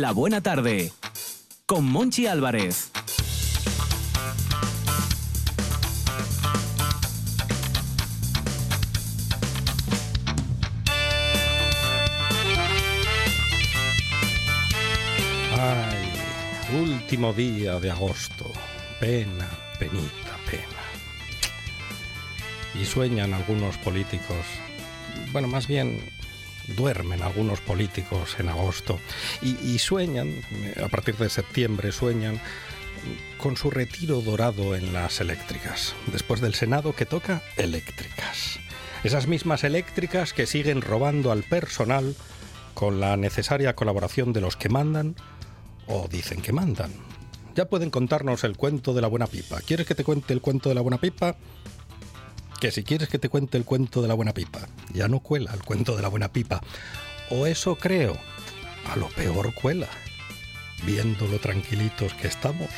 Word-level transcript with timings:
La 0.00 0.12
Buena 0.12 0.42
Tarde 0.42 0.92
con 1.64 1.86
Monchi 1.86 2.26
Álvarez. 2.26 2.90
Ay, 15.58 16.12
último 16.78 17.32
día 17.32 17.80
de 17.80 17.90
agosto. 17.90 18.52
Pena, 19.00 19.48
penita, 19.78 20.36
pena. 20.50 20.62
Y 22.74 22.84
sueñan 22.84 23.32
algunos 23.32 23.78
políticos, 23.78 24.44
bueno, 25.32 25.48
más 25.48 25.66
bien 25.66 26.15
duermen 26.68 27.22
algunos 27.22 27.60
políticos 27.60 28.36
en 28.38 28.48
agosto 28.48 28.98
y, 29.42 29.78
sueñan, 29.78 30.32
a 30.82 30.88
partir 30.88 31.16
de 31.16 31.28
septiembre 31.28 31.92
sueñan 31.92 32.40
con 33.38 33.56
su 33.56 33.70
retiro 33.70 34.20
dorado 34.20 34.74
en 34.74 34.92
las 34.92 35.20
eléctricas. 35.20 35.94
Después 36.12 36.40
del 36.40 36.54
Senado 36.54 36.94
que 36.94 37.06
toca 37.06 37.42
eléctricas. 37.56 38.58
Esas 39.04 39.26
mismas 39.26 39.62
eléctricas 39.62 40.32
que 40.32 40.46
siguen 40.46 40.82
robando 40.82 41.30
al 41.30 41.44
personal 41.44 42.16
con 42.74 43.00
la 43.00 43.16
necesaria 43.16 43.76
colaboración 43.76 44.32
de 44.32 44.40
los 44.40 44.56
que 44.56 44.68
mandan 44.68 45.14
o 45.86 46.08
dicen 46.08 46.42
que 46.42 46.52
mandan. 46.52 46.92
Ya 47.54 47.66
pueden 47.66 47.90
contarnos 47.90 48.44
el 48.44 48.56
cuento 48.56 48.92
de 48.92 49.00
la 49.00 49.08
buena 49.08 49.26
pipa. 49.26 49.60
¿Quieres 49.60 49.86
que 49.86 49.94
te 49.94 50.04
cuente 50.04 50.34
el 50.34 50.40
cuento 50.40 50.68
de 50.68 50.74
la 50.74 50.82
buena 50.82 50.98
pipa? 50.98 51.36
Que 52.60 52.70
si 52.70 52.84
quieres 52.84 53.08
que 53.08 53.18
te 53.18 53.28
cuente 53.28 53.58
el 53.58 53.64
cuento 53.64 54.02
de 54.02 54.08
la 54.08 54.14
buena 54.14 54.32
pipa, 54.32 54.66
ya 54.92 55.08
no 55.08 55.20
cuela 55.20 55.52
el 55.52 55.62
cuento 55.62 55.94
de 55.94 56.02
la 56.02 56.08
buena 56.08 56.32
pipa. 56.32 56.60
O 57.30 57.46
eso 57.46 57.76
creo. 57.76 58.16
A 58.90 58.96
lo 58.96 59.08
peor 59.08 59.52
cuela. 59.54 59.88
Viendo 60.84 61.26
lo 61.26 61.38
tranquilitos 61.38 62.14
que 62.14 62.28
estamos, 62.28 62.68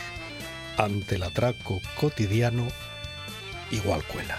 ante 0.76 1.16
el 1.16 1.22
atraco 1.22 1.80
cotidiano, 2.00 2.66
igual 3.70 4.04
cuela. 4.04 4.38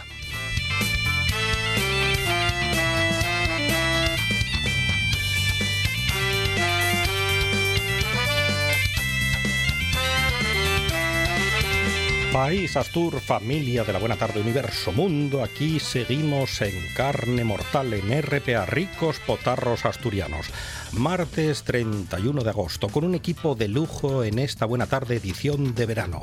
País 12.34 12.78
Astur, 12.78 13.20
familia 13.20 13.84
de 13.84 13.92
la 13.92 13.98
Buena 13.98 14.16
Tarde 14.16 14.40
Universo 14.40 14.92
Mundo, 14.92 15.44
aquí 15.44 15.80
seguimos 15.80 16.62
en 16.62 16.76
carne 16.94 17.44
mortal 17.44 17.92
en 17.94 18.22
RPA, 18.22 18.68
ricos 18.68 19.20
potarros 19.20 19.84
asturianos. 19.86 20.46
Martes 20.92 21.64
31 21.64 22.44
de 22.44 22.50
agosto, 22.52 22.88
con 22.90 23.04
un 23.04 23.16
equipo 23.16 23.56
de 23.56 23.68
lujo 23.68 24.24
en 24.24 24.38
esta 24.38 24.68
Buena 24.68 24.86
Tarde 24.86 25.16
edición 25.16 25.74
de 25.74 25.88
verano. 25.88 26.22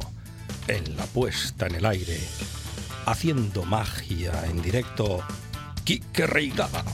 En 0.68 0.96
la 0.96 1.06
puesta 1.06 1.66
en 1.66 1.74
el 1.74 1.86
aire, 1.86 2.20
haciendo 3.06 3.64
magia 3.64 4.32
en 4.48 4.62
directo, 4.62 5.24
Quique 5.82 6.28
Reigada. 6.28 6.84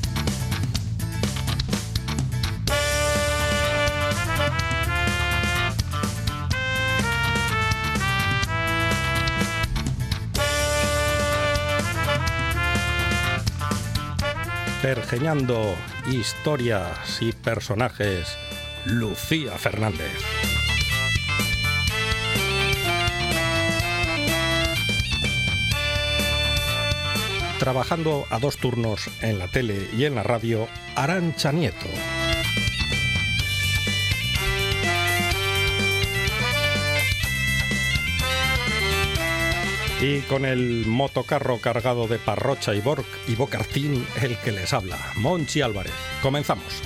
Pergeñando 14.83 15.77
historias 16.11 17.23
y 17.23 17.31
personajes, 17.31 18.37
Lucía 18.85 19.53
Fernández. 19.53 20.11
Trabajando 27.61 28.27
a 28.29 28.41
dos 28.41 28.57
turnos 28.57 29.09
en 29.21 29.39
la 29.39 29.47
tele 29.47 29.89
y 29.97 30.05
en 30.05 30.17
la 30.17 30.25
radio, 30.25 30.67
Arancha 30.97 31.53
Nieto. 31.53 31.87
Y 40.05 40.21
con 40.23 40.45
el 40.45 40.85
motocarro 40.89 41.59
cargado 41.59 42.09
de 42.09 42.19
parrocha 42.19 42.75
y, 42.75 42.81
bor 42.81 43.05
y 43.29 43.37
bocartín, 43.37 44.05
el 44.21 44.37
que 44.39 44.51
les 44.51 44.75
habla, 44.75 44.99
Monchi 45.15 45.63
Álvarez. 45.63 45.93
Comenzamos. 46.21 46.83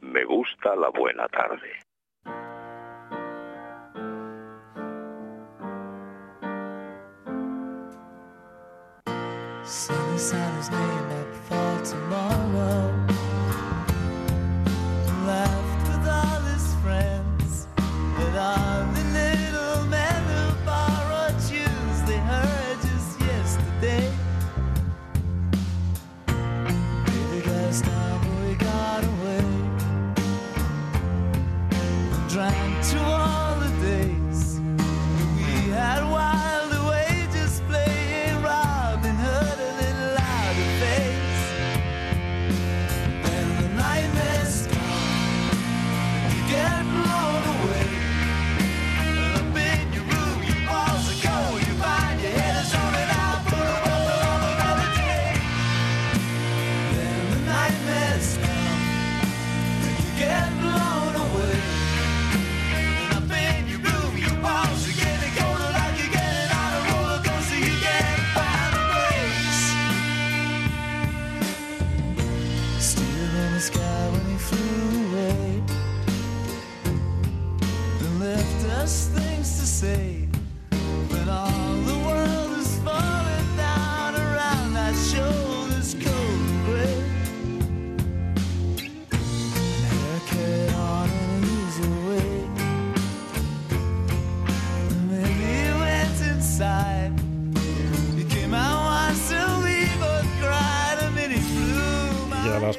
Me 0.00 0.22
gusta 0.26 0.76
la 0.76 0.90
buena 0.90 1.26
tarde. 1.28 1.66
Sunny 9.64 10.18
side 10.18 10.60
is 10.60 10.70
named 10.70 11.12
up 11.12 11.34
for 11.48 11.82
tomorrow. 11.82 13.25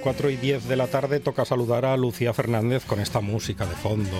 4 0.07 0.29
y 0.29 0.37
10 0.37 0.69
de 0.69 0.77
la 0.77 0.87
tarde 0.87 1.19
toca 1.19 1.43
saludar 1.43 1.83
a 1.83 1.97
Lucía 1.97 2.33
Fernández 2.33 2.85
con 2.85 3.01
esta 3.01 3.19
música 3.19 3.65
de 3.65 3.75
fondo 3.75 4.15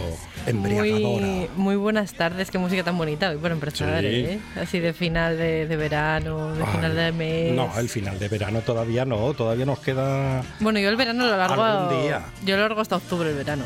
embriagadora. 0.45 1.25
Muy, 1.25 1.50
muy 1.56 1.75
buenas 1.78 2.12
tardes, 2.12 2.51
qué 2.51 2.57
música 2.57 2.84
tan 2.84 2.98
bonita 2.98 3.30
hoy 3.30 3.38
por 3.38 3.54
empezar, 3.54 4.01
Sí. 4.01 4.06
¿eh? 4.07 4.39
Así 4.62 4.80
de 4.80 4.92
final 4.92 5.38
de, 5.38 5.66
de 5.66 5.78
verano, 5.78 6.54
de 6.56 6.66
final 6.66 6.92
Ay, 6.92 7.06
de 7.06 7.12
mes. 7.13 7.54
No, 7.54 7.72
el 7.80 7.88
final 7.88 8.19
de 8.19 8.28
verano 8.28 8.60
todavía 8.63 9.06
no, 9.06 9.34
todavía 9.34 9.66
nos 9.66 9.80
queda... 9.80 10.44
Bueno, 10.60 10.78
yo 10.80 10.89
el 10.89 10.98
verano 10.98 11.25
lo 11.25 11.38
largo. 11.38 11.63
Algún 11.63 12.04
día. 12.04 12.25
Yo 12.44 12.57
lo 12.57 12.63
largo 12.63 12.81
hasta 12.81 12.98
octubre 12.98 13.30
el 13.30 13.36
verano. 13.38 13.63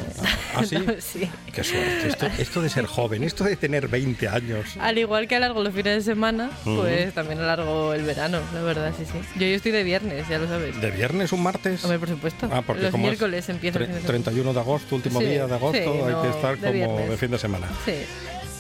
¿Ah, 0.56 0.64
sí? 0.64 0.78
sí. 1.00 1.28
Qué 1.52 1.64
suerte, 1.64 2.08
esto, 2.08 2.28
esto 2.38 2.62
de 2.62 2.70
ser 2.70 2.86
joven, 2.86 3.24
esto 3.24 3.46
de 3.46 3.56
tener 3.56 3.88
20 3.88 4.28
años. 4.28 4.78
Al 4.80 5.00
igual 5.00 5.28
que 5.28 5.38
alargo 5.38 5.64
los 5.64 5.74
fines 5.74 6.06
de 6.06 6.12
semana, 6.12 6.52
pues 6.66 7.16
también 7.16 7.40
alargo 7.40 7.96
el 7.96 8.04
verano, 8.04 8.42
la 8.54 8.62
verdad, 8.62 8.94
sí, 8.96 9.06
sí. 9.06 9.18
Yo 9.40 9.48
hoy 9.48 9.54
estoy 9.54 9.72
de 9.72 9.84
viernes, 9.84 10.28
ya 10.30 10.38
lo 10.38 10.48
sabes. 10.48 10.80
¿De 10.80 10.92
viernes 10.92 11.32
un 11.32 11.42
martes? 11.42 11.84
Hombre, 11.84 11.98
por 11.98 12.11
supuesto. 12.12 12.50
Ah, 12.52 12.62
porque 12.66 12.84
los 12.84 12.92
como 12.92 13.06
es 13.06 13.10
miércoles 13.12 13.50
empieza 13.50 13.80
el 13.80 13.86
tre- 13.86 13.88
fin 13.88 13.96
de 13.96 14.02
semana. 14.02 14.08
31 14.24 14.54
de 14.54 14.60
agosto, 14.60 14.96
último 14.96 15.20
Sí, 15.20 15.26
día 15.26 15.48
de 15.48 15.54
agosto, 15.56 15.78
sí, 15.78 15.90
hay 15.90 16.12
no, 16.14 16.22
que 16.22 16.30
estar 16.30 16.58
de 16.58 16.62
como 16.62 16.74
viernes. 16.74 17.10
de 17.10 17.18
fin 17.18 17.32
de 17.32 17.38
semana. 17.40 17.68
Sí. 17.86 17.94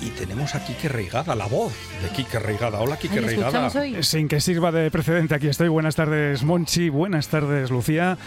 y 0.04 0.10
tenemos 0.10 0.56
a 0.56 0.66
Quique 0.66 0.90
Reigada, 0.90 1.36
la 1.36 1.46
voz 1.46 1.74
de 2.02 2.10
Quique 2.10 2.40
Reigada. 2.40 2.80
Hola, 2.80 2.98
Quique 2.98 3.20
Ay, 3.20 3.22
¿le 3.22 3.28
Reigada. 3.28 3.72
hoy? 3.80 4.02
Sin 4.02 4.28
que 4.28 4.42
sirva 4.42 4.72
de 4.72 4.90
precedente, 4.90 5.36
aquí 5.36 5.48
estoy. 5.48 5.68
Buenas 5.68 5.96
tardes, 5.96 6.42
Monchi. 6.42 6.90
Buenas 6.90 7.28
tardes, 7.28 7.70
Lucía. 7.70 8.18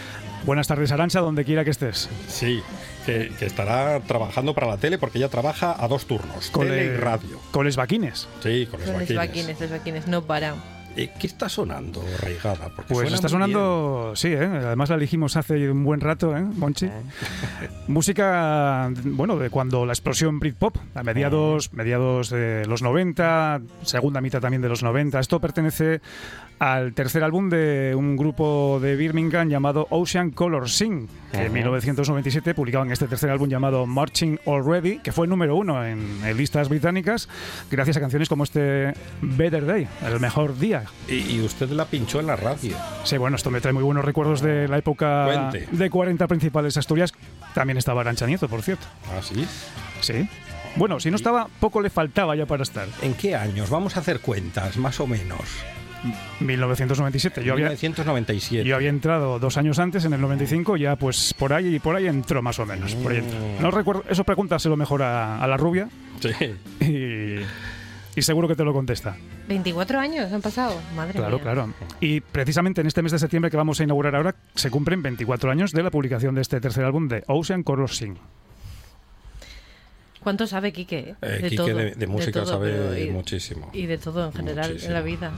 Buenas 0.45 0.67
tardes, 0.69 0.93
Arancha, 0.93 1.19
donde 1.19 1.43
quiera 1.43 1.65
que 1.65 1.71
estés. 1.71 2.07
Sí, 2.29 2.61
que, 3.05 3.29
que 3.37 3.45
estará 3.45 3.99
trabajando 3.99 4.53
para 4.53 4.67
la 4.67 4.77
tele 4.77 4.97
porque 4.97 5.17
ella 5.17 5.27
trabaja 5.27 5.75
a 5.77 5.85
dos 5.89 6.05
turnos, 6.05 6.49
tele 6.53 6.85
y 6.85 6.95
radio. 6.95 7.41
Con 7.51 7.65
les 7.65 7.75
vaquines. 7.75 8.29
Sí, 8.41 8.67
con 8.71 8.79
los 8.79 8.87
Los 8.87 9.13
vaquines. 9.13 9.59
los 9.59 9.69
vaquines, 9.69 10.07
no 10.07 10.21
paran. 10.21 10.55
Eh, 10.95 11.09
¿Qué 11.19 11.27
está 11.27 11.49
sonando, 11.49 12.01
Reigada? 12.21 12.69
Porque 12.75 12.93
Pues 12.93 13.07
suena 13.07 13.15
está 13.15 13.27
sonando, 13.27 14.13
sí, 14.15 14.29
¿eh? 14.29 14.45
además 14.45 14.89
la 14.89 14.95
elegimos 14.95 15.35
hace 15.35 15.69
un 15.69 15.83
buen 15.83 15.99
rato, 15.99 16.35
¿eh, 16.35 16.41
Monchi? 16.41 16.89
Música, 17.87 18.89
bueno, 19.03 19.37
de 19.37 19.49
cuando 19.49 19.85
la 19.85 19.91
explosión 19.91 20.39
Britpop, 20.39 20.77
a 20.95 21.03
mediados, 21.03 21.73
mediados 21.73 22.29
de 22.29 22.65
los 22.65 22.81
90, 22.81 23.61
segunda 23.81 24.21
mitad 24.21 24.39
también 24.39 24.61
de 24.61 24.69
los 24.69 24.83
90. 24.83 25.19
Esto 25.19 25.41
pertenece 25.41 25.99
al 26.59 26.93
tercer 26.93 27.23
álbum 27.23 27.49
de 27.49 27.93
un 27.95 28.15
grupo 28.15 28.79
de 28.81 28.95
Birmingham 28.95 29.49
llamado 29.49 29.87
Ocean 29.89 30.31
Color 30.31 30.69
Sing, 30.69 31.07
que 31.31 31.45
en 31.45 31.53
1997 31.53 32.53
publicaban 32.53 32.91
este 32.91 33.07
tercer 33.07 33.29
álbum 33.29 33.49
llamado 33.49 33.85
Marching 33.85 34.39
Already, 34.45 34.99
que 34.99 35.11
fue 35.11 35.25
el 35.25 35.29
número 35.29 35.55
uno 35.55 35.85
en, 35.85 36.21
en 36.23 36.37
listas 36.37 36.69
británicas, 36.69 37.27
gracias 37.69 37.97
a 37.97 37.99
canciones 37.99 38.29
como 38.29 38.43
este 38.45 38.93
Better 39.21 39.65
Day, 39.65 39.87
el 40.05 40.19
mejor 40.19 40.57
día. 40.57 40.83
Y, 41.07 41.15
y 41.35 41.41
usted 41.41 41.69
la 41.71 41.85
pinchó 41.85 42.19
en 42.19 42.27
la 42.27 42.35
radio. 42.35 42.75
Sí, 43.03 43.17
bueno, 43.17 43.35
esto 43.35 43.51
me 43.51 43.59
trae 43.61 43.73
muy 43.73 43.83
buenos 43.83 44.05
recuerdos 44.05 44.41
de 44.41 44.67
la 44.67 44.77
época 44.77 45.25
Cuente. 45.51 45.67
de 45.71 45.89
40 45.89 46.27
principales 46.27 46.77
Asturias. 46.77 47.13
También 47.53 47.77
estaba 47.77 48.01
Arancha 48.01 48.25
Nieto, 48.27 48.47
por 48.47 48.61
cierto. 48.61 48.85
¿Ah, 49.15 49.21
sí? 49.21 49.45
Sí. 50.01 50.27
Bueno, 50.77 50.99
si 50.99 51.09
no 51.09 51.15
estaba, 51.15 51.47
poco 51.59 51.81
le 51.81 51.89
faltaba 51.89 52.35
ya 52.35 52.45
para 52.45 52.63
estar. 52.63 52.87
¿En 53.01 53.13
qué 53.13 53.35
años? 53.35 53.69
Vamos 53.69 53.95
a 53.95 54.01
hacer 54.01 54.19
cuentas, 54.19 54.77
más 54.77 54.99
o 54.99 55.07
menos. 55.07 55.39
1997. 56.39 57.43
Yo 57.43 57.53
había, 57.53 57.65
1997. 57.69 58.67
yo 58.67 58.75
había 58.75 58.89
entrado 58.89 59.39
dos 59.39 59.57
años 59.57 59.79
antes, 59.79 60.05
en 60.05 60.13
el 60.13 60.21
95, 60.21 60.77
ya 60.77 60.95
pues 60.95 61.33
por 61.33 61.53
ahí 61.53 61.79
por 61.79 61.95
ahí 61.95 62.07
entró 62.07 62.41
más 62.41 62.59
o 62.59 62.65
menos. 62.65 62.93
Por 62.95 63.11
ahí. 63.11 63.21
Mm. 63.21 63.61
No 63.61 63.71
recuerdo, 63.71 64.03
eso 64.09 64.23
pregúntaselo 64.23 64.77
mejor 64.77 65.01
a, 65.03 65.41
a 65.41 65.47
la 65.47 65.57
rubia 65.57 65.89
Sí. 66.19 66.29
y, 66.85 67.39
y 68.17 68.21
seguro 68.21 68.47
que 68.47 68.55
te 68.55 68.63
lo 68.63 68.73
contesta. 68.73 69.15
24 69.47 69.99
años 69.99 70.31
han 70.31 70.41
pasado, 70.41 70.79
madre 70.95 71.13
Claro, 71.19 71.35
mía. 71.37 71.43
claro. 71.43 71.73
Y 71.99 72.21
precisamente 72.21 72.81
en 72.81 72.87
este 72.87 73.01
mes 73.01 73.11
de 73.11 73.19
septiembre 73.19 73.51
que 73.51 73.57
vamos 73.57 73.79
a 73.79 73.83
inaugurar 73.83 74.15
ahora, 74.15 74.35
se 74.55 74.69
cumplen 74.71 75.01
24 75.03 75.51
años 75.51 75.71
de 75.71 75.83
la 75.83 75.91
publicación 75.91 76.33
de 76.35 76.41
este 76.41 76.59
tercer 76.61 76.83
álbum 76.85 77.07
de 77.07 77.23
Ocean 77.27 77.63
Color 77.63 77.89
Sing. 77.91 78.15
¿Cuánto 80.21 80.47
sabe 80.47 80.73
Quique? 80.73 81.13
Eh, 81.21 81.27
de 81.27 81.49
Quique 81.49 81.55
todo, 81.57 81.67
de, 81.75 81.91
de 81.91 82.07
música 82.07 82.39
todo, 82.43 82.53
sabe 82.53 83.03
y- 83.05 83.11
muchísimo. 83.11 83.69
Y 83.73 83.85
de 83.85 83.99
todo 83.99 84.25
en 84.25 84.33
general 84.33 84.69
Muchísimo. 84.69 84.87
en 84.87 84.93
la 84.95 85.01
vida. 85.01 85.31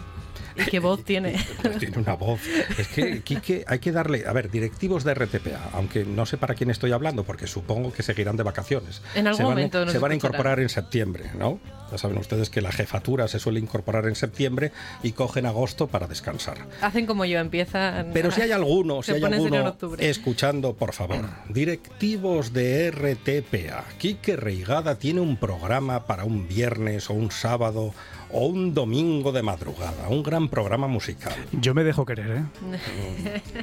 ¿Y 0.57 0.69
qué 0.69 0.79
voz 0.79 1.03
tiene? 1.05 1.35
Pues 1.61 1.79
tiene 1.79 1.97
una 1.97 2.13
voz. 2.15 2.39
Es 2.77 2.87
que, 2.87 3.21
Quique, 3.21 3.63
hay 3.67 3.79
que 3.79 3.91
darle. 3.91 4.25
A 4.27 4.33
ver, 4.33 4.49
directivos 4.49 5.03
de 5.03 5.13
RTPA, 5.13 5.69
aunque 5.73 6.05
no 6.05 6.25
sé 6.25 6.37
para 6.37 6.53
quién 6.55 6.69
estoy 6.69 6.91
hablando, 6.91 7.23
porque 7.23 7.47
supongo 7.47 7.91
que 7.91 8.03
seguirán 8.03 8.37
de 8.37 8.43
vacaciones. 8.43 9.01
En 9.15 9.27
algún 9.27 9.37
se 9.37 9.43
van, 9.43 9.51
a- 9.51 9.55
momento 9.55 9.85
nos 9.85 9.91
Se 9.93 9.99
van 9.99 10.11
a 10.11 10.15
incorporar 10.15 10.59
en 10.59 10.69
septiembre, 10.69 11.31
¿no? 11.37 11.59
Ya 11.91 11.97
saben 11.97 12.17
ustedes 12.17 12.49
que 12.49 12.59
la 12.61 12.71
jefatura 12.71 13.27
se 13.29 13.39
suele 13.39 13.59
incorporar 13.61 14.07
en 14.07 14.15
septiembre 14.15 14.71
y 15.03 15.13
cogen 15.13 15.45
agosto 15.45 15.87
para 15.87 16.05
descansar. 16.07 16.57
Hacen 16.81 17.05
como 17.05 17.23
yo, 17.25 17.39
empiezan. 17.39 18.11
Pero 18.13 18.29
si 18.31 18.41
hay 18.41 18.51
alguno, 18.51 19.01
si 19.03 19.13
hay 19.13 19.23
alguno 19.23 19.75
escuchando, 19.99 20.73
por 20.75 20.93
favor, 20.93 21.21
directivos 21.49 22.53
de 22.53 22.91
RTPA, 22.91 23.85
Quique 23.97 24.35
Reigada 24.35 24.95
tiene 24.99 25.21
un 25.21 25.37
programa 25.37 26.05
para 26.05 26.23
un 26.25 26.47
viernes 26.47 27.09
o 27.09 27.13
un 27.13 27.31
sábado 27.31 27.93
o 28.31 28.45
un 28.47 28.73
domingo 28.73 29.31
de 29.31 29.41
madrugada, 29.41 30.07
un 30.09 30.21
gran 30.23 30.49
programa 30.49 30.87
musical. 30.87 31.33
Yo 31.53 31.73
me 31.73 31.83
dejo 31.83 32.05
querer, 32.05 32.29
¿eh? 32.37 32.43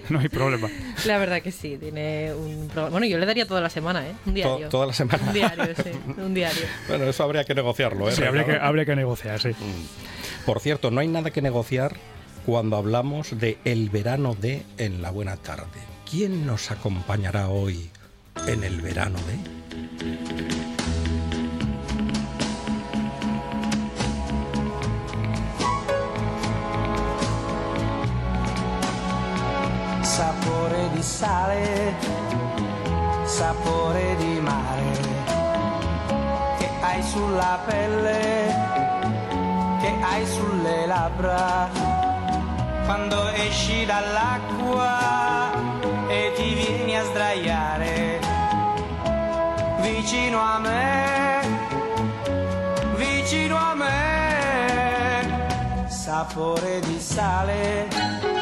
No 0.10 0.18
hay 0.20 0.28
problema. 0.28 0.68
La 1.06 1.18
verdad 1.18 1.42
que 1.42 1.52
sí, 1.52 1.76
tiene 1.78 2.32
un 2.34 2.66
programa. 2.68 2.90
Bueno, 2.90 3.06
yo 3.06 3.18
le 3.18 3.26
daría 3.26 3.46
toda 3.46 3.60
la 3.60 3.70
semana, 3.70 4.06
¿eh? 4.06 4.12
Un 4.26 4.32
To- 4.32 4.34
diario. 4.34 4.68
toda 4.68 4.86
la 4.86 4.92
semana. 4.92 5.22
Un 5.26 5.32
diario, 5.34 5.66
sí. 5.76 5.90
Un 6.18 6.34
diario. 6.34 6.62
Bueno, 6.88 7.04
eso 7.04 7.22
habría 7.24 7.44
que 7.44 7.54
negociarlo, 7.54 8.08
¿eh? 8.08 8.12
Sí, 8.12 8.22
habría 8.24 8.44
que, 8.44 8.56
habría 8.56 8.84
que 8.84 8.96
negociar, 8.96 9.40
sí. 9.40 9.50
Por 10.46 10.60
cierto, 10.60 10.90
no 10.90 11.00
hay 11.00 11.08
nada 11.08 11.30
que 11.30 11.42
negociar 11.42 11.96
cuando 12.46 12.76
hablamos 12.76 13.38
de 13.38 13.58
el 13.64 13.88
verano 13.90 14.34
de 14.34 14.62
En 14.78 15.00
la 15.02 15.10
Buena 15.10 15.36
Tarde. 15.36 15.66
¿Quién 16.10 16.46
nos 16.46 16.70
acompañará 16.70 17.48
hoy 17.48 17.90
en 18.46 18.62
el 18.64 18.80
verano 18.82 19.18
de? 19.26 20.53
Sapore 30.04 30.90
di 30.92 31.02
sale, 31.02 31.94
sapore 33.24 34.14
di 34.16 34.38
mare, 34.38 34.90
che 36.58 36.68
hai 36.82 37.02
sulla 37.02 37.58
pelle, 37.64 38.54
che 39.80 39.96
hai 40.02 40.26
sulle 40.26 40.84
labbra, 40.86 41.70
quando 42.84 43.32
esci 43.32 43.86
dall'acqua 43.86 45.50
e 46.08 46.32
ti 46.36 46.52
vieni 46.52 46.98
a 46.98 47.04
sdraiare 47.04 48.20
vicino 49.80 50.38
a 50.38 50.58
me, 50.58 51.48
vicino 52.96 53.56
a 53.56 53.74
me, 53.74 55.86
sapore 55.88 56.80
di 56.80 57.00
sale 57.00 58.33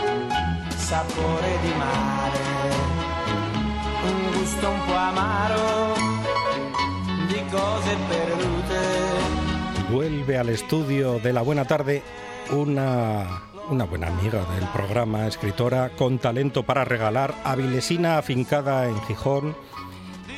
Vuelve 9.90 10.36
al 10.36 10.50
estudio 10.50 11.18
de 11.18 11.32
la 11.32 11.40
Buena 11.40 11.64
Tarde 11.64 12.02
una, 12.50 13.42
una 13.70 13.84
buena 13.84 14.08
amiga 14.08 14.44
del 14.54 14.68
programa, 14.68 15.26
escritora 15.26 15.90
con 15.96 16.18
talento 16.18 16.62
para 16.64 16.84
regalar, 16.84 17.34
avilesina 17.42 18.18
afincada 18.18 18.86
en 18.86 19.00
Gijón 19.02 19.56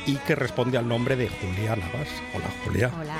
y 0.05 0.15
que 0.17 0.35
responde 0.35 0.77
al 0.77 0.87
nombre 0.87 1.15
de 1.15 1.27
Julia 1.29 1.75
Navas. 1.75 2.07
Hola 2.33 2.45
Julia, 2.63 2.91
Hola. 2.99 3.15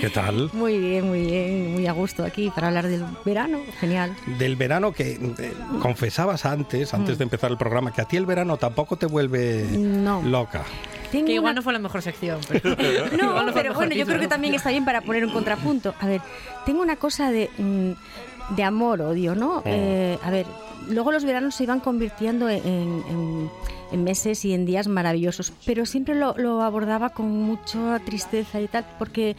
¿qué 0.00 0.08
tal? 0.10 0.50
Muy 0.52 0.78
bien, 0.78 1.08
muy 1.08 1.22
bien, 1.26 1.72
muy 1.72 1.86
a 1.86 1.92
gusto 1.92 2.24
aquí 2.24 2.50
para 2.54 2.68
hablar 2.68 2.86
del 2.88 3.04
verano. 3.24 3.60
Genial. 3.80 4.14
Del 4.38 4.56
verano 4.56 4.92
que 4.92 5.12
eh, 5.12 5.52
confesabas 5.82 6.44
antes, 6.44 6.94
antes 6.94 7.18
de 7.18 7.24
empezar 7.24 7.50
el 7.50 7.56
programa, 7.58 7.92
que 7.92 8.00
a 8.02 8.04
ti 8.04 8.16
el 8.16 8.26
verano 8.26 8.56
tampoco 8.56 8.96
te 8.96 9.06
vuelve 9.06 9.66
No. 9.72 10.22
loca. 10.22 10.62
Tengo 11.10 11.26
Que 11.26 11.32
igual 11.32 11.52
una- 11.52 11.60
no 11.60 11.62
fue 11.62 11.72
la 11.72 11.78
mejor 11.78 12.02
sección. 12.02 12.38
Pero... 12.48 12.70
No, 13.16 13.52
pero 13.54 13.72
bueno, 13.74 13.94
yo 13.94 14.04
creo 14.06 14.20
que 14.20 14.28
también 14.28 14.54
está 14.54 14.70
bien 14.70 14.84
para 14.84 15.00
poner 15.00 15.24
un 15.24 15.32
contrapunto. 15.32 15.94
A 16.00 16.06
ver, 16.06 16.20
tengo 16.66 16.82
una 16.82 16.96
cosa 16.96 17.30
de, 17.30 17.48
mm, 17.56 18.54
de 18.54 18.62
amor-odio, 18.62 19.34
¿no? 19.34 19.62
Eh, 19.64 20.18
a 20.22 20.30
ver, 20.30 20.44
luego 20.88 21.10
los 21.10 21.24
veranos 21.24 21.54
se 21.54 21.64
iban 21.64 21.80
convirtiendo 21.80 22.48
en, 22.50 22.58
en- 22.66 23.04
en 23.08 23.50
meses 23.96 24.44
y 24.44 24.52
en 24.52 24.66
días 24.66 24.88
maravillosos, 24.88 25.52
pero 25.64 25.86
siempre 25.86 26.14
lo, 26.14 26.36
lo 26.36 26.62
abordaba 26.62 27.10
con 27.10 27.26
mucha 27.30 27.98
tristeza 28.04 28.60
y 28.60 28.68
tal, 28.68 28.84
porque 28.98 29.36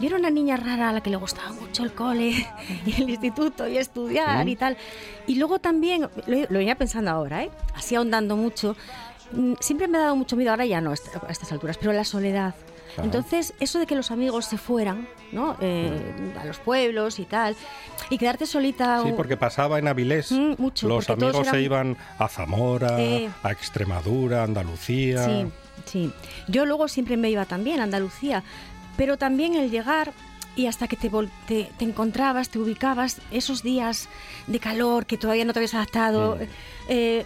yo 0.00 0.08
era 0.08 0.16
una 0.16 0.30
niña 0.30 0.56
rara 0.56 0.90
a 0.90 0.92
la 0.92 1.00
que 1.00 1.10
le 1.10 1.16
gustaba 1.16 1.52
mucho 1.52 1.82
el 1.82 1.92
cole 1.92 2.46
y 2.86 3.02
el 3.02 3.08
instituto 3.08 3.66
y 3.66 3.78
estudiar 3.78 4.46
y 4.48 4.56
tal. 4.56 4.76
Y 5.26 5.36
luego 5.36 5.58
también, 5.58 6.02
lo, 6.02 6.10
lo 6.26 6.58
venía 6.58 6.76
pensando 6.76 7.10
ahora, 7.10 7.44
¿eh? 7.44 7.50
así 7.74 7.94
ahondando 7.94 8.36
mucho, 8.36 8.76
mm, 9.32 9.54
siempre 9.60 9.88
me 9.88 9.98
ha 9.98 10.02
dado 10.02 10.16
mucho 10.16 10.36
miedo, 10.36 10.50
ahora 10.50 10.66
ya 10.66 10.80
no 10.80 10.90
a 10.90 10.94
estas 10.94 11.50
alturas, 11.52 11.78
pero 11.78 11.92
la 11.92 12.04
soledad. 12.04 12.54
Entonces, 13.02 13.54
eso 13.60 13.78
de 13.78 13.86
que 13.86 13.94
los 13.94 14.10
amigos 14.10 14.46
se 14.46 14.58
fueran, 14.58 15.08
¿no? 15.32 15.56
Eh, 15.60 16.32
a 16.40 16.44
los 16.44 16.58
pueblos 16.58 17.18
y 17.18 17.24
tal, 17.24 17.56
y 18.10 18.18
quedarte 18.18 18.46
solita. 18.46 19.02
Sí, 19.02 19.12
porque 19.16 19.36
pasaba 19.36 19.78
en 19.78 19.88
Avilés. 19.88 20.32
Mm, 20.32 20.54
mucho, 20.58 20.88
Los 20.88 21.08
amigos 21.10 21.46
se 21.48 21.60
iban 21.60 21.96
a 22.18 22.28
Zamora, 22.28 23.00
Eh. 23.00 23.28
a 23.42 23.52
Extremadura, 23.52 24.42
Andalucía. 24.44 25.24
Sí, 25.24 25.46
sí. 25.84 26.12
Yo 26.48 26.64
luego 26.64 26.88
siempre 26.88 27.16
me 27.16 27.30
iba 27.30 27.44
también 27.44 27.80
a 27.80 27.84
Andalucía, 27.84 28.42
pero 28.96 29.16
también 29.18 29.54
el 29.54 29.70
llegar 29.70 30.12
y 30.54 30.66
hasta 30.68 30.88
que 30.88 30.96
te, 30.96 31.10
te, 31.46 31.70
te 31.76 31.84
encontrabas, 31.84 32.48
te 32.48 32.58
ubicabas, 32.58 33.20
esos 33.30 33.62
días 33.62 34.08
de 34.46 34.58
calor 34.58 35.04
que 35.04 35.18
todavía 35.18 35.44
no 35.44 35.52
te 35.52 35.58
habías 35.58 35.74
adaptado. 35.74 36.38
eh, 36.88 37.24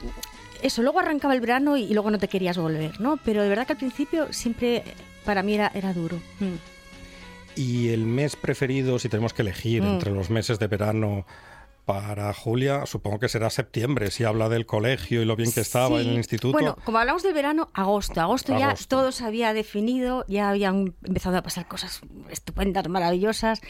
eso, 0.62 0.82
luego 0.82 0.98
arrancaba 1.00 1.32
el 1.32 1.40
verano 1.40 1.76
y, 1.78 1.84
y 1.84 1.94
luego 1.94 2.10
no 2.10 2.18
te 2.18 2.28
querías 2.28 2.58
volver, 2.58 3.00
¿no? 3.00 3.16
Pero 3.24 3.42
de 3.42 3.48
verdad 3.48 3.66
que 3.66 3.72
al 3.72 3.78
principio 3.78 4.30
siempre 4.32 4.82
para 5.30 5.44
mí 5.44 5.54
era, 5.54 5.70
era 5.72 5.92
duro. 5.92 6.16
Mm. 6.40 6.56
Y 7.54 7.90
el 7.90 8.04
mes 8.04 8.34
preferido, 8.34 8.98
si 8.98 9.08
tenemos 9.08 9.32
que 9.32 9.42
elegir 9.42 9.80
Mm. 9.80 9.86
entre 9.86 10.10
los 10.10 10.28
meses 10.28 10.58
de 10.58 10.66
verano, 10.66 11.24
para 11.84 12.34
Julia 12.34 12.84
supongo 12.84 13.20
que 13.20 13.28
será 13.28 13.48
septiembre, 13.48 14.10
si 14.10 14.24
habla 14.24 14.48
del 14.48 14.66
colegio 14.66 15.22
y 15.22 15.24
lo 15.24 15.36
bien 15.36 15.52
que 15.52 15.60
estaba 15.60 16.00
en 16.00 16.08
el 16.08 16.16
instituto. 16.16 16.50
Bueno, 16.52 16.76
como 16.84 16.98
hablamos 16.98 17.22
del 17.22 17.32
verano, 17.32 17.68
agosto. 17.74 18.20
Agosto, 18.20 18.58
ya 18.58 18.70
Agosto. 18.70 18.96
todo 18.96 19.12
se 19.12 19.24
había 19.24 19.52
definido, 19.52 20.24
ya 20.26 20.50
habían 20.50 20.94
empezado 21.04 21.36
a 21.36 21.42
pasar 21.42 21.68
cosas 21.68 22.00
estupendas, 22.28 22.88
maravillosas. 22.88 23.60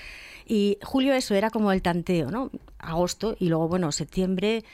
Y 0.46 0.78
julio 0.82 1.12
eso 1.12 1.34
era 1.34 1.50
como 1.50 1.70
el 1.72 1.82
tanteo, 1.82 2.30
¿no? 2.30 2.50
Agosto 2.78 3.36
y 3.38 3.48
luego, 3.50 3.68
bueno, 3.68 3.92
septiembre. 3.92 4.64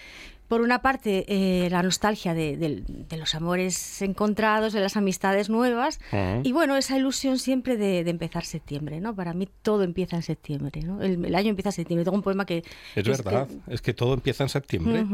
Por 0.49 0.61
una 0.61 0.81
parte, 0.83 1.25
eh, 1.29 1.69
la 1.71 1.83
nostalgia 1.83 2.35
de, 2.35 2.85
los 3.19 3.35
amores 3.35 4.01
encontrados, 4.03 4.73
de 4.73 4.81
las 4.81 4.97
amistades 4.97 5.51
nuevas. 5.51 5.99
Ujú. 6.13 6.41
Y 6.45 6.53
bueno, 6.53 6.77
esa 6.77 6.97
ilusión 6.97 7.39
siempre 7.39 7.77
de, 7.77 8.05
de 8.05 8.11
empezar 8.11 8.45
septiembre, 8.45 9.01
¿no? 9.01 9.15
Para 9.15 9.33
mí 9.35 9.49
todo 9.63 9.83
empieza 9.83 10.17
en 10.17 10.23
septiembre, 10.23 10.83
¿no? 10.83 11.03
El, 11.03 11.25
el 11.25 11.35
año 11.35 11.51
empieza 11.51 11.71
en 11.71 11.75
septiembre. 11.75 12.05
Tengo 12.05 12.17
un 12.17 12.23
poema 12.23 12.47
que... 12.47 12.59
es 12.95 13.05
que 13.05 13.11
verdad, 13.11 13.49
es 13.69 13.83
que 13.83 13.93
todo 13.95 14.15
empieza 14.15 14.45
en 14.45 14.49
septiembre. 14.49 15.05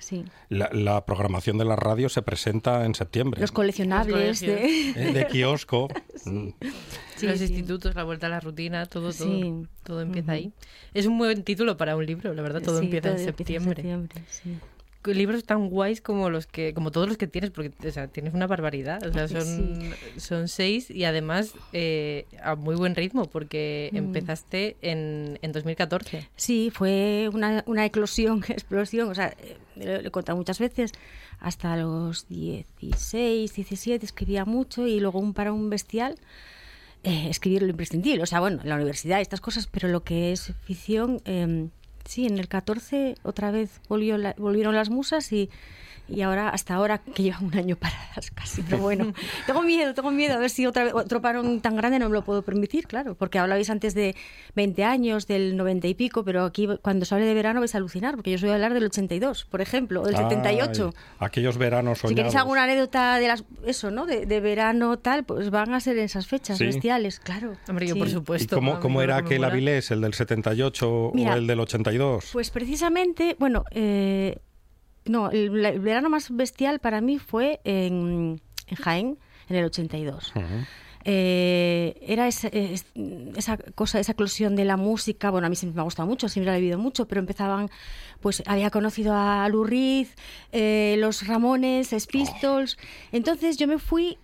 Sí. 0.00 0.22
La, 0.50 0.68
la 0.72 1.06
programación 1.06 1.56
de 1.56 1.64
la 1.64 1.76
radio 1.76 2.10
se 2.10 2.20
presenta 2.20 2.84
en 2.84 2.94
septiembre. 2.94 3.40
Los 3.40 3.52
coleccionables 3.52 4.28
Los 4.28 4.40
de... 4.40 4.90
Eh, 4.90 5.12
de 5.12 5.26
kiosco. 5.28 5.88
Mm. 6.26 6.48
Sí, 7.16 7.26
los 7.26 7.36
sí. 7.38 7.44
institutos, 7.44 7.94
la 7.94 8.02
vuelta 8.02 8.28
a 8.28 8.30
la 8.30 8.40
rutina, 8.40 8.86
todo, 8.86 9.12
todo, 9.12 9.12
Sí. 9.12 9.66
todo 9.82 10.00
empieza 10.00 10.32
ahí. 10.32 10.52
Es 10.94 11.04
un 11.04 11.18
buen 11.18 11.44
título 11.44 11.76
para 11.76 11.96
un 11.96 12.06
libro, 12.06 12.32
la 12.32 12.40
verdad, 12.40 12.62
todo 12.62 12.78
Sí, 12.78 12.86
empieza 12.86 13.10
en 13.10 13.16
todo 13.16 13.24
septiembre. 13.26 13.74
septiembre, 13.82 14.22
sí. 14.30 14.56
Libros 15.12 15.44
tan 15.44 15.68
guays 15.68 16.00
como 16.00 16.30
los 16.30 16.46
que, 16.46 16.72
como 16.72 16.90
todos 16.90 17.08
los 17.08 17.16
que 17.18 17.26
tienes, 17.26 17.50
porque 17.50 17.72
o 17.86 17.90
sea, 17.92 18.08
tienes 18.08 18.32
una 18.32 18.46
barbaridad. 18.46 19.04
O 19.06 19.12
sea, 19.12 19.28
son, 19.28 19.92
son 20.16 20.48
seis 20.48 20.90
y 20.90 21.04
además 21.04 21.52
eh, 21.72 22.26
a 22.42 22.54
muy 22.54 22.76
buen 22.76 22.94
ritmo, 22.94 23.26
porque 23.26 23.90
Mm. 23.92 23.96
empezaste 23.96 24.76
en, 24.80 25.38
en 25.42 25.52
2014. 25.52 26.28
Sí, 26.36 26.70
fue 26.72 27.28
una, 27.32 27.62
una 27.66 27.84
eclosión, 27.84 28.42
explosión. 28.48 29.10
O 29.10 29.14
sea, 29.14 29.34
eh, 29.38 29.56
lo 29.76 30.00
lo 30.02 30.08
he 30.08 30.10
contado 30.10 30.38
muchas 30.38 30.58
veces. 30.58 30.92
Hasta 31.40 31.76
los 31.76 32.26
16, 32.28 33.54
17 33.54 34.06
escribía 34.06 34.44
mucho 34.44 34.86
y 34.86 35.00
luego 35.00 35.18
un 35.18 35.34
para 35.34 35.52
un 35.52 35.68
bestial. 35.70 36.14
eh, 37.02 37.28
escribir 37.28 37.62
lo 37.62 37.68
imprescindible. 37.68 38.22
O 38.22 38.26
sea, 38.26 38.40
bueno, 38.40 38.62
en 38.62 38.68
la 38.70 38.76
universidad 38.76 39.20
estas 39.20 39.42
cosas, 39.42 39.66
pero 39.66 39.88
lo 39.88 40.04
que 40.04 40.32
es 40.32 40.52
ficción. 40.64 41.20
eh, 41.26 41.68
sí, 42.04 42.26
en 42.26 42.38
el 42.38 42.48
14 42.48 43.16
otra 43.22 43.50
vez 43.50 43.80
volvió 43.88 44.16
la- 44.18 44.34
volvieron 44.38 44.74
las 44.74 44.90
musas 44.90 45.32
y. 45.32 45.50
Y 46.06 46.20
ahora, 46.20 46.50
hasta 46.50 46.74
ahora, 46.74 46.98
que 46.98 47.22
llevan 47.22 47.46
un 47.46 47.54
año 47.56 47.76
paradas 47.76 48.30
casi, 48.34 48.60
pero 48.62 48.78
bueno, 48.82 49.14
tengo 49.46 49.62
miedo, 49.62 49.94
tengo 49.94 50.10
miedo, 50.10 50.34
a 50.34 50.38
ver 50.38 50.50
si 50.50 50.66
otra 50.66 50.84
vez, 50.84 50.92
otro 50.94 51.22
parón 51.22 51.60
tan 51.60 51.76
grande 51.76 51.98
no 51.98 52.08
me 52.08 52.12
lo 52.14 52.22
puedo 52.24 52.42
permitir, 52.42 52.86
claro, 52.86 53.14
porque 53.14 53.38
hablabais 53.38 53.70
antes 53.70 53.94
de 53.94 54.14
20 54.54 54.84
años, 54.84 55.26
del 55.26 55.56
90 55.56 55.86
y 55.88 55.94
pico, 55.94 56.22
pero 56.24 56.44
aquí 56.44 56.68
cuando 56.82 57.06
se 57.06 57.14
hable 57.14 57.26
de 57.26 57.32
verano 57.34 57.60
vais 57.60 57.74
a 57.74 57.78
alucinar, 57.78 58.16
porque 58.16 58.30
yo 58.30 58.36
os 58.36 58.42
voy 58.42 58.50
a 58.50 58.54
hablar 58.54 58.74
del 58.74 58.84
82, 58.84 59.46
por 59.46 59.60
ejemplo, 59.62 60.02
o 60.02 60.04
del 60.06 60.16
78. 60.16 60.92
Ay, 60.94 61.26
aquellos 61.26 61.56
veranos 61.56 61.98
Si 62.00 62.02
queréis 62.08 62.16
soñados. 62.18 62.36
alguna 62.36 62.64
anécdota 62.64 63.18
de 63.18 63.28
las, 63.28 63.44
eso, 63.64 63.90
¿no? 63.90 64.04
De, 64.04 64.26
de 64.26 64.40
verano 64.40 64.98
tal, 64.98 65.24
pues 65.24 65.50
van 65.50 65.72
a 65.72 65.80
ser 65.80 65.96
esas 65.98 66.26
fechas 66.26 66.58
Sí. 66.58 66.66
bestiales, 66.66 67.18
claro. 67.18 67.54
Hombre, 67.68 67.86
yo 67.86 67.94
Sí. 67.94 67.98
por 68.00 68.08
¿Y 68.08 68.12
supuesto. 68.12 68.56
cómo, 68.56 68.74
mí 68.74 68.78
cómo 68.80 68.98
me 68.98 69.04
era 69.04 69.16
aquel. 69.16 69.42
Avilés, 69.44 69.90
el 69.90 70.00
del 70.02 70.12
78 70.14 71.12
Mira, 71.14 71.32
o 71.32 71.36
el 71.36 71.46
del 71.46 71.60
82? 71.60 72.30
Pues 72.32 72.50
precisamente, 72.50 73.36
bueno, 73.38 73.64
eh, 73.70 74.38
no, 75.04 75.30
el, 75.30 75.50
verano 75.80 76.10
más 76.10 76.34
bestial 76.34 76.78
para 76.78 77.00
mí 77.00 77.18
fue 77.18 77.60
en, 77.64 78.40
en 78.66 78.76
Jaén, 78.76 79.18
en 79.48 79.56
el 79.56 79.64
82. 79.66 80.32
Ujú. 80.34 80.44
Eh, 81.06 81.98
era 82.00 82.26
esa, 82.26 82.48
es- 82.48 82.86
esa 83.36 83.58
cosa, 83.74 84.00
esa 84.00 84.12
eclosión 84.12 84.56
de 84.56 84.64
la 84.64 84.76
música. 84.78 85.30
Bueno, 85.30 85.46
a 85.46 85.50
mí 85.50 85.56
siempre 85.56 85.76
me 85.76 85.80
ha 85.82 85.84
gustado 85.84 86.08
mucho, 86.08 86.28
siempre 86.30 86.50
la 86.50 86.56
he 86.56 86.60
vivido 86.60 86.78
mucho, 86.78 87.06
pero 87.06 87.20
empezaban, 87.20 87.68
pues 88.20 88.42
había 88.46 88.70
conocido 88.70 89.12
a 89.14 89.46
Lou 89.50 89.64
Reed, 89.64 90.06
eh, 90.52 90.96
los 90.98 91.26
Ramones, 91.26 91.88
Sex 91.88 92.06
Pistols. 92.06 92.78
Entonces 93.12 93.58
yo 93.58 93.68
me 93.68 93.78
fui 93.78 94.16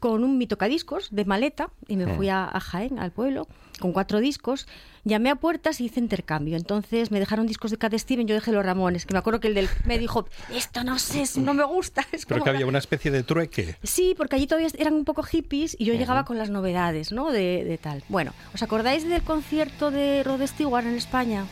con 0.00 0.24
un 0.24 0.38
mi 0.38 0.46
tocadiscos 0.46 1.08
de 1.10 1.24
maleta 1.24 1.70
y 1.86 1.96
me 1.96 2.14
fui 2.16 2.28
a, 2.30 2.44
a 2.44 2.58
Jaén, 2.58 2.98
al 2.98 3.12
pueblo, 3.12 3.46
con 3.78 3.92
cuatro 3.92 4.18
discos. 4.18 4.66
Llamé 5.04 5.30
a 5.30 5.36
puertas 5.36 5.80
y 5.80 5.86
hice 5.86 6.00
intercambio. 6.00 6.56
Entonces 6.56 7.10
me 7.10 7.20
dejaron 7.20 7.46
discos 7.46 7.70
de 7.70 7.78
Cat 7.78 7.94
Steven, 7.94 8.26
yo 8.26 8.34
dejé 8.34 8.52
los 8.52 8.64
Ramones, 8.64 9.06
que 9.06 9.14
me 9.14 9.18
acuerdo 9.18 9.40
que 9.40 9.48
el 9.48 9.54
del 9.54 9.68
me 9.84 9.98
dijo, 9.98 10.26
esto 10.54 10.84
no 10.84 10.98
sé, 10.98 11.24
no 11.40 11.54
me 11.54 11.64
gusta. 11.64 12.06
Es 12.12 12.26
Pero 12.26 12.40
como 12.40 12.44
que 12.44 12.50
había 12.50 12.66
una 12.66 12.78
especie 12.78 13.10
de 13.10 13.22
trueque. 13.22 13.76
Sí, 13.82 14.14
porque 14.16 14.36
allí 14.36 14.46
todavía 14.46 14.68
eran 14.78 14.94
un 14.94 15.04
poco 15.04 15.22
hippies 15.22 15.76
y 15.78 15.84
yo 15.84 15.94
llegaba 15.94 16.24
con 16.24 16.36
las 16.38 16.50
novedades, 16.50 17.12
¿no? 17.12 17.30
De, 17.30 17.64
de 17.64 17.78
tal. 17.78 18.02
Bueno, 18.08 18.32
¿os 18.54 18.62
acordáis 18.62 19.08
del 19.08 19.22
concierto 19.22 19.90
de 19.90 20.22
Rod 20.22 20.46
Stewart 20.46 20.86
en 20.86 20.96
España? 20.96 21.46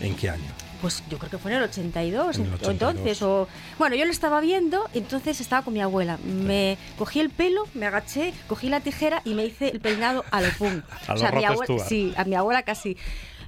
¿En 0.00 0.16
qué 0.16 0.30
año? 0.30 0.61
Pues 0.82 1.02
yo 1.08 1.16
creo 1.16 1.30
que 1.30 1.38
fue 1.38 1.52
en 1.52 1.58
el 1.58 1.62
82, 1.64 2.36
En 2.36 2.44
el 2.46 2.50
o 2.50 2.54
82. 2.56 2.70
entonces. 2.90 3.22
O, 3.22 3.48
bueno, 3.78 3.96
yo 3.96 4.04
lo 4.04 4.10
estaba 4.10 4.40
viendo 4.40 4.84
entonces 4.92 5.40
estaba 5.40 5.62
con 5.62 5.72
mi 5.72 5.80
abuela. 5.80 6.18
Me 6.24 6.76
cogí 6.98 7.20
el 7.20 7.30
pelo, 7.30 7.64
me 7.72 7.86
agaché, 7.86 8.34
cogí 8.48 8.68
la 8.68 8.80
tijera 8.80 9.22
y 9.24 9.32
me 9.34 9.46
hice 9.46 9.68
el 9.68 9.80
peinado 9.80 10.24
a 10.30 10.40
lo 10.42 10.50
punk. 10.58 10.84
A 11.08 11.14
o 11.14 11.16
sea, 11.16 11.30
mi 11.30 11.36
Rod 11.38 11.52
abuela, 11.52 11.84
sí, 11.84 12.12
a 12.16 12.24
mi 12.24 12.34
abuela 12.34 12.62
casi. 12.62 12.96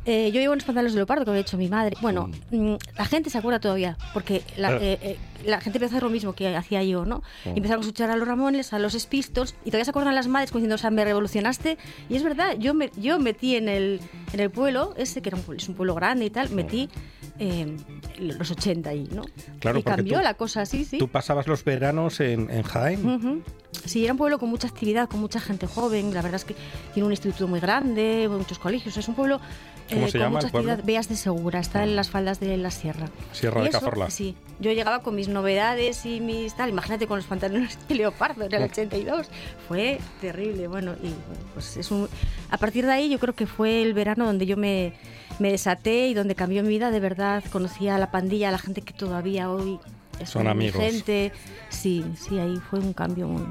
Eh, 0.06 0.30
yo 0.34 0.40
llevo 0.40 0.52
unos 0.52 0.64
pantalones 0.64 0.92
de 0.92 0.98
leopardo 0.98 1.24
que 1.24 1.30
había 1.30 1.40
hecho 1.40 1.56
mi 1.56 1.68
madre. 1.68 1.96
Bueno, 2.02 2.30
mm, 2.50 2.74
la 2.94 3.06
gente 3.06 3.30
se 3.30 3.38
acuerda 3.38 3.58
todavía, 3.58 3.96
porque 4.12 4.42
la, 4.58 4.68
Ah. 4.68 4.78
eh, 4.78 4.98
eh, 5.00 5.18
la 5.46 5.62
gente 5.62 5.78
empezó 5.78 5.94
a 5.94 5.96
hacer 5.96 6.02
lo 6.02 6.10
mismo 6.10 6.34
que 6.34 6.54
hacía 6.54 6.82
yo, 6.82 7.06
¿no? 7.06 7.22
Y 7.46 7.48
Empezaron 7.56 7.78
a 7.78 7.86
escuchar 7.86 8.10
a 8.10 8.16
los 8.16 8.28
Ramones, 8.28 8.74
a 8.74 8.78
los 8.78 8.92
Spistols, 8.92 9.54
y 9.64 9.70
todavía 9.70 9.86
se 9.86 9.90
acuerdan 9.92 10.14
las 10.14 10.28
madres 10.28 10.50
como 10.50 10.58
diciendo, 10.58 10.74
o 10.74 10.78
sea, 10.78 10.90
me 10.90 11.06
revolucionaste. 11.06 11.78
Y 12.10 12.16
es 12.16 12.22
verdad, 12.22 12.54
yo 12.58 12.74
me, 12.74 12.90
yo 12.96 13.18
metí 13.18 13.56
en 13.56 13.70
el, 13.70 13.98
en 14.34 14.40
el 14.40 14.50
pueblo, 14.50 14.92
ese 14.98 15.22
que 15.22 15.30
era 15.30 15.38
un 15.38 15.56
es 15.56 15.66
un 15.70 15.74
pueblo 15.74 15.94
grande 15.94 16.26
y 16.26 16.30
tal, 16.30 16.50
metí 16.50 16.90
eh, 17.38 17.76
los 18.18 18.50
80 18.50 18.90
ahí, 18.90 19.08
¿no? 19.12 19.22
Claro, 19.58 19.78
y 19.78 19.82
cambió 19.82 20.18
tú- 20.18 20.24
la 20.24 20.34
cosa, 20.34 20.64
sí, 20.66 20.84
sí. 20.84 20.98
Tú 20.98 21.08
pasabas 21.08 21.46
los 21.46 21.64
veranos 21.64 22.20
en, 22.20 22.50
en 22.50 22.62
Jaén. 22.62 23.42
Sí, 23.84 24.04
era 24.04 24.12
un 24.12 24.18
pueblo 24.18 24.38
con 24.38 24.48
mucha 24.48 24.68
actividad, 24.68 25.08
con 25.08 25.20
mucha 25.20 25.40
gente 25.40 25.66
joven. 25.66 26.14
La 26.14 26.22
verdad 26.22 26.36
es 26.36 26.44
que 26.44 26.54
tiene 26.92 27.06
un 27.06 27.12
instituto 27.12 27.48
muy 27.48 27.60
grande, 27.60 28.28
muchos 28.30 28.58
colegios. 28.58 28.96
Es 28.96 29.08
un 29.08 29.14
pueblo 29.14 29.40
eh, 29.88 29.94
¿Cómo 29.94 30.06
se 30.06 30.12
con 30.12 30.20
llama 30.20 30.40
el 30.40 30.50
pueblo? 30.50 30.76
Veas 30.84 31.08
de 31.08 31.16
Segura, 31.16 31.60
está 31.60 31.82
en 31.84 31.96
las 31.96 32.10
faldas 32.10 32.40
de 32.40 32.56
la 32.56 32.70
sierra. 32.70 33.08
Sierra 33.32 33.60
Y 33.60 33.64
de 33.64 33.70
Cazorla. 33.70 34.10
Sí, 34.10 34.34
yo 34.60 34.72
llegaba 34.72 35.00
con 35.02 35.14
mis 35.14 35.28
novedades 35.28 36.06
y 36.06 36.20
mis 36.20 36.54
tal. 36.56 36.70
Imagínate 36.70 37.06
con 37.06 37.18
los 37.18 37.26
pantalones 37.26 37.78
de 37.88 37.94
leopardo 37.94 38.44
en 38.44 38.54
el 38.54 38.62
82. 38.64 39.26
Fue 39.68 39.98
terrible. 40.20 40.68
Bueno, 40.68 40.92
y 41.02 41.08
bueno, 41.08 41.44
pues 41.54 41.76
es 41.76 41.90
un. 41.90 42.08
A 42.50 42.58
partir 42.58 42.86
de 42.86 42.92
ahí, 42.92 43.08
yo 43.10 43.18
creo 43.18 43.34
que 43.34 43.46
fue 43.46 43.82
el 43.82 43.94
verano 43.94 44.24
donde 44.26 44.46
yo 44.46 44.56
me, 44.56 44.92
me 45.38 45.50
desaté 45.50 46.08
y 46.08 46.14
donde 46.14 46.34
cambió 46.34 46.62
mi 46.62 46.68
vida 46.68 46.90
de 46.90 47.00
verdad. 47.00 47.44
Conocí 47.52 47.88
a 47.88 47.98
la 47.98 48.10
pandilla, 48.10 48.48
a 48.48 48.52
la 48.52 48.58
gente 48.58 48.82
que 48.82 48.92
todavía 48.92 49.50
hoy 49.50 49.78
es 50.20 50.30
Son 50.30 50.44
mi 50.44 50.50
amigos. 50.50 50.80
gente. 50.80 51.32
Sí, 51.68 52.04
sí, 52.16 52.38
ahí 52.38 52.56
fue 52.70 52.78
un 52.78 52.92
cambio 52.92 53.28
muy. 53.28 53.42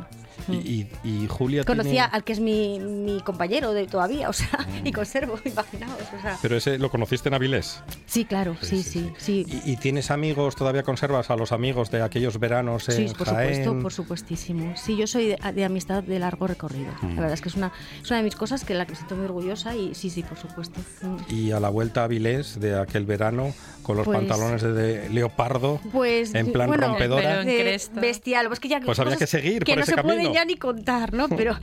Y, 0.50 0.54
y- 0.56 0.88
y 1.04 1.28
Julia 1.30 1.64
Conocía 1.64 1.92
tiene- 1.92 2.10
al 2.12 2.24
que 2.24 2.34
es 2.34 2.40
mi, 2.40 2.80
mi 2.80 3.22
compañero 3.22 3.74
de 3.74 3.88
todavía, 3.88 4.30
o 4.30 4.34
sea, 4.34 4.50
y 4.84 4.90
Mm. 4.90 4.94
conservo, 4.94 5.40
imaginaos, 5.46 6.00
o 6.18 6.22
sea. 6.22 6.38
Pero 6.42 6.58
ese 6.58 6.78
lo 6.78 6.90
conociste 6.90 7.30
en 7.30 7.36
Avilés. 7.36 7.82
Sí, 8.06 8.26
claro, 8.26 8.56
sí, 8.62 8.84
sí, 8.84 9.12
sí. 9.18 9.46
¿Y, 9.66 9.72
y 9.74 9.78
tienes 9.78 10.12
amigos, 10.12 10.56
todavía 10.56 10.84
conservas 10.84 11.30
a 11.30 11.36
los 11.36 11.52
amigos 11.52 11.92
de 11.92 12.02
aquellos 12.02 12.40
veranos 12.40 12.90
en 12.90 13.08
Sí, 13.10 13.14
por 13.16 13.28
Jaén? 13.28 13.56
supuesto, 13.64 13.82
por 13.82 13.94
supuestísimo. 13.94 14.74
Sí, 14.76 14.98
yo 14.98 15.08
soy 15.08 15.28
de, 15.28 15.52
de 15.54 15.66
amistad 15.66 16.04
de 16.04 16.20
largo 16.20 16.48
recorrido. 16.48 16.92
Mm. 17.02 17.10
La 17.16 17.22
verdad 17.22 17.34
es 17.34 17.42
que 17.42 17.50
es 17.50 17.56
una, 17.56 17.72
es 18.02 18.10
una 18.10 18.18
de 18.18 18.24
mis 18.24 18.36
cosas 18.36 18.64
que 18.66 18.74
la 18.74 18.86
que 18.86 18.92
me 18.92 18.96
siento 18.98 19.16
muy 19.16 19.26
orgullosa 19.26 19.76
y 19.76 19.96
sí, 19.96 20.10
sí, 20.10 20.24
por 20.24 20.38
supuesto. 20.38 20.80
Mm. 21.02 21.18
Y 21.30 21.52
a 21.52 21.60
la 21.60 21.70
vuelta 21.70 22.02
a 22.02 22.04
Avilés 22.06 22.60
de 22.60 22.78
aquel 22.80 23.06
verano, 23.06 23.54
con 23.82 23.98
los 23.98 24.06
Pues- 24.06 24.18
pantalones 24.18 24.62
de, 24.62 24.74
de 24.74 25.10
leopardo, 25.10 25.80
Pues, 25.92 26.34
en 26.36 26.52
plan 26.54 26.68
bueno, 26.68 26.88
rompedora. 26.88 27.42
En 27.42 27.48
de- 27.48 27.80
bestial. 27.96 28.48
Pues, 28.48 28.60
que 28.60 28.68
ya 28.70 28.80
Pues 28.80 29.00
había 29.00 29.18
que 29.18 29.28
seguir 29.28 29.64
que 29.64 29.74
por 29.74 29.78
no 29.80 29.84
ese 29.84 29.92
se 29.92 29.96
pueden 30.24 30.34
camino. 30.34 30.42
ya 30.42 30.46
ni 30.46 30.56
contar, 30.58 31.14
¿no? 31.14 31.28
Pero, 31.38 31.54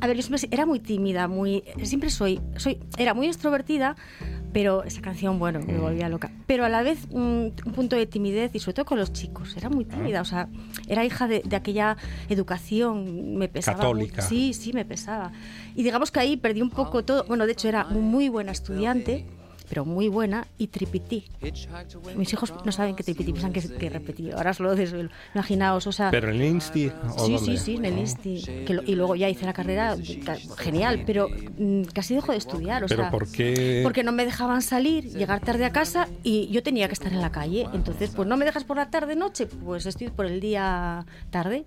a 0.00 0.06
ver, 0.06 0.16
yo 0.16 0.22
siempre 0.22 0.48
era 0.50 0.66
muy 0.66 0.80
tímida, 0.80 1.28
muy, 1.28 1.64
siempre 1.82 2.10
soy, 2.10 2.40
soy, 2.56 2.78
era 2.96 3.14
muy 3.14 3.26
extrovertida, 3.26 3.96
pero 4.52 4.82
esa 4.82 5.02
canción, 5.02 5.38
bueno, 5.38 5.60
Mm. 5.60 5.66
me 5.66 5.78
volvía 5.78 6.08
loca. 6.08 6.30
Pero 6.46 6.64
a 6.64 6.68
la 6.70 6.82
vez 6.82 7.06
un, 7.10 7.52
un 7.66 7.72
punto 7.72 7.96
de 7.96 8.06
timidez 8.06 8.50
y 8.54 8.60
sobre 8.60 8.74
todo 8.74 8.86
con 8.86 8.98
los 8.98 9.12
chicos, 9.12 9.54
era 9.56 9.66
Ah. 9.68 9.70
muy 9.70 9.84
tímida, 9.84 10.22
o 10.22 10.24
sea, 10.24 10.48
era 10.88 11.04
hija 11.04 11.28
de, 11.28 11.42
de 11.44 11.54
aquella 11.56 11.96
educación, 12.28 13.36
me 13.36 13.48
pesaba. 13.48 13.78
Católica. 13.78 14.16
mucho. 14.22 14.28
Sí, 14.28 14.54
sí, 14.54 14.72
me 14.72 14.84
pesaba. 14.84 15.32
Y 15.74 15.82
digamos 15.82 16.10
que 16.10 16.20
ahí 16.20 16.36
perdí 16.36 16.62
un 16.62 16.70
poco 16.70 17.04
todo. 17.04 17.24
Bueno, 17.24 17.46
de 17.46 17.52
hecho 17.52 17.68
era 17.68 17.84
muy 17.84 18.28
buena 18.30 18.52
estudiante, 18.52 19.26
pero 19.68 19.84
muy 19.84 20.08
buena, 20.08 20.46
y 20.58 20.68
tripití. 20.68 21.24
Mis 22.16 22.32
hijos 22.32 22.52
no 22.64 22.72
saben 22.72 22.96
que 22.96 23.02
tripití, 23.02 23.32
piensan 23.32 23.52
que, 23.52 23.60
que 23.62 23.90
repetí. 23.90 24.30
Ahora 24.30 24.50
os 24.50 24.60
lo 24.60 24.74
desvelo. 24.74 25.10
Imaginaos, 25.34 25.86
o 25.86 25.92
sea. 25.92 26.10
¿Pero 26.10 26.30
en 26.30 26.36
el 26.36 26.42
Insti 26.46 26.86
o 26.88 27.26
Sí, 27.26 27.32
dónde? 27.34 27.38
sí, 27.38 27.56
sí, 27.58 27.74
en 27.76 27.84
el 27.84 27.98
Insti. 27.98 28.42
Que 28.66 28.74
lo- 28.74 28.82
y 28.84 28.94
luego 28.94 29.14
ya 29.16 29.28
hice 29.28 29.44
la 29.46 29.52
carrera, 29.52 29.96
genial, 30.58 31.02
pero 31.06 31.28
mm, 31.58 31.82
casi 31.94 32.14
dejo 32.14 32.32
de 32.32 32.38
estudiar. 32.38 32.84
O 32.84 32.86
¿Pero 32.86 33.02
sea, 33.02 33.10
por 33.10 33.28
qué? 33.30 33.80
Porque 33.82 34.02
no 34.02 34.12
me 34.12 34.24
dejaban 34.24 34.62
salir, 34.62 35.04
llegar 35.04 35.40
tarde 35.40 35.64
a 35.64 35.70
casa 35.70 36.08
y 36.22 36.48
yo 36.48 36.62
tenía 36.62 36.86
que 36.88 36.94
estar 36.94 37.12
en 37.12 37.20
la 37.20 37.30
calle. 37.32 37.66
Entonces, 37.72 38.10
pues 38.10 38.26
no 38.28 38.36
me 38.36 38.44
dejas 38.44 38.64
por 38.64 38.76
la 38.76 38.90
tarde, 38.90 39.16
noche, 39.16 39.46
pues 39.46 39.86
estoy 39.86 40.08
por 40.08 40.26
el 40.26 40.40
día 40.40 41.04
tarde. 41.30 41.64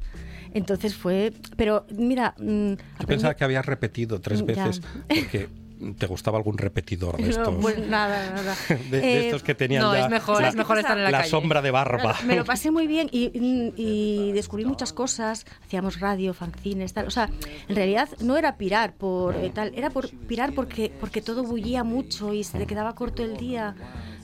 Entonces 0.53 0.96
fue. 0.96 1.34
Pero 1.55 1.86
mira. 1.96 2.34
mm, 2.38 2.43
Yo 2.72 2.75
aprendí- 2.98 3.05
pensaba 3.08 3.36
que 3.36 3.43
habías 3.43 3.65
repetido 3.65 4.20
tres 4.20 4.39
Ya. 4.39 4.46
veces, 4.46 4.81
porque 5.08 5.50
te 5.97 6.05
gustaba 6.07 6.38
algún 6.38 6.57
repetidor 6.57 7.17
de 7.17 7.29
estos. 7.29 7.53
No, 7.53 7.59
pues 7.59 7.77
nada, 7.88 8.31
nada. 8.33 8.55
de, 8.69 9.00
de 9.01 9.13
Eh, 9.13 9.25
estos 9.25 9.43
que 9.43 9.55
tenían 9.55 9.81
No, 9.81 9.93
ya 9.93 10.01
es 10.05 10.09
mejor, 10.09 10.41
la, 10.41 10.50
es 10.50 10.55
mejor 10.55 10.77
estar 10.79 10.97
en 10.97 11.03
la, 11.03 11.11
la 11.11 11.17
calle. 11.19 11.29
sombra 11.29 11.61
de 11.61 11.71
barba. 11.71 12.15
Me 12.25 12.35
lo 12.35 12.45
pasé 12.45 12.71
muy 12.71 12.88
bien 12.88 13.09
y, 13.11 13.31
y 13.75 14.31
descubrí 14.33 14.65
muchas 14.65 14.93
cosas. 14.93 15.45
Hacíamos 15.65 16.00
radio, 16.00 16.33
fanzines, 16.33 16.93
tal. 16.93 17.07
O 17.07 17.11
sea, 17.11 17.29
en 17.67 17.75
realidad 17.75 18.09
no 18.21 18.38
era 18.38 18.57
pirar 18.57 18.93
por 18.93 19.35
eh, 19.35 19.51
tal, 19.53 19.71
era 19.75 19.89
por 19.89 20.09
pirar 20.09 20.53
porque, 20.53 20.91
porque 21.00 21.21
todo 21.21 21.43
bullía 21.43 21.83
mucho 21.83 22.33
y 22.33 22.43
se 22.43 22.57
te 22.57 22.65
quedaba 22.67 22.95
corto 22.95 23.23
el 23.23 23.38
día. 23.38 23.75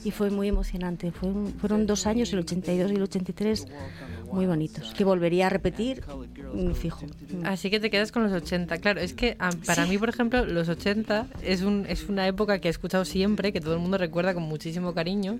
Y 0.04 0.12
fue 0.12 0.30
muy 0.30 0.46
emocionante. 0.48 1.10
Fue 1.10 1.28
un- 1.28 1.54
fueron 1.58 1.86
dos 1.86 2.06
años, 2.06 2.32
el 2.32 2.38
82 2.40 2.92
y 2.92 2.94
el 2.94 3.02
83, 3.02 3.66
muy 4.30 4.46
bonitos. 4.46 4.94
Que 4.94 5.02
volvería 5.04 5.46
a 5.48 5.50
repetir, 5.50 6.04
mm, 6.54 6.72
fijo. 6.72 7.04
Así 7.44 7.68
que 7.68 7.80
te 7.80 7.90
quedas 7.90 8.12
con 8.12 8.22
los 8.22 8.32
80. 8.32 8.78
Claro, 8.78 9.00
es 9.00 9.12
que 9.12 9.36
ah, 9.40 9.50
para 9.66 9.86
mí, 9.86 9.98
por 9.98 10.08
ejemplo, 10.08 10.44
los 10.46 10.68
80 10.68 11.26
es, 11.52 11.62
un, 11.62 11.86
es 11.88 12.08
una 12.08 12.26
época 12.26 12.60
que 12.60 12.68
he 12.68 12.70
escuchado 12.70 13.04
siempre, 13.04 13.52
que 13.52 13.60
todo 13.60 13.74
el 13.74 13.80
mundo 13.80 13.98
recuerda 13.98 14.34
con 14.34 14.42
muchísimo 14.44 14.94
cariño, 14.94 15.38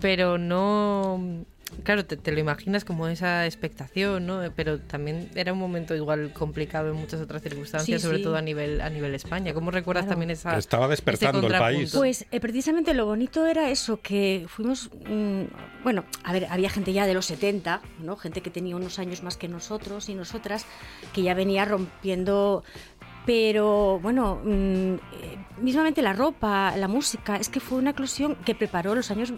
pero 0.00 0.38
no... 0.38 1.44
Claro, 1.82 2.04
te, 2.06 2.16
te 2.16 2.30
lo 2.30 2.38
imaginas 2.38 2.84
como 2.84 3.08
esa 3.08 3.44
expectación, 3.44 4.24
¿no? 4.24 4.40
Pero 4.54 4.78
también 4.78 5.28
era 5.34 5.52
un 5.52 5.58
momento 5.58 5.96
igual 5.96 6.32
complicado 6.32 6.90
en 6.90 6.94
muchas 6.94 7.20
otras 7.20 7.42
circunstancias, 7.42 8.00
Sí, 8.00 8.06
sobre 8.06 8.18
sí. 8.18 8.22
todo 8.22 8.36
a 8.36 8.40
nivel 8.40 8.80
a 8.80 8.88
nivel 8.88 9.12
España. 9.16 9.52
¿Cómo 9.52 9.72
recuerdas 9.72 10.04
Claro. 10.04 10.12
también 10.12 10.30
esa 10.30 10.56
Estaba 10.58 10.86
despertando 10.86 11.44
el 11.44 11.52
país. 11.58 11.92
Pues 11.92 12.24
eh, 12.30 12.38
precisamente 12.38 12.94
lo 12.94 13.04
bonito 13.04 13.44
era 13.46 13.68
eso, 13.68 14.00
que 14.00 14.46
fuimos, 14.48 14.90
mm, 15.08 15.42
bueno, 15.82 16.04
a 16.22 16.32
ver, 16.32 16.46
había 16.50 16.70
gente 16.70 16.92
ya 16.92 17.04
de 17.04 17.14
los 17.14 17.26
70, 17.26 17.82
¿no? 18.00 18.16
Gente 18.16 18.42
que 18.42 18.50
tenía 18.50 18.76
unos 18.76 19.00
años 19.00 19.24
más 19.24 19.36
que 19.36 19.48
nosotros 19.48 20.08
y 20.08 20.14
nosotras, 20.14 20.66
que 21.12 21.22
ya 21.22 21.34
venía 21.34 21.64
rompiendo, 21.64 22.62
pero 23.26 23.98
bueno, 24.00 24.40
mm, 24.44 24.94
mismamente 25.60 26.00
la 26.00 26.12
ropa, 26.12 26.76
la 26.76 26.86
música, 26.86 27.36
es 27.36 27.48
que 27.48 27.60
fue 27.60 27.78
una 27.78 27.90
eclosión 27.90 28.36
que 28.44 28.54
preparó 28.54 28.94
los 28.94 29.10
años 29.10 29.32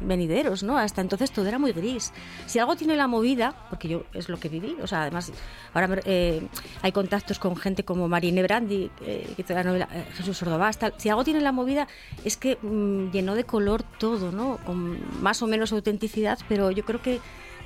venideros, 0.00 0.62
¿no? 0.62 0.78
Hasta 0.78 1.00
entonces 1.00 1.30
todo 1.30 1.46
era 1.46 1.58
muy 1.58 1.72
gris. 1.72 2.12
Si 2.46 2.58
algo 2.58 2.74
tiene 2.74 2.96
la 2.96 3.06
movida, 3.08 3.54
porque 3.68 3.88
yo 3.88 4.04
es 4.14 4.28
lo 4.28 4.38
que 4.38 4.48
viví, 4.48 4.76
o 4.82 4.86
sea, 4.86 5.02
además 5.02 5.32
ahora 5.74 6.00
eh, 6.04 6.42
hay 6.80 6.92
contactos 6.92 7.38
con 7.38 7.56
gente 7.56 7.84
como 7.84 8.08
Marine 8.08 8.42
Brandi, 8.42 8.90
eh, 9.04 9.34
que 9.36 9.54
novela 9.62 9.88
eh, 9.92 10.04
Jesús 10.14 10.42
Ordovás, 10.42 10.78
tal. 10.78 10.94
Si 10.96 11.08
algo 11.08 11.24
tiene 11.24 11.40
la 11.40 11.52
movida 11.52 11.88
es 12.24 12.36
que 12.36 12.56
mm, 12.62 13.10
llenó 13.10 13.34
de 13.34 13.44
color 13.44 13.82
todo, 13.82 14.32
¿no? 14.32 14.58
Con 14.64 14.98
más 15.22 15.42
o 15.42 15.46
menos 15.46 15.72
autenticidad, 15.72 16.38
pero 16.48 16.70
yo 16.70 16.84
creo 16.84 17.02
que 17.02 17.20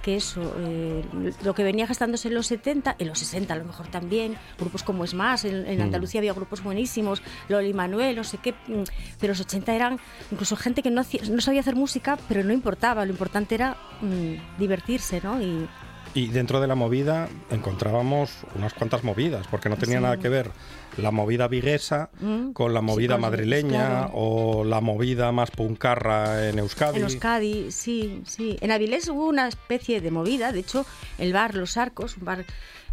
que 0.07 0.15
eso, 0.15 0.55
eh, 0.61 1.03
lo 1.43 1.53
que 1.53 1.65
venía 1.65 1.85
gestándose 1.89 2.29
en 2.29 2.35
los 2.35 2.47
70, 2.47 2.95
en 2.97 3.09
los 3.09 3.19
60 3.19 3.53
a 3.55 3.57
lo 3.57 3.65
mejor 3.65 3.89
también, 3.89 4.37
grupos 4.57 4.85
como 4.85 5.03
Es 5.03 5.15
Más, 5.15 5.45
en, 5.45 5.67
en 5.67 5.81
Andalucía 5.81 6.21
había 6.21 6.33
grupos 6.33 6.63
buenísimos, 6.63 7.23
Loli 7.49 7.75
Manuel, 7.75 8.15
no 8.15 8.23
sé 8.23 8.39
qué, 8.39 8.53
mm, 8.53 8.85
pero 9.19 9.33
los 9.33 9.41
80 9.41 9.75
eran 9.75 9.99
incluso 10.31 10.55
gente 10.55 10.81
que 10.85 10.93
no, 10.93 11.01
hacía- 11.01 11.23
no 11.29 11.41
sabía 11.41 11.61
hacer 11.61 11.75
música, 11.75 12.19
pero 12.29 12.45
no 12.45 12.53
importaba, 12.53 13.05
lo 13.05 13.11
importante 13.11 13.57
era 13.57 13.77
mm, 14.01 14.59
divertirse, 14.61 15.21
¿no? 15.25 15.43
Y, 15.43 15.69
Y 16.15 16.29
dentro 16.29 16.61
de 16.61 16.67
la 16.69 16.77
movida 16.77 17.29
encontrábamos 17.51 18.31
unas 18.55 18.73
cuantas 18.75 19.03
movidas, 19.03 19.49
porque 19.51 19.69
no 19.69 19.77
tenía 19.77 19.99
Sí. 19.99 20.03
nada 20.05 20.17
que 20.19 20.29
ver 20.29 20.51
la 20.99 21.11
movida 21.11 21.49
viguesa 21.49 22.11
Mm. 22.21 22.53
con 22.53 22.73
la 22.75 22.81
movida 22.81 23.15
con- 23.15 23.23
madrileña 23.23 23.87
claro. 23.89 24.11
o 24.15 24.65
la 24.65 24.81
movida 24.81 25.33
más 25.33 25.51
puncarra 25.51 26.49
en 26.49 26.59
Euskadi. 26.59 26.97
En 26.99 27.03
Euskadi, 27.05 27.71
sí, 27.73 28.23
sí. 28.27 28.57
En 28.61 28.71
Avilés 28.71 29.09
hubo 29.09 29.27
una 29.27 29.49
especie 29.49 30.01
de 30.01 30.11
movida, 30.11 30.53
de 30.53 30.61
hecho, 30.61 30.87
el 31.19 31.33
bar 31.33 31.55
Los 31.55 31.77
Arcos, 31.77 32.17
un 32.17 32.25
bar 32.25 32.45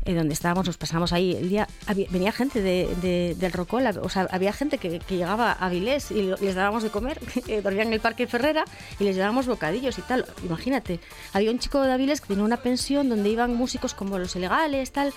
eh, 0.05 0.15
donde 0.15 0.33
estábamos, 0.33 0.67
nos 0.67 0.77
pasamos 0.77 1.13
ahí 1.13 1.33
el 1.33 1.47
día, 1.47 1.65
había- 1.87 2.07
venía 2.09 2.33
gente 2.33 2.61
de, 2.61 2.89
de- 3.01 3.35
del 3.39 3.53
Rocola, 3.53 3.93
o 4.01 4.09
sea, 4.09 4.27
había 4.31 4.51
gente 4.51 4.77
que, 4.77 4.99
que 4.99 5.15
llegaba 5.15 5.53
a 5.53 5.67
Avilés 5.67 6.11
y 6.11 6.23
lo- 6.23 6.35
les 6.35 6.55
dábamos 6.55 6.83
de 6.83 6.89
comer, 6.89 7.21
que 7.21 7.61
dormían 7.61 7.87
en 7.87 7.93
el 7.93 7.99
Parque 8.01 8.27
Ferrera 8.27 8.65
y 8.99 9.05
les 9.05 9.15
llevábamos 9.15 9.47
bocadillos 9.47 9.97
y 9.97 10.01
tal. 10.01 10.25
Imagínate, 10.43 10.99
había 11.31 11.51
un 11.51 11.59
chico 11.59 11.79
de 11.81 11.93
Avilés 11.93 12.19
que 12.19 12.27
tenía 12.27 12.43
una 12.43 12.57
pensión 12.57 13.07
donde 13.07 13.29
iban 13.29 13.55
músicos 13.55 13.93
como 13.93 14.19
Los 14.19 14.35
Ilegales, 14.35 14.91
tal. 14.91 15.13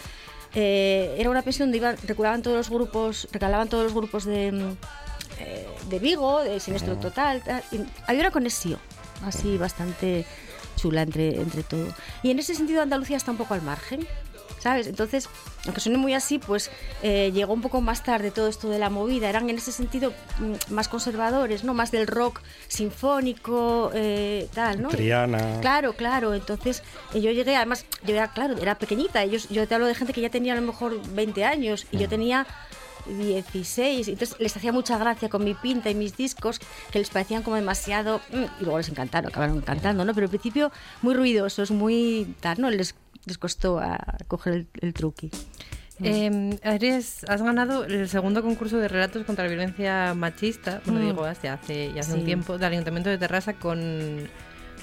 Eh, 0.55 1.17
era 1.19 1.31
una 1.31 1.43
pensión 1.43 1.69
donde 1.69 1.79
iban, 1.79 1.97
reculaban 2.07 2.43
todos 2.43 2.57
los 2.57 2.71
grupos, 2.71 3.29
recalaban 3.33 3.69
todos 3.69 3.85
los 3.85 3.95
grupos 3.95 4.25
de, 4.25 4.53
mm, 4.53 4.77
eh, 5.41 5.67
de 5.89 5.99
Vigo, 5.99 6.43
de 6.43 6.61
Sinestro 6.61 6.97
Total. 6.97 7.43
tal, 7.43 7.63
y 7.73 7.81
había 8.07 8.23
una 8.23 8.31
conexión 8.31 8.79
así 9.25 9.57
bastante 9.59 10.25
chula 10.77 11.03
entre, 11.03 11.41
entre 11.41 11.63
todo. 11.63 11.89
Y 12.23 12.31
en 12.31 12.39
ese 12.39 12.55
sentido 12.55 12.83
Andalucía 12.83 13.17
está 13.17 13.31
un 13.31 13.39
poco 13.39 13.55
al 13.55 13.63
margen. 13.63 14.07
¿Sabes? 14.59 14.87
Entonces, 14.87 15.29
aunque 15.65 15.81
suene 15.81 15.99
muy 15.99 16.15
así, 16.15 16.39
pues 16.39 16.71
eh, 17.03 17.31
llegó 17.33 17.53
un 17.53 17.61
poco 17.61 17.81
más 17.81 18.03
tarde 18.03 18.31
todo 18.31 18.49
esto 18.49 18.69
de 18.69 18.79
la 18.79 18.91
movida. 18.91 19.29
Eran 19.29 19.49
en 19.51 19.57
ese 19.57 19.71
sentido 19.73 20.13
mm, 20.41 20.73
más 20.75 20.89
conservadores, 20.89 21.63
¿no? 21.63 21.75
Más 21.75 21.91
del 21.91 22.07
rock 22.07 22.41
sinfónico, 22.69 23.91
eh, 23.95 24.49
tal, 24.55 24.83
¿no? 24.83 24.89
Triana. 24.89 25.61
Claro, 25.61 25.93
claro. 25.93 26.35
Entonces, 26.35 26.83
eh, 27.15 27.21
yo 27.21 27.31
llegué, 27.31 27.57
además, 27.57 27.85
yo 28.05 28.15
era, 28.15 28.33
claro, 28.33 28.57
era 28.59 28.77
pequeñita. 28.79 29.23
Ellos, 29.23 29.49
yo 29.49 29.67
te 29.69 29.75
hablo 29.75 29.87
de 29.87 29.95
gente 29.95 30.13
que 30.13 30.21
ya 30.21 30.31
tenía 30.31 30.55
a 30.55 30.57
lo 30.57 30.63
mejor 30.63 31.01
20 31.15 31.45
años 31.45 31.87
y 31.93 31.99
yo 31.99 32.09
tenía 32.09 32.47
16. 33.07 34.09
Entonces, 34.09 34.37
les 34.41 34.57
hacía 34.57 34.73
mucha 34.73 34.99
gracia 34.99 35.29
con 35.29 35.45
mi 35.45 35.55
pinta 35.55 35.91
y 35.91 35.95
mis 35.95 36.17
discos, 36.17 36.61
que 36.91 36.99
les 36.99 37.11
parecían 37.11 37.43
como 37.43 37.57
demasiado. 37.57 38.21
mm, 38.33 38.45
Y 38.61 38.65
luego 38.65 38.79
les 38.79 38.89
encantaron, 38.89 39.31
acabaron 39.31 39.57
encantando, 39.59 40.05
¿no? 40.05 40.15
Pero 40.15 40.25
al 40.27 40.31
principio, 40.31 40.73
muy 41.03 41.15
ruidosos, 41.15 41.71
muy. 41.71 42.35
tal, 42.41 42.61
¿no? 42.61 42.71
Les, 42.71 42.95
les 43.27 43.37
costó 43.39 43.79
a 43.79 43.99
coger 44.29 44.53
el, 44.55 44.67
el 44.81 44.95
truqui. 44.95 45.31
Eh, 46.03 46.59
eres- 46.63 47.25
has 47.29 47.41
ganado 47.43 47.85
el 47.85 48.07
segundo 48.09 48.43
concurso 48.43 48.77
de 48.79 48.87
relatos 48.89 49.25
contra 49.25 49.45
la 49.45 49.51
violencia 49.51 50.13
machista, 50.15 50.81
bueno, 50.85 51.01
Mm. 51.01 51.07
digo, 51.11 51.25
hace, 51.25 51.49
hace, 51.49 51.93
ya 51.95 52.01
hace 52.01 52.15
un 52.15 52.25
tiempo, 52.25 52.59
del 52.59 52.73
Ayuntamiento 52.73 53.09
de 53.09 53.17
Terrassa 53.19 53.55
con, 53.55 54.29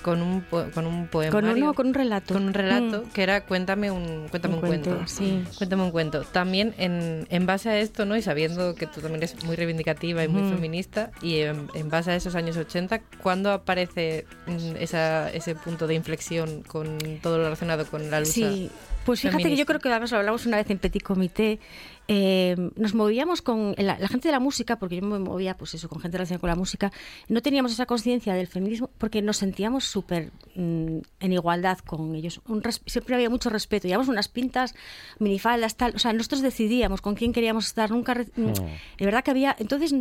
con, 0.04 0.22
un, 0.22 0.42
po- 0.42 0.66
con 0.74 0.86
un 0.86 1.08
Con 1.08 1.08
poemario. 1.08 1.52
un, 1.54 1.60
no, 1.62 1.74
con 1.74 1.88
un 1.88 1.94
relato. 1.96 2.34
con 2.36 2.44
un 2.44 2.54
relato 2.54 3.04
Mm. 3.08 3.10
que 3.12 3.24
era 3.24 3.46
Cuéntame 3.46 3.90
un, 3.90 4.28
cuéntame 4.30 4.56
Un 4.56 4.62
un, 4.64 4.68
cuento. 4.68 4.90
cuento, 4.92 5.08
sí. 5.12 5.44
Cuéntame 5.58 5.84
un 5.84 5.92
cuento. 5.92 6.22
También 6.24 6.76
en, 6.78 7.26
en 7.30 7.46
base 7.46 7.70
a 7.70 7.80
esto, 7.80 8.06
¿no? 8.06 8.16
Y 8.16 8.22
sabiendo 8.22 8.76
que 8.76 8.86
tú 8.86 9.02
también 9.02 9.24
eres 9.24 9.44
muy 9.46 9.56
reivindicativa 9.56 10.24
y 10.24 10.28
muy 10.28 10.44
feminista, 10.52 11.12
y 11.22 11.40
en, 11.40 11.68
en 11.74 11.90
base 11.90 12.12
a 12.12 12.16
esos 12.16 12.36
años 12.36 12.56
80, 12.58 13.00
¿cuándo 13.22 13.52
aparece 13.52 14.26
mm, 14.48 14.76
esa, 14.80 15.32
ese 15.32 15.56
punto 15.56 15.88
de 15.88 15.96
inflexión 15.96 16.62
con 16.64 16.98
todo 17.22 17.38
lo 17.38 17.46
relacionado 17.46 17.86
con 17.88 18.12
la 18.12 18.20
lucha? 18.20 18.32
Sí, 18.32 18.70
pues 19.06 19.22
fíjate 19.22 19.44
que 19.44 19.56
yo 19.56 19.66
creo 19.66 19.80
que 19.80 19.90
además 19.90 20.12
lo 20.12 20.18
hablamos 20.20 20.46
una 20.46 20.58
vez 20.58 20.70
en 20.70 20.78
Petit 20.78 21.02
Comité. 21.04 21.60
Eh, 22.08 22.56
nos 22.76 22.94
movíamos 22.94 23.42
con 23.42 23.76
la, 23.78 23.98
la 23.98 24.08
gente 24.08 24.28
de 24.28 24.32
la 24.34 24.40
música, 24.40 24.78
porque 24.78 24.98
yo 24.98 25.02
me 25.04 25.20
movía, 25.20 25.56
pues 25.58 25.74
eso, 25.74 25.88
con 25.90 26.02
gente 26.02 26.18
relacionada 26.18 26.42
con 26.42 26.50
la 26.50 26.56
música. 26.56 26.92
No 27.30 27.42
teníamos 27.42 27.72
esa 27.72 27.86
conciencia 27.86 28.34
del 28.34 28.48
feminismo 28.48 28.90
porque 28.98 29.22
nos 29.22 29.38
sentíamos 29.38 29.86
súper 29.86 30.32
mm, 30.56 30.98
en 31.20 31.34
igualdad 31.34 31.80
con 31.80 32.14
ellos. 32.16 32.42
Un 32.48 32.62
siempre 32.86 33.16
había 33.16 33.30
mucho 33.30 33.50
respeto. 33.50 33.88
Llevábamos 33.88 34.10
unas 34.10 34.28
pintas, 34.28 34.76
minifaldas, 35.20 35.76
tal. 35.78 35.94
O 35.96 36.00
sea, 36.00 36.12
nosotros 36.14 36.42
decidíamos 36.42 37.02
con 37.02 37.16
quién 37.16 37.32
queríamos 37.34 37.66
estar. 37.68 37.90
Nunca. 37.92 38.14
re- 38.14 38.28
mm, 38.36 38.52
De 38.98 39.06
verdad 39.06 39.24
que 39.24 39.32
había. 39.32 39.56
Entonces. 39.60 39.94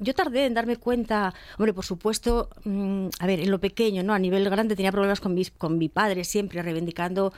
Yo 0.00 0.14
tardé 0.14 0.46
en 0.46 0.54
darme 0.54 0.76
cuenta, 0.76 1.34
hombre, 1.58 1.74
por 1.74 1.84
supuesto, 1.84 2.50
mm, 2.62 3.08
a 3.18 3.26
ver, 3.26 3.40
en 3.40 3.50
lo 3.50 3.58
pequeño, 3.58 4.04
¿no? 4.04 4.14
A 4.14 4.20
nivel 4.20 4.48
grande 4.48 4.76
tenía 4.76 4.92
problemas 4.92 5.18
con, 5.18 5.34
mis, 5.34 5.50
con 5.50 5.76
mi 5.76 5.88
padre 5.88 6.22
siempre, 6.22 6.62
reivindicando 6.62 7.32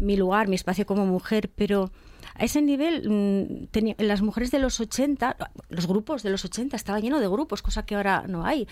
mi 0.00 0.16
lugar, 0.16 0.48
mi 0.48 0.56
espacio 0.56 0.86
como 0.86 1.06
mujer, 1.06 1.52
pero 1.54 1.92
a 2.40 2.44
ese 2.44 2.62
nivel, 2.62 3.06
mm, 3.06 3.66
tenía- 3.66 3.94
las 3.98 4.22
mujeres 4.22 4.50
de 4.50 4.58
los 4.58 4.80
80, 4.80 5.36
los 5.68 5.86
grupos 5.86 6.22
de 6.22 6.30
los 6.30 6.42
80, 6.44 6.74
estaba 6.74 6.98
lleno 6.98 7.20
de 7.20 7.28
grupos, 7.28 7.60
cosa 7.60 7.84
que 7.84 7.94
ahora 7.94 8.24
no 8.26 8.46
hay. 8.46 8.66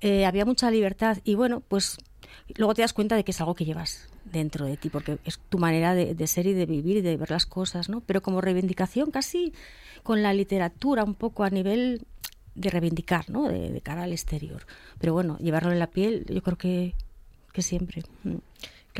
Eh, 0.00 0.24
había 0.24 0.46
mucha 0.46 0.70
libertad 0.70 1.18
y 1.22 1.34
bueno, 1.34 1.60
pues 1.60 1.98
luego 2.56 2.72
te 2.74 2.80
das 2.80 2.94
cuenta 2.94 3.16
de 3.16 3.24
que 3.24 3.32
es 3.32 3.40
algo 3.40 3.54
que 3.54 3.66
llevas 3.66 4.08
dentro 4.24 4.64
de 4.64 4.78
ti, 4.78 4.88
porque 4.88 5.18
es 5.26 5.38
tu 5.50 5.58
manera 5.58 5.94
de, 5.94 6.26
ser 6.26 6.46
y 6.46 6.54
de 6.54 6.64
vivir 6.64 6.96
y 6.96 7.00
de 7.02 7.18
ver 7.18 7.30
las 7.30 7.44
cosas, 7.44 7.90
¿no? 7.90 8.00
Pero 8.00 8.22
como 8.22 8.40
reivindicación 8.40 9.10
casi 9.10 9.52
con 10.02 10.22
la 10.22 10.32
literatura 10.32 11.04
un 11.04 11.14
poco 11.14 11.44
a 11.44 11.50
nivel 11.50 12.06
de 12.54 12.70
reivindicar, 12.70 13.28
¿no? 13.28 13.48
De, 13.48 13.70
de 13.70 13.80
cara 13.82 14.04
al 14.04 14.12
exterior. 14.12 14.66
Pero 14.98 15.12
bueno, 15.12 15.36
llevarlo 15.38 15.72
en 15.72 15.78
la 15.78 15.88
piel, 15.88 16.24
yo 16.26 16.42
creo 16.42 16.56
que, 16.56 16.94
que 17.52 17.60
siempre. 17.60 18.02
Mm. 18.24 18.36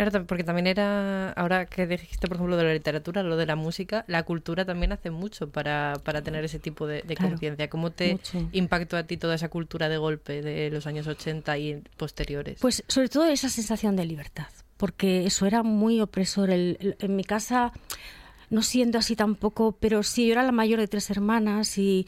Claro, 0.08 0.26
porque 0.26 0.44
también 0.44 0.66
era, 0.66 1.32
ahora 1.32 1.66
que 1.66 1.86
dijiste, 1.86 2.26
por 2.26 2.36
ejemplo, 2.36 2.56
de 2.56 2.64
la 2.64 2.72
literatura, 2.72 3.22
lo 3.22 3.36
de 3.36 3.44
la 3.46 3.56
música, 3.56 4.04
la 4.08 4.22
cultura 4.22 4.64
también 4.64 4.92
hace 4.92 5.10
mucho 5.10 5.50
para, 5.50 5.94
para 6.04 6.22
tener 6.22 6.44
ese 6.44 6.58
tipo 6.58 6.86
de, 6.86 7.02
de 7.02 7.14
Claro, 7.16 7.32
conciencia. 7.32 7.68
¿Cómo 7.68 7.90
te 7.90 8.12
mucho. 8.12 8.48
impactó 8.52 8.96
a 8.96 9.02
ti 9.02 9.16
toda 9.18 9.34
esa 9.34 9.48
cultura 9.50 9.88
de 9.88 9.98
golpe 9.98 10.40
de 10.40 10.70
los 10.70 10.86
años 10.86 11.06
80 11.06 11.58
y 11.58 11.82
posteriores? 11.96 12.58
Pues 12.60 12.82
sobre 12.88 13.08
todo 13.08 13.26
esa 13.26 13.48
sensación 13.50 13.94
de 13.96 14.06
libertad, 14.06 14.46
porque 14.78 15.26
eso 15.26 15.44
era 15.46 15.62
muy 15.62 16.00
opresor. 16.00 16.50
El- 16.50 16.78
el- 16.80 16.96
en 16.98 17.14
mi 17.16 17.24
casa, 17.24 17.72
no 18.48 18.62
siendo 18.62 18.98
así 18.98 19.16
tampoco, 19.16 19.72
pero 19.78 20.02
sí, 20.02 20.26
yo 20.26 20.32
era 20.32 20.42
la 20.42 20.52
mayor 20.52 20.80
de 20.80 20.88
tres 20.88 21.10
hermanas 21.10 21.76
y, 21.78 22.06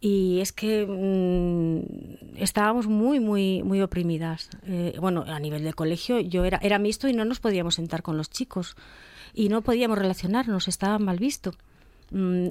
y 0.00 0.40
es 0.40 0.52
que 0.52 0.86
mm, 0.86 2.36
estábamos 2.42 2.86
muy, 2.86 3.20
muy, 3.20 3.62
muy 3.62 3.82
oprimidas. 3.82 4.48
Eh, 4.66 4.96
bueno, 5.00 5.24
a 5.26 5.38
nivel 5.40 5.62
de 5.64 5.72
colegio 5.74 6.20
yo 6.20 6.44
era, 6.44 6.58
era 6.62 6.78
mixto 6.78 7.08
y 7.08 7.12
no 7.12 7.24
nos 7.24 7.40
podíamos 7.40 7.74
sentar 7.74 8.02
con 8.02 8.16
los 8.16 8.30
chicos 8.30 8.76
y 9.34 9.48
no 9.48 9.62
podíamos 9.62 9.98
relacionarnos, 9.98 10.68
estaba 10.68 10.98
mal 10.98 11.18
visto. 11.18 11.52
mm, 12.12 12.48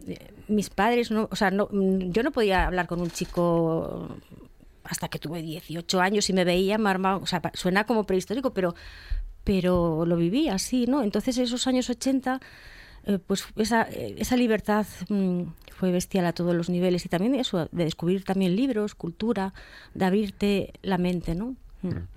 mis 0.48 0.70
padres, 0.70 1.12
no, 1.12 1.28
o 1.32 1.36
sea, 1.36 1.52
no, 1.52 1.68
mm, 1.72 2.12
yo 2.12 2.24
no 2.24 2.32
podía 2.32 2.66
hablar 2.68 2.88
con 2.88 3.02
un 3.02 3.10
chico 3.12 4.08
hasta 4.84 5.10
que 5.10 5.20
tuve 5.20 5.42
18 5.42 6.00
años 6.02 6.30
y 6.30 6.34
me 6.34 6.46
veía, 6.46 6.78
me 6.78 6.90
armaba- 6.90 7.18
o 7.22 7.26
sea, 7.28 7.42
suena 7.54 7.86
como 7.86 8.06
prehistórico, 8.06 8.54
pero, 8.54 8.74
pero 9.44 10.06
lo 10.06 10.16
viví 10.16 10.48
así, 10.50 10.86
¿no? 10.88 11.04
Entonces 11.04 11.38
esos 11.38 11.68
años 11.68 11.90
80, 11.90 12.40
eh, 13.06 13.20
pues 13.26 13.46
esa, 13.56 13.84
eh, 13.84 14.16
esa 14.18 14.36
libertad 14.38 14.86
mm, 15.10 15.44
fue 15.72 15.92
bestial 15.92 16.26
a 16.26 16.34
todos 16.34 16.56
los 16.56 16.70
niveles 16.70 17.06
y 17.06 17.10
también 17.10 17.36
eso, 17.36 17.68
de 17.72 17.84
descubrir 17.84 18.24
también 18.24 18.56
libros, 18.56 18.96
cultura, 18.96 19.54
de 19.94 20.06
abrirte 20.06 20.74
la 20.82 20.98
mente, 20.98 21.36
¿no? 21.36 21.56
Mm. 21.82 22.08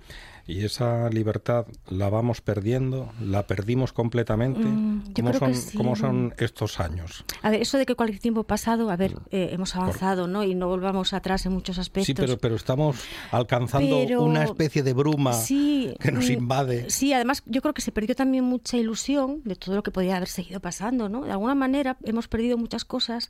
Y 0.45 0.65
esa 0.65 1.09
libertad 1.09 1.65
la 1.89 2.09
vamos 2.09 2.41
perdiendo, 2.41 3.09
la 3.21 3.47
perdimos 3.47 3.93
completamente. 3.93 4.59
Mm, 4.59 5.13
¿Cómo, 5.15 5.33
son, 5.33 5.55
sí, 5.55 5.77
¿Cómo 5.77 5.95
son 5.95 6.33
estos 6.37 6.81
años? 6.81 7.23
A 7.41 7.49
ver, 7.49 7.61
eso 7.61 7.77
de 7.77 7.85
que 7.85 7.95
cualquier 7.95 8.19
tiempo 8.19 8.43
pasado, 8.43 8.89
a 8.89 8.97
ver, 8.97 9.15
eh, 9.31 9.51
hemos 9.53 9.73
avanzado, 9.77 10.27
¿no? 10.27 10.43
Y 10.43 10.53
no 10.53 10.67
volvamos 10.67 11.13
atrás 11.13 11.45
en 11.45 11.53
muchos 11.53 11.79
aspectos. 11.79 12.07
Sí, 12.07 12.13
pero, 12.13 12.37
pero 12.37 12.55
estamos 12.57 12.97
alcanzando 13.31 13.95
Pero- 14.05 14.21
una 14.23 14.43
especie 14.43 14.83
de 14.83 14.91
bruma 14.93 15.31
Sí, 15.31 15.95
que 16.01 16.11
nos 16.11 16.27
mm, 16.29 16.33
invade. 16.33 16.89
Sí, 16.89 17.13
además 17.13 17.41
yo 17.45 17.61
creo 17.61 17.73
que 17.73 17.81
se 17.81 17.93
perdió 17.93 18.13
también 18.13 18.43
mucha 18.43 18.75
ilusión 18.75 19.41
de 19.45 19.55
todo 19.55 19.75
lo 19.75 19.83
que 19.83 19.91
podía 19.91 20.17
haber 20.17 20.27
seguido 20.27 20.59
pasando, 20.59 21.07
¿no? 21.07 21.21
De 21.23 21.31
alguna 21.31 21.55
manera 21.55 21.95
hemos 22.03 22.27
perdido 22.27 22.57
muchas 22.57 22.83
cosas, 22.83 23.29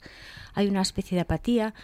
hay 0.56 0.67
una 0.67 0.82
especie 0.82 1.15
de 1.15 1.21
apatía. 1.21 1.76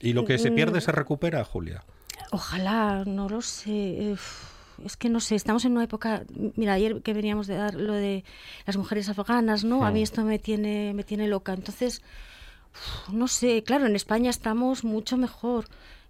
Y 0.00 0.14
lo 0.14 0.24
que 0.24 0.38
se 0.38 0.50
Mm. 0.50 0.54
pierde 0.54 0.80
se 0.80 0.90
recupera, 0.90 1.44
Julia. 1.44 1.84
Ojalá, 2.30 3.04
no 3.06 3.28
lo 3.28 3.42
sé. 3.42 4.12
uf, 4.12 4.53
Es 4.84 4.96
que 4.96 5.08
no 5.08 5.20
sé, 5.20 5.34
estamos 5.34 5.64
en 5.64 5.72
una 5.72 5.84
época. 5.84 6.24
Mira, 6.56 6.74
ayer 6.74 7.02
que 7.02 7.12
veníamos 7.12 7.46
de 7.46 7.56
dar 7.56 7.74
lo 7.74 7.92
de 7.92 8.24
las 8.66 8.76
mujeres 8.76 9.08
afganas, 9.08 9.64
¿no? 9.64 9.84
A 9.84 9.90
mí 9.90 10.02
esto 10.02 10.24
me 10.24 10.38
tiene, 10.38 10.94
me 10.94 11.04
tiene 11.04 11.28
loca. 11.28 11.52
Entonces, 11.52 12.02
no 13.12 13.28
sé, 13.28 13.62
claro, 13.62 13.86
en 13.86 13.96
España 13.96 14.30
estamos 14.30 14.84
mucho 14.84 15.16
mejor 15.16 15.66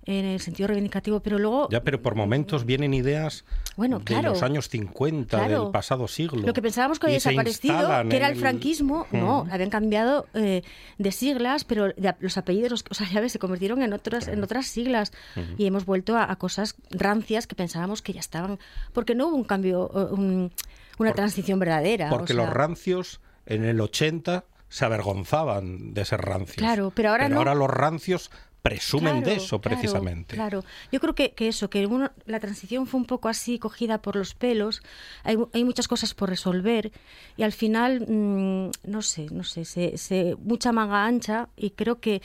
en 0.06 0.24
el 0.26 0.40
sentido 0.40 0.66
reivindicativo, 0.68 1.20
pero 1.20 1.38
luego. 1.38 1.68
Ya, 1.70 1.82
pero 1.82 2.02
por 2.02 2.14
momentos 2.14 2.64
vienen 2.66 2.92
ideas 2.92 3.44
Bueno, 3.76 3.98
de 4.00 4.22
los 4.22 4.42
años 4.42 4.68
50 4.68 5.38
Claro. 5.38 5.62
del 5.64 5.70
pasado 5.72 6.08
siglo. 6.08 6.42
Lo 6.46 6.52
que 6.52 6.60
pensábamos 6.60 6.98
que 6.98 7.06
había 7.06 7.16
desaparecido, 7.16 7.88
que 8.10 8.16
era 8.16 8.28
el 8.28 8.36
franquismo, 8.36 9.06
no, 9.12 9.46
habían 9.50 9.70
cambiado 9.70 10.26
eh, 10.34 10.62
de 10.98 11.12
siglas, 11.12 11.64
pero 11.64 11.86
de 11.88 12.14
los 12.20 12.36
apellidos, 12.36 12.70
los- 12.70 12.84
o 12.90 12.94
sea, 12.94 13.08
ya 13.10 13.20
ves, 13.20 13.32
se 13.32 13.38
convirtieron 13.38 13.82
en 13.82 13.92
otras, 13.94 14.28
en 14.28 14.42
otras 14.42 14.66
siglas 14.66 15.12
y 15.56 15.66
hemos 15.66 15.86
vuelto 15.86 16.16
a, 16.16 16.30
a 16.30 16.36
cosas 16.36 16.74
rancias 16.90 17.46
que 17.46 17.54
pensábamos 17.54 18.02
que 18.02 18.12
ya 18.12 18.20
estaban, 18.20 18.58
porque 18.92 19.14
no 19.14 19.28
hubo 19.28 19.36
un 19.36 19.44
cambio, 19.44 19.88
un- 20.12 20.52
una 20.98 21.10
Por- 21.10 21.16
transición 21.16 21.58
verdadera. 21.58 22.08
o 22.08 22.10
Porque 22.10 22.34
los 22.34 22.50
rancios 22.50 23.20
en 23.46 23.64
el 23.64 23.80
80 23.80 24.44
se 24.68 24.84
avergonzaban 24.84 25.94
de 25.94 26.04
ser 26.04 26.20
rancios. 26.20 26.56
Claro, 26.56 26.92
pero 26.94 27.10
ahora 27.10 27.28
no. 27.28 27.38
ahora 27.38 27.54
los 27.54 27.70
rancios 27.70 28.30
presumen 28.64 29.22
de 29.22 29.34
eso 29.36 29.60
precisamente. 29.60 30.34
Claro, 30.36 30.64
yo 30.90 30.98
creo 30.98 31.14
que, 31.14 31.32
que 31.34 31.48
eso, 31.48 31.68
que 31.68 31.86
uno- 31.86 32.10
la 32.24 32.40
transición 32.40 32.86
fue 32.86 32.98
un 32.98 33.04
poco 33.06 33.28
así 33.28 33.58
cogida 33.58 33.98
por 34.00 34.16
los 34.16 34.34
pelos, 34.34 34.82
hay, 35.22 35.36
hay 35.52 35.64
muchas 35.64 35.86
cosas 35.86 36.14
por 36.14 36.30
resolver 36.30 36.90
y 37.36 37.42
al 37.42 37.52
final, 37.52 38.00
mm, 38.08 38.70
no 38.90 39.02
sé, 39.02 39.26
no 39.30 39.44
sé, 39.44 39.66
se, 39.66 39.98
se- 39.98 40.34
mucha 40.42 40.72
manga 40.72 41.04
ancha 41.04 41.48
y 41.56 41.70
creo 41.70 42.00
que, 42.00 42.22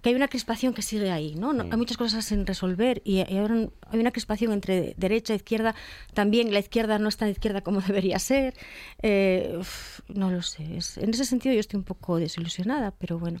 que 0.00 0.08
hay 0.10 0.14
una 0.14 0.28
crispación 0.28 0.72
que 0.74 0.82
sigue 0.82 1.10
ahí, 1.10 1.34
¿no? 1.34 1.52
No- 1.52 1.64
Hay 1.64 1.76
muchas 1.76 1.96
cosas 1.96 2.24
sin 2.24 2.46
resolver 2.46 3.02
y, 3.04 3.16
y 3.28 3.36
ahora 3.38 3.56
hay 3.90 3.98
una 4.00 4.12
crispación 4.12 4.52
entre 4.52 4.94
derecha 4.96 5.32
e 5.32 5.36
izquierda, 5.36 5.74
también 6.14 6.52
la 6.52 6.60
izquierda 6.60 6.98
no 7.00 7.08
es 7.08 7.16
tan 7.16 7.28
izquierda 7.30 7.62
como 7.62 7.80
debería 7.92 8.18
ser, 8.20 8.54
eh, 9.02 9.56
uf, 9.58 10.00
no 10.08 10.30
lo 10.30 10.42
sé, 10.42 10.76
es- 10.76 10.98
en 10.98 11.10
ese 11.10 11.24
sentido 11.24 11.52
yo 11.52 11.60
estoy 11.60 11.78
un 11.78 11.84
poco 11.84 12.16
desilusionada, 12.18 12.92
pero 12.92 13.18
bueno, 13.18 13.40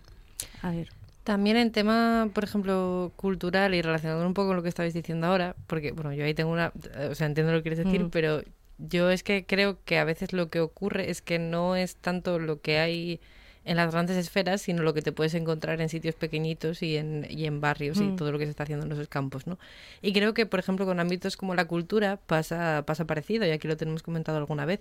a 0.62 0.70
ver. 0.72 0.88
También 1.24 1.56
en 1.58 1.70
tema, 1.70 2.30
por 2.34 2.44
ejemplo, 2.44 3.12
cultural 3.16 3.74
y 3.74 3.82
relacionado 3.82 4.26
un 4.26 4.34
poco 4.34 4.48
con 4.48 4.56
lo 4.56 4.62
que 4.62 4.68
estabais 4.70 4.94
diciendo 4.94 5.26
ahora, 5.26 5.54
porque, 5.66 5.92
bueno, 5.92 6.12
yo 6.14 6.24
ahí 6.24 6.34
tengo 6.34 6.50
una, 6.50 6.72
o 7.10 7.14
sea, 7.14 7.26
entiendo 7.26 7.52
lo 7.52 7.58
que 7.58 7.70
quieres 7.70 7.84
decir, 7.84 8.04
Mm. 8.04 8.10
pero 8.10 8.42
yo 8.78 9.10
es 9.10 9.22
que 9.22 9.44
creo 9.44 9.78
que 9.84 9.98
a 9.98 10.04
veces 10.04 10.32
lo 10.32 10.48
que 10.48 10.60
ocurre 10.60 11.10
es 11.10 11.20
que 11.20 11.38
no 11.38 11.76
es 11.76 11.96
tanto 11.96 12.38
lo 12.38 12.60
que 12.62 12.78
hay 12.78 13.20
en 13.66 13.76
las 13.76 13.92
grandes 13.92 14.16
esferas, 14.16 14.62
sino 14.62 14.82
lo 14.82 14.94
que 14.94 15.02
te 15.02 15.12
puedes 15.12 15.34
encontrar 15.34 15.82
en 15.82 15.90
sitios 15.90 16.14
pequeñitos 16.14 16.82
y 16.82 16.96
en, 16.96 17.26
y 17.28 17.44
en 17.44 17.60
barrios 17.60 18.00
y 18.00 18.04
Mm. 18.04 18.16
todo 18.16 18.32
lo 18.32 18.38
que 18.38 18.46
se 18.46 18.50
está 18.50 18.62
haciendo 18.62 18.86
en 18.86 18.92
esos 18.92 19.08
campos, 19.08 19.46
¿no? 19.46 19.58
Y 20.00 20.14
creo 20.14 20.32
que, 20.32 20.46
por 20.46 20.58
ejemplo, 20.60 20.86
con 20.86 20.98
ámbitos 20.98 21.36
como 21.36 21.54
la 21.54 21.66
cultura 21.66 22.16
pasa, 22.16 22.82
pasa 22.86 23.04
parecido, 23.04 23.44
y 23.46 23.50
aquí 23.50 23.68
lo 23.68 23.76
tenemos 23.76 24.02
comentado 24.02 24.38
alguna 24.38 24.64
vez, 24.64 24.80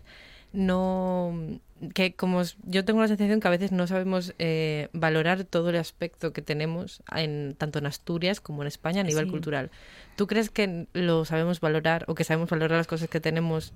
no 0.53 1.59
que 1.93 2.13
como 2.13 2.41
yo 2.63 2.83
tengo 2.83 2.99
la 2.99 3.07
sensación 3.07 3.39
que 3.39 3.47
a 3.47 3.51
veces 3.51 3.71
no 3.71 3.87
sabemos 3.87 4.33
eh, 4.37 4.89
valorar 4.91 5.45
todo 5.45 5.69
el 5.69 5.77
aspecto 5.77 6.33
que 6.33 6.41
tenemos 6.41 7.01
en 7.15 7.55
tanto 7.57 7.79
en 7.79 7.85
Asturias 7.85 8.41
como 8.41 8.63
en 8.63 8.67
España 8.67 8.99
a 9.01 9.03
nivel 9.05 9.25
Sí. 9.25 9.31
cultural. 9.31 9.71
¿Tú 10.17 10.27
crees 10.27 10.49
que 10.49 10.87
lo 10.91 11.23
sabemos 11.23 11.61
valorar 11.61 12.03
o 12.07 12.15
que 12.15 12.25
sabemos 12.25 12.49
valorar 12.49 12.77
las 12.79 12.87
cosas 12.87 13.07
que 13.09 13.21
tenemos 13.21 13.71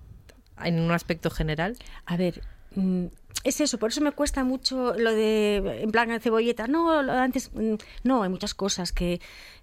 en 0.62 0.82
un 0.82 0.92
aspecto 0.92 1.30
general? 1.30 1.78
A 2.06 2.18
ver, 2.18 2.42
mm, 2.76 3.06
es 3.46 3.62
eso, 3.62 3.78
por 3.78 3.92
eso 3.92 4.02
me 4.02 4.12
cuesta 4.12 4.44
mucho 4.44 4.94
lo 4.96 5.12
de, 5.14 5.80
en 5.84 5.92
plan, 5.92 6.20
cebolleta. 6.20 6.68
No, 6.68 6.92
antes, 6.92 7.52
mm, 7.54 7.76
no, 8.04 8.24
hay 8.24 8.30
muchas 8.30 8.54
cosas 8.54 8.92
que, 8.92 9.22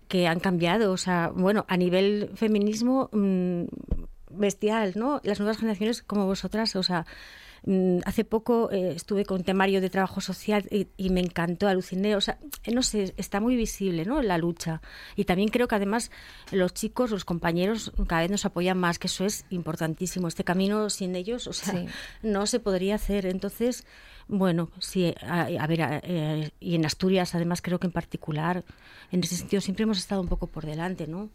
que 0.08 0.26
han 0.26 0.40
cambiado. 0.40 0.92
O 0.92 0.96
sea, 0.96 1.30
bueno, 1.34 1.66
a 1.68 1.76
nivel 1.76 2.30
feminismo, 2.36 3.10
mm, 3.12 3.64
bestial, 4.30 4.92
¿no? 4.96 5.20
Las 5.24 5.38
nuevas 5.40 5.58
generaciones 5.58 6.02
como 6.02 6.26
vosotras, 6.26 6.74
o 6.76 6.82
sea, 6.82 7.04
mm, 7.66 7.98
hace 8.06 8.24
poco 8.24 8.70
eh, 8.70 8.92
estuve 8.96 9.24
con 9.24 9.42
temario 9.44 9.80
de 9.80 9.90
trabajo 9.90 10.20
social 10.20 10.66
y, 10.70 10.88
y 10.96 11.10
me 11.10 11.20
encantó, 11.20 11.68
aluciné, 11.68 12.16
o 12.16 12.20
sea, 12.20 12.38
eh, 12.64 12.72
no 12.72 12.82
sé, 12.82 13.12
está 13.16 13.40
muy 13.40 13.56
visible, 13.56 14.04
¿no? 14.04 14.22
La 14.22 14.38
lucha. 14.38 14.80
Y 15.16 15.24
también 15.24 15.48
creo 15.50 15.68
que 15.68 15.74
además 15.74 16.10
los 16.52 16.72
chicos, 16.72 17.10
los 17.10 17.24
compañeros, 17.24 17.92
cada 18.06 18.22
vez 18.22 18.30
nos 18.30 18.46
apoyan 18.46 18.78
más, 18.78 18.98
que 18.98 19.08
eso 19.08 19.24
es 19.26 19.44
importantísimo. 19.50 20.26
Este 20.28 20.44
camino 20.44 20.88
sin 20.90 21.14
ellos, 21.16 21.46
o 21.46 21.52
sea, 21.52 21.74
Sí. 21.74 21.86
no 22.22 22.46
se 22.46 22.60
podría 22.60 22.94
hacer. 22.94 23.26
Entonces, 23.26 23.84
bueno, 24.26 24.70
sí, 24.78 25.12
a, 25.22 25.42
a 25.42 25.66
ver, 25.66 25.82
a- 25.82 26.00
eh, 26.02 26.50
y 26.60 26.76
en 26.76 26.86
Asturias 26.86 27.34
además 27.34 27.60
creo 27.62 27.78
que 27.80 27.88
en 27.88 27.92
particular, 27.92 28.64
en 29.10 29.22
ese 29.24 29.36
sentido 29.36 29.60
siempre 29.60 29.82
hemos 29.82 29.98
estado 29.98 30.20
un 30.22 30.28
poco 30.28 30.46
por 30.46 30.64
delante, 30.64 31.06
¿no? 31.08 31.28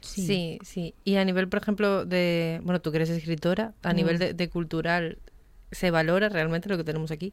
Sí, 0.00 0.58
sí. 0.62 0.94
Y 1.04 1.16
a 1.16 1.24
nivel, 1.24 1.48
por 1.48 1.60
ejemplo, 1.62 2.04
de, 2.04 2.60
bueno, 2.64 2.80
tú 2.80 2.90
que 2.90 2.96
eres 2.98 3.10
escritora, 3.10 3.74
a 3.82 3.92
Mm. 3.92 3.96
nivel 3.96 4.18
de, 4.18 4.34
de 4.34 4.48
cultural, 4.48 5.18
¿se 5.72 5.90
valora 5.90 6.28
realmente 6.28 6.68
lo 6.68 6.76
que 6.76 6.84
tenemos 6.84 7.10
aquí? 7.10 7.32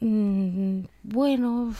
Mm, 0.00 0.82
bueno, 1.02 1.74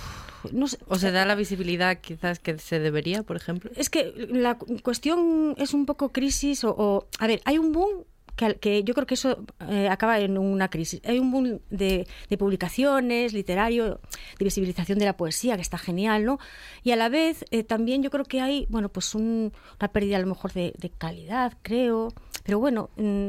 no 0.52 0.66
sé. 0.68 0.78
¿O 0.88 0.96
se 0.96 1.12
da 1.12 1.24
la 1.24 1.36
visibilidad 1.36 1.98
quizás 2.00 2.40
que 2.40 2.58
se 2.58 2.80
debería, 2.80 3.22
por 3.22 3.36
ejemplo? 3.36 3.70
Es 3.76 3.90
que 3.90 4.12
la 4.30 4.56
cu- 4.58 4.80
cuestión 4.82 5.54
es 5.56 5.72
un 5.72 5.86
poco 5.86 6.10
crisis 6.10 6.64
o, 6.64 6.70
o- 6.76 7.06
a 7.20 7.26
ver, 7.28 7.40
hay 7.44 7.58
un 7.58 7.72
boom 7.72 8.04
que, 8.38 8.54
que 8.54 8.84
yo 8.84 8.94
creo 8.94 9.06
que 9.06 9.14
eso 9.14 9.44
eh, 9.68 9.88
acaba 9.90 10.20
en 10.20 10.38
una 10.38 10.68
crisis. 10.70 11.00
Hay 11.04 11.18
un 11.18 11.30
boom 11.32 11.58
de, 11.70 12.06
de 12.30 12.38
publicaciones, 12.38 13.32
literario, 13.32 14.00
de 14.38 14.44
visibilización 14.44 14.98
de 15.00 15.04
la 15.06 15.16
poesía, 15.16 15.56
que 15.56 15.62
está 15.62 15.76
genial, 15.76 16.24
¿no? 16.24 16.38
Y 16.84 16.92
a 16.92 16.96
la 16.96 17.08
vez 17.08 17.44
eh, 17.50 17.64
también 17.64 18.02
yo 18.02 18.10
creo 18.10 18.24
que 18.24 18.40
hay, 18.40 18.66
bueno, 18.70 18.88
pues 18.90 19.14
un- 19.16 19.52
una 19.80 19.88
pérdida 19.88 20.16
a 20.16 20.20
lo 20.20 20.26
mejor 20.28 20.52
de, 20.52 20.72
calidad, 20.96 21.52
creo. 21.62 22.12
Pero 22.44 22.60
bueno, 22.60 22.90
mm, 22.96 23.28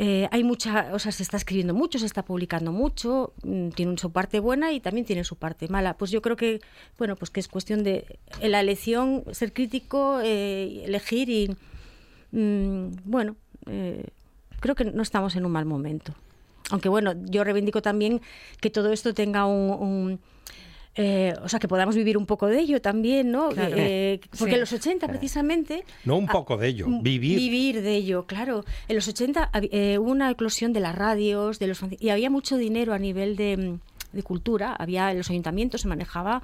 eh, 0.00 0.28
hay 0.30 0.44
mucha, 0.44 0.90
o 0.92 0.98
sea, 0.98 1.10
se 1.10 1.22
está 1.22 1.38
escribiendo 1.38 1.72
mucho, 1.74 1.98
se 1.98 2.06
está 2.06 2.22
publicando 2.24 2.70
mucho, 2.70 3.32
mm, 3.42 3.70
tiene 3.70 3.96
su 3.96 4.12
parte 4.12 4.40
buena 4.40 4.72
y 4.72 4.80
también 4.80 5.06
tiene 5.06 5.24
su 5.24 5.36
parte 5.36 5.68
mala. 5.68 5.96
Pues 5.96 6.10
yo 6.10 6.20
creo 6.22 6.36
que, 6.36 6.60
bueno, 6.98 7.16
pues 7.16 7.30
que 7.30 7.40
es 7.40 7.48
cuestión 7.48 7.82
de 7.82 8.18
la 8.42 8.60
elección 8.60 9.24
ser 9.32 9.52
crítico, 9.54 10.20
elegir 10.20 11.30
y, 11.30 11.56
mm, 12.32 12.88
bueno, 13.04 13.36
eh, 13.66 14.04
creo 14.60 14.74
que 14.74 14.84
no 14.84 15.02
estamos 15.02 15.36
en 15.36 15.44
un 15.46 15.52
mal 15.52 15.64
momento. 15.64 16.14
Aunque 16.70 16.88
bueno, 16.88 17.14
yo 17.26 17.44
reivindico 17.44 17.80
también 17.82 18.20
que 18.60 18.70
todo 18.70 18.92
esto 18.92 19.14
tenga 19.14 19.46
un, 19.46 19.70
un, 19.70 20.20
eh, 20.96 21.32
o 21.42 21.48
sea, 21.48 21.60
que 21.60 21.68
podamos 21.68 21.94
vivir 21.94 22.18
un 22.18 22.26
poco 22.26 22.46
de 22.46 22.58
ello 22.58 22.80
también, 22.82 23.30
¿no? 23.30 23.50
Claro. 23.50 23.74
Eh, 23.78 24.20
porque 24.38 24.50
Sí. 24.50 24.54
en 24.54 24.60
los 24.60 24.72
80 24.72 25.06
precisamente 25.08 25.84
No 26.04 26.16
un 26.16 26.26
poco 26.26 26.56
de 26.56 26.68
ello, 26.68 26.86
vivir. 27.00 27.38
Vivir 27.38 27.82
de 27.82 27.94
ello, 27.94 28.26
claro. 28.26 28.64
En 28.88 28.96
los 28.96 29.06
80 29.08 29.50
hab- 29.52 29.68
eh, 29.70 29.96
hubo 29.98 30.10
una 30.10 30.30
eclosión 30.30 30.72
de 30.72 30.80
las 30.80 30.94
radios, 30.96 31.58
de 31.58 31.68
los 31.68 31.80
y 32.00 32.08
había 32.10 32.30
mucho 32.30 32.56
dinero 32.56 32.92
a 32.94 32.98
nivel 32.98 33.36
de, 33.36 33.56
mm, 33.56 34.16
de 34.16 34.22
cultura. 34.22 34.74
Había 34.78 35.10
en 35.12 35.18
los 35.18 35.30
ayuntamientos 35.30 35.82
se 35.82 35.88
manejaba 35.88 36.42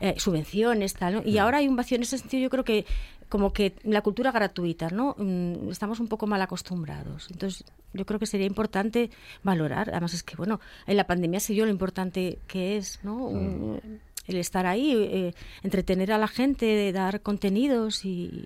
eh, 0.00 0.14
subvenciones, 0.18 0.94
tal, 0.94 1.14
¿no? 1.14 1.22
Y 1.24 1.38
ahora 1.38 1.58
hay 1.58 1.68
un 1.68 1.76
vacío 1.76 1.94
en 1.96 2.02
ese 2.02 2.18
sentido. 2.18 2.42
Yo 2.42 2.50
creo 2.50 2.64
que 2.64 2.84
como 3.32 3.54
que 3.54 3.72
la 3.82 4.02
cultura 4.02 4.30
gratuita, 4.30 4.90
¿no? 4.90 5.14
Mm, 5.18 5.70
Estamos 5.70 6.00
un 6.00 6.08
poco 6.08 6.26
mal 6.26 6.42
acostumbrados. 6.42 7.28
Entonces, 7.30 7.64
yo 7.94 8.04
creo 8.04 8.18
que 8.20 8.26
sería 8.26 8.44
importante 8.46 9.08
valorar. 9.42 9.88
Además 9.88 10.12
es 10.12 10.22
que, 10.22 10.36
bueno, 10.36 10.60
en 10.86 10.98
la 10.98 11.06
pandemia 11.06 11.40
se 11.40 11.54
vio 11.54 11.64
lo 11.64 11.70
importante 11.70 12.38
que 12.46 12.76
es, 12.76 13.00
¿no? 13.02 13.16
Un- 13.24 13.80
el 14.26 14.36
estar 14.36 14.66
ahí, 14.66 14.92
eh, 14.94 15.34
entretener 15.62 16.12
a 16.12 16.18
la 16.18 16.28
gente, 16.28 16.92
dar 16.92 17.22
contenidos 17.22 18.04
y, 18.04 18.44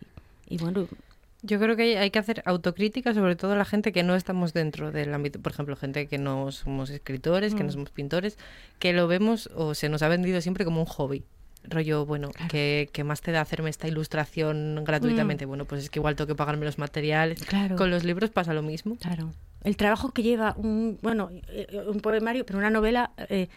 y 0.48 0.56
bueno, 0.58 0.86
Yo 1.42 1.58
creo 1.60 1.74
que 1.76 1.82
hay, 1.82 1.94
hay 1.96 2.10
que 2.10 2.18
hacer 2.20 2.42
autocrítica, 2.46 3.12
sobre 3.12 3.34
todo 3.36 3.54
la 3.56 3.64
gente 3.64 3.92
que 3.92 4.02
no 4.04 4.14
estamos 4.16 4.52
dentro 4.54 4.90
del 4.92 5.12
ámbito, 5.12 5.38
por 5.40 5.50
ejemplo, 5.52 5.74
gente 5.76 6.06
que 6.06 6.18
no 6.18 6.50
somos 6.52 6.90
escritores, 6.90 7.54
que 7.56 7.62
no 7.64 7.70
somos 7.72 7.90
pintores, 7.90 8.38
que 8.78 8.92
lo 8.92 9.06
vemos 9.08 9.48
o 9.54 9.74
se 9.74 9.88
nos 9.88 10.02
ha 10.02 10.08
vendido 10.08 10.40
siempre 10.40 10.64
como 10.64 10.80
un 10.80 10.86
hobby. 10.86 11.24
Rollo, 11.68 12.06
bueno, 12.06 12.30
que, 12.48 12.88
que 12.92 13.04
más 13.04 13.20
te 13.20 13.32
da 13.32 13.40
hacerme 13.40 13.70
esta 13.70 13.88
ilustración 13.88 14.82
gratuitamente. 14.84 15.44
Bueno, 15.46 15.64
pues 15.64 15.84
es 15.84 15.90
que 15.90 15.98
igual 15.98 16.16
tengo 16.16 16.28
que 16.28 16.34
pagarme 16.34 16.64
los 16.64 16.78
materiales. 16.78 17.42
Claro. 17.44 17.76
Con 17.76 17.90
los 17.90 18.04
libros 18.04 18.30
pasa 18.30 18.54
lo 18.54 18.62
mismo. 18.62 18.96
Claro. 18.96 19.32
El 19.64 19.76
trabajo 19.76 20.12
que 20.12 20.22
lleva 20.22 20.54
un, 20.56 20.98
bueno, 21.02 21.30
eh, 21.48 21.66
un 21.88 22.00
poemario, 22.00 22.46
pero 22.46 22.58
una 22.58 22.70
novela, 22.70 23.10
eh, 23.28 23.48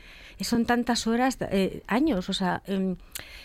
son 0.41 0.65
tantas 0.65 1.05
horas, 1.05 1.37
eh, 1.51 1.83
años, 1.87 2.29
o 2.29 2.33
sea, 2.33 2.63
em, 2.65 2.95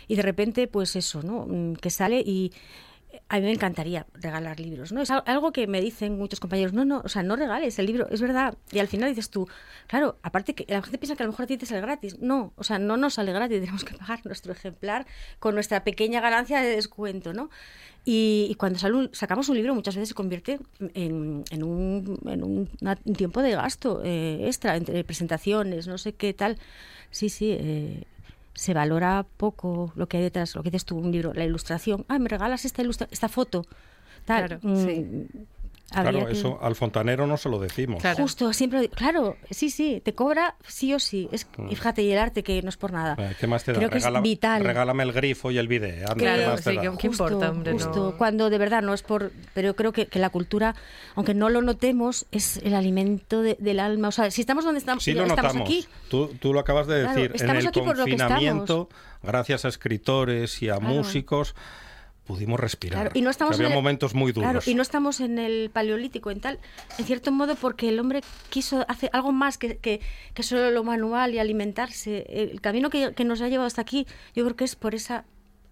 y 0.09 0.17
de 0.17 0.23
repente, 0.23 0.67
pues 0.67 0.97
eso, 0.97 1.23
¿no? 1.23 1.47
Mm, 1.47 1.75
Que 1.75 1.91
sale 1.91 2.21
y 2.21 2.53
a 3.29 3.37
mí 3.37 3.43
me 3.43 3.53
encantaría 3.53 4.07
regalar 4.15 4.61
libros, 4.61 4.93
¿no? 4.93 5.01
Es 5.03 5.11
al- 5.11 5.23
algo 5.27 5.53
que 5.53 5.67
me 5.67 5.81
dicen 5.81 6.17
muchos 6.19 6.41
compañeros, 6.41 6.73
no, 6.73 6.85
no, 6.85 7.03
o 7.05 7.09
sea, 7.09 7.23
no 7.23 7.37
regales 7.37 7.79
el 7.79 7.87
libro, 7.87 8.09
es 8.11 8.21
verdad. 8.21 8.57
Y 8.73 8.79
al 8.79 8.89
final 8.89 9.11
dices 9.11 9.31
tú, 9.31 9.49
claro, 9.87 10.19
aparte 10.23 10.55
que 10.55 10.65
la 10.69 10.83
gente 10.83 10.99
piensa 10.99 11.17
que 11.17 11.23
a 11.23 11.27
lo 11.27 11.33
mejor 11.33 11.45
a 11.45 11.47
ti 11.47 11.57
te 11.57 11.67
sale 11.67 11.81
gratis. 11.81 12.19
No, 12.21 12.53
o 12.57 12.65
sea, 12.65 12.79
no 12.79 12.97
nos 12.97 13.15
sale 13.15 13.33
gratis, 13.33 13.61
tenemos 13.61 13.85
que 13.85 13.95
pagar 13.97 14.21
nuestro 14.25 14.53
ejemplar 14.53 15.07
con 15.39 15.55
nuestra 15.55 15.85
pequeña 15.85 16.21
ganancia 16.21 16.61
de 16.61 16.75
descuento, 16.77 17.33
¿no? 17.33 17.51
Y, 18.05 18.49
y 18.51 18.55
cuando 18.57 18.79
un- 18.97 19.11
sacamos 19.15 19.49
un 19.49 19.57
libro 19.57 19.75
muchas 19.75 19.95
veces 19.97 20.11
se 20.11 20.15
convierte 20.15 20.59
en, 20.95 21.45
en 21.51 21.63
un, 21.63 22.19
en 22.27 22.43
un 22.45 22.69
tiempo 23.17 23.41
de 23.43 23.53
gasto 23.53 24.03
eh, 24.05 24.47
extra, 24.47 24.77
entre 24.77 25.03
presentaciones, 25.05 25.87
no 25.87 25.97
sé 25.99 26.13
qué 26.15 26.35
tal. 26.35 26.59
Sí, 27.11 27.29
sí, 27.29 27.51
eh, 27.59 28.05
se 28.55 28.75
valora 28.75 29.27
poco 29.37 29.93
lo 29.97 30.07
que 30.09 30.19
hay 30.19 30.23
detrás, 30.23 30.55
lo 30.55 30.63
que 30.63 30.71
dices 30.71 30.85
tú, 30.85 30.97
un 30.97 31.11
libro, 31.13 31.33
la 31.35 31.45
ilustración. 31.45 32.05
Ah, 32.09 32.19
me 32.19 32.29
regalas 32.29 32.65
esta, 32.65 32.83
ilustra 32.83 33.09
esta 33.11 33.29
foto. 33.29 33.67
Tal. 34.25 34.47
Claro, 34.47 34.61
Mm, 34.63 34.87
sí. 34.87 35.31
Claro, 36.03 36.27
que- 36.27 36.33
eso 36.33 36.59
al 36.63 36.75
fontanero 36.75 37.27
no 37.27 37.37
se 37.37 37.49
lo 37.49 37.59
decimos. 37.59 38.01
Claro. 38.01 38.17
Justo, 38.23 38.53
siempre, 38.53 38.89
claro, 38.89 39.37
sí, 39.51 39.71
sí, 39.71 40.01
te 40.05 40.15
cobra 40.15 40.57
sí 40.67 40.93
o 40.95 40.99
sí. 40.99 41.29
Es, 41.33 41.47
y 41.71 41.75
fíjate, 41.75 42.03
y 42.03 42.11
el 42.13 42.19
arte 42.19 42.43
que 42.43 42.61
no 42.63 42.69
es 42.69 42.77
por 42.77 42.93
nada. 42.93 43.17
Eh, 43.19 43.35
¿Qué 43.39 43.47
más 43.47 43.65
te 43.65 43.73
da? 43.73 43.79
Creo 43.79 43.91
que 43.91 43.99
es 43.99 44.05
Regala- 44.05 44.21
vital. 44.21 44.65
Regálame 44.65 45.03
el 45.03 45.13
grifo 45.13 45.51
y 45.51 45.59
el 45.59 45.69
video. 45.69 46.03
anda, 46.11 46.15
Claro, 46.15 46.43
¿qué 46.43 46.47
más 46.49 46.63
te 46.65 46.71
sí, 46.71 46.77
da? 46.77 46.83
que- 46.83 46.99
¿Qué 46.99 47.07
importa, 47.07 47.51
hombre? 47.51 47.73
justo, 47.73 48.11
No- 48.13 48.17
cuando 48.19 48.51
de 48.51 48.59
verdad 48.59 48.83
no 48.83 48.95
es 48.95 49.03
por... 49.03 49.33
Pero 49.55 49.69
yo 49.69 49.77
creo 49.77 49.93
que, 49.93 50.07
que 50.07 50.19
la 50.19 50.31
cultura, 50.31 50.75
aunque 51.15 51.35
no 51.35 51.49
lo 51.51 51.63
notemos, 51.63 52.27
es 52.33 52.59
el 52.59 52.75
alimento 52.75 53.43
de- 53.43 53.57
del 53.61 53.81
alma. 53.81 54.09
O 54.09 54.13
sea, 54.13 54.31
si 54.31 54.41
estamos 54.41 54.65
donde 54.65 54.79
estamos, 54.81 55.05
Sí 55.05 55.13
lo 55.13 55.23
estamos 55.23 55.43
notamos. 55.45 55.69
aquí... 55.69 55.87
Tú, 56.11 56.29
tú 56.41 56.53
lo 56.53 56.61
acabas 56.61 56.87
de 56.87 57.03
Claro, 57.03 57.15
decir. 57.15 57.31
en 57.31 57.37
estamos 57.37 57.63
el 57.63 57.69
aquí 57.69 57.81
por 57.81 57.97
lo 57.99 58.05
que 58.05 58.11
confinamiento, 58.17 58.89
gracias 59.23 59.65
a 59.65 59.69
escritores 59.69 60.63
y 60.63 60.69
a 60.69 60.77
Claro. 60.79 60.95
músicos, 60.95 61.55
pudimos 62.27 62.59
respirar. 62.59 63.01
Claro, 63.03 63.11
y 63.15 63.23
no 63.23 63.31
estamos 63.31 63.57
Que 63.57 63.63
había 63.65 63.75
el- 63.75 63.83
momentos 63.83 64.15
muy 64.15 64.33
duros. 64.33 64.51
Claro, 64.51 64.65
y 64.71 64.75
no 64.75 64.83
estamos 64.83 65.21
en 65.21 65.39
el 65.39 65.71
paleolítico, 65.71 66.31
en 66.31 66.41
tal, 66.41 66.59
en 66.99 67.05
cierto 67.05 67.31
modo, 67.33 67.55
porque 67.55 67.89
el 67.89 67.99
hombre 68.01 68.23
quiso 68.51 68.85
hacer 68.89 69.11
algo 69.13 69.33
más 69.33 69.59
que, 69.59 69.77
que, 69.77 70.01
que 70.33 70.43
solo 70.43 70.71
lo 70.71 70.85
manual 70.85 71.35
y 71.35 71.39
alimentarse. 71.39 72.25
El 72.29 72.61
camino 72.61 72.89
que, 72.91 73.13
que 73.15 73.25
nos 73.25 73.41
ha 73.43 73.49
llevado 73.49 73.67
hasta 73.67 73.83
aquí, 73.83 74.07
yo 74.35 74.45
creo 74.45 74.57
que 74.57 74.65
es 74.65 74.75
por 74.77 74.95
esa 74.95 75.25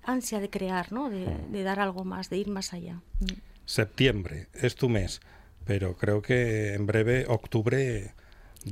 ansia 0.04 0.40
de 0.40 0.50
crear, 0.50 0.92
¿no? 0.92 1.08
De, 1.10 1.26
de 1.50 1.62
dar 1.62 1.80
algo 1.80 2.04
más, 2.04 2.28
de 2.28 2.36
ir 2.36 2.48
más 2.48 2.72
allá. 2.72 3.00
Mm. 3.20 3.26
Septiembre 3.64 4.48
es 4.52 4.74
tu 4.74 4.88
mes, 4.88 5.20
pero 5.64 5.96
creo 5.96 6.20
que 6.20 6.74
en 6.74 6.86
breve 6.86 7.24
octubre 7.28 8.12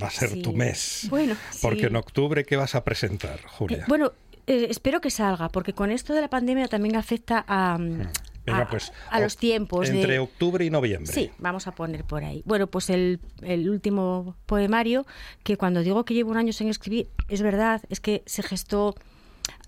va 0.01 0.09
a 0.09 0.11
ser 0.11 0.31
Sí. 0.31 0.43
tu 0.43 0.53
mes. 0.53 1.07
Bueno, 1.09 1.35
Porque 1.63 1.81
sí. 1.81 1.87
en 1.87 1.97
octubre, 1.97 2.45
¿qué 2.45 2.57
vas 2.57 2.75
a 2.75 2.85
presentar, 2.85 3.39
Eh, 3.39 3.49
Julia? 3.49 3.85
bueno, 3.89 4.13
eh, 4.47 4.67
espero 4.71 5.01
que 5.01 5.11
salga, 5.11 5.49
porque 5.49 5.73
con 5.73 5.91
esto 5.91 6.15
de 6.15 6.21
la 6.21 6.29
pandemia 6.31 6.69
también 6.69 6.97
afecta 6.97 7.45
a, 7.47 7.79
mm, 7.79 8.03
Venga, 8.47 8.63
a- 8.63 8.69
pues, 8.71 8.93
a 9.11 9.21
los 9.21 9.37
tiempos. 9.37 9.89
de- 9.89 9.97
Entre 10.01 10.19
octubre 10.19 10.65
y 10.65 10.71
noviembre. 10.71 11.13
Sí, 11.13 11.31
vamos 11.39 11.67
a 11.67 11.73
poner 11.75 12.05
por 12.05 12.25
ahí. 12.25 12.43
Bueno, 12.47 12.67
pues 12.67 12.91
el, 12.91 13.21
el 13.43 13.69
último 13.69 14.37
poemario, 14.47 15.07
que 15.43 15.57
cuando 15.57 15.83
digo 15.83 16.05
que 16.05 16.15
llevo 16.15 16.31
un 16.31 16.37
año 16.39 16.53
sin 16.53 16.69
escribir, 16.69 17.09
es 17.29 17.43
verdad, 17.43 17.83
es 17.91 18.01
que 18.01 18.23
se 18.27 18.43
gestó, 18.43 18.95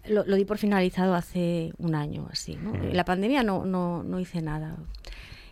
lo, 0.08 0.24
lo 0.24 0.36
di 0.36 0.44
por 0.44 0.58
finalizado 0.58 1.14
hace 1.14 1.72
un 1.78 1.94
año, 1.94 2.28
así. 2.30 2.56
¿no? 2.56 2.74
En 2.74 2.96
la 2.96 3.04
pandemia 3.04 3.42
no, 3.42 3.64
no, 3.64 4.02
no 4.02 4.18
hice 4.20 4.40
nada. 4.42 4.76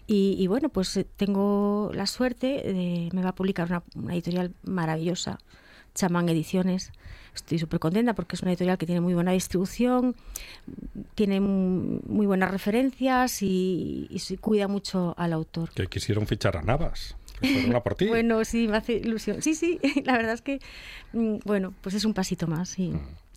Y, 0.06 0.34
y 0.40 0.46
bueno, 0.48 0.70
pues 0.70 0.96
eh, 0.96 1.06
tengo 1.16 1.90
la 1.94 2.06
suerte, 2.06 2.46
de, 2.64 3.10
me 3.12 3.22
va 3.22 3.28
a 3.28 3.34
publicar 3.34 3.68
una, 3.68 3.82
una 3.94 4.14
editorial 4.14 4.52
maravillosa, 4.64 5.38
Chamán 5.94 6.28
Ediciones. 6.28 6.90
Estoy 7.34 7.58
súper 7.58 7.78
contenta 7.80 8.14
porque 8.14 8.36
es 8.36 8.42
una 8.42 8.50
editorial 8.52 8.76
que 8.78 8.86
tiene 8.86 9.00
muy 9.00 9.14
buena 9.14 9.32
distribución, 9.32 10.14
tiene 11.14 11.40
muy 11.40 12.26
buenas 12.26 12.50
referencias 12.50 13.42
y, 13.42 14.06
y 14.10 14.18
se 14.18 14.38
cuida 14.38 14.68
mucho 14.68 15.14
al 15.18 15.32
autor. 15.32 15.70
Que 15.70 15.86
quisieron 15.86 16.26
fichar 16.26 16.56
a 16.56 16.62
Navas. 16.62 17.16
Por 17.84 17.94
ti. 17.94 18.06
Bueno, 18.08 18.44
sí, 18.44 18.68
me 18.68 18.76
hace 18.76 18.94
ilusión. 18.94 19.40
Sí, 19.42 19.54
sí, 19.54 19.78
la 20.04 20.12
verdad 20.14 20.34
es 20.34 20.42
que, 20.42 20.60
mm, 21.12 21.36
bueno, 21.44 21.72
pues 21.80 21.94
es 21.94 22.04
un 22.04 22.12
pasito 22.14 22.46
más, 22.46 22.68
sí. 22.70 22.88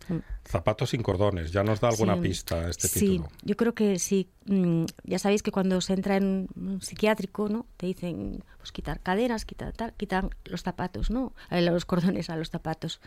Mm. 0.10 0.18
Zapatos 0.44 0.90
sin 0.90 1.02
cordones. 1.02 1.54
Ya 1.54 1.64
nos 1.64 1.80
da 1.80 1.88
alguna 1.88 2.16
Sí. 2.16 2.22
pista 2.22 2.70
este 2.70 2.90
sí, 2.90 3.00
título. 3.12 3.30
yo 3.44 3.56
creo 3.56 3.74
que 3.74 3.98
sí. 4.00 4.28
Mm, 4.48 4.84
Ya 5.06 5.18
sabéis 5.20 5.42
que 5.42 5.52
cuando 5.52 5.80
se 5.80 5.94
entra 5.94 6.18
en 6.18 6.50
un 6.58 6.82
psiquiátrico, 6.82 7.48
¿no? 7.48 7.66
Te 7.78 7.86
dicen, 7.86 8.44
pues 8.58 8.74
quitar 8.74 9.00
cadenas, 9.00 9.46
quitar 9.46 9.72
tal, 9.72 9.94
quitan 9.94 10.30
los 10.44 10.62
zapatos, 10.64 11.10
¿no? 11.10 11.32
Eh, 11.50 11.62
Los 11.62 11.86
cordones 11.86 12.30
a 12.30 12.36
los 12.36 12.50
zapatos. 12.50 13.00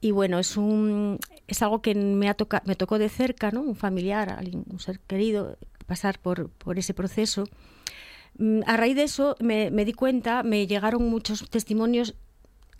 Y 0.00 0.12
bueno, 0.12 0.38
es 0.38 0.56
un 0.56 1.18
es 1.46 1.62
algo 1.62 1.82
que 1.82 1.94
me 1.94 2.28
ha 2.28 2.34
toca, 2.34 2.62
me 2.64 2.76
tocó 2.76 2.98
de 2.98 3.08
cerca, 3.08 3.50
¿no? 3.50 3.60
Un 3.60 3.76
familiar, 3.76 4.38
un 4.70 4.78
ser 4.80 5.00
querido, 5.00 5.58
pasar 5.86 6.18
por, 6.20 6.48
por 6.50 6.78
ese 6.78 6.94
proceso. 6.94 7.44
Mm, 8.38 8.60
A 8.66 8.76
raíz 8.76 8.96
de 8.96 9.02
eso 9.02 9.36
me, 9.40 9.70
me 9.70 9.84
di 9.84 9.92
cuenta, 9.92 10.42
me 10.42 10.66
llegaron 10.66 11.08
muchos 11.10 11.48
testimonios. 11.50 12.14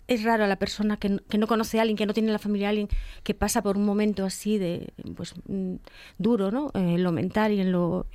Es 0.07 0.23
raro 0.23 0.43
a 0.43 0.47
la 0.47 0.55
persona 0.57 0.97
que, 0.97 1.09
no- 1.09 1.19
que 1.29 1.37
no 1.37 1.47
conoce 1.47 1.77
a 1.79 1.83
alguien, 1.83 1.95
que 1.97 2.05
no 2.05 2.13
tiene 2.13 2.29
en 2.29 2.33
la 2.33 2.39
familia 2.39 2.69
alguien 2.69 2.89
que 3.23 3.33
pasa 3.35 3.61
por 3.61 3.77
un 3.77 3.85
momento 3.85 4.25
así 4.25 4.57
de 4.57 4.91
pues 5.15 5.35
mm, 5.47 5.75
duro, 6.17 6.49
¿no? 6.51 6.69
Eh, 6.73 6.95
En 6.95 7.03
lo 7.03 7.11
mental 7.11 7.51
y 7.51 7.61
en 7.61 7.71
lo, 7.71 8.07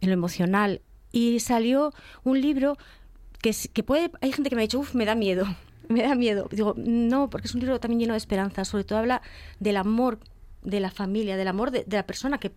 en 0.00 0.08
lo 0.08 0.14
emocional. 0.14 0.80
Y 1.12 1.38
salió 1.40 1.92
un 2.24 2.40
libro 2.40 2.76
que, 3.40 3.54
que 3.72 3.82
puede. 3.82 4.10
Hay 4.22 4.32
gente 4.32 4.48
que 4.50 4.56
me 4.56 4.62
ha 4.62 4.64
dicho, 4.66 4.80
uff, 4.80 4.94
me 4.94 5.04
da 5.04 5.14
miedo. 5.14 5.44
Me 5.88 6.02
da 6.02 6.14
miedo. 6.14 6.48
Digo, 6.50 6.74
no, 6.76 7.28
porque 7.30 7.48
es 7.48 7.54
un 7.54 7.60
libro 7.60 7.78
también 7.80 8.00
lleno 8.00 8.14
de 8.14 8.18
esperanza. 8.18 8.64
Sobre 8.64 8.84
todo 8.84 8.98
habla 8.98 9.22
del 9.60 9.76
amor 9.76 10.18
de 10.62 10.80
la 10.80 10.90
familia, 10.90 11.36
del 11.36 11.48
amor 11.48 11.70
de, 11.70 11.84
de 11.84 11.96
la 11.96 12.06
persona 12.06 12.38
que, 12.38 12.52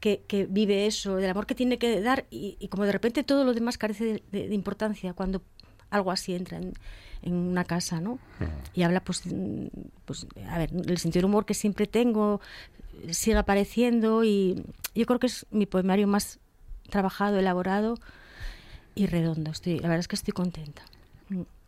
que, 0.00 0.22
que 0.28 0.46
vive 0.46 0.86
eso, 0.86 1.16
del 1.16 1.30
amor 1.30 1.46
que 1.46 1.54
tiene 1.54 1.78
que 1.78 2.00
dar 2.00 2.26
y, 2.30 2.56
y 2.60 2.68
como 2.68 2.84
de 2.84 2.92
repente 2.92 3.24
todo 3.24 3.44
lo 3.44 3.54
demás 3.54 3.76
carece 3.78 4.04
de, 4.04 4.22
de- 4.32 4.48
de 4.48 4.54
importancia 4.54 5.12
cuando 5.14 5.42
algo 5.90 6.10
así 6.12 6.34
entra 6.34 6.58
en, 6.58 6.74
en 7.22 7.34
una 7.34 7.64
casa, 7.64 8.00
¿no? 8.00 8.18
Y 8.74 8.82
habla, 8.82 9.00
pues, 9.02 9.22
mm, 9.26 9.66
pues, 10.04 10.26
a 10.48 10.58
ver, 10.58 10.70
el 10.72 10.98
sentido 10.98 11.20
del 11.22 11.24
humor 11.30 11.44
que 11.46 11.54
siempre 11.54 11.86
tengo 11.86 12.40
sigue 13.10 13.36
apareciendo 13.36 14.22
y 14.24 14.64
yo 14.94 15.06
creo 15.06 15.18
que 15.18 15.26
es 15.26 15.46
mi 15.50 15.66
poemario 15.66 16.06
más 16.06 16.38
trabajado, 16.90 17.38
elaborado 17.38 17.96
y 18.94 19.06
redondo. 19.06 19.50
Estoy, 19.50 19.74
la 19.80 19.88
verdad 19.88 20.00
es 20.00 20.08
que 20.08 20.16
estoy 20.16 20.32
contenta. 20.32 20.82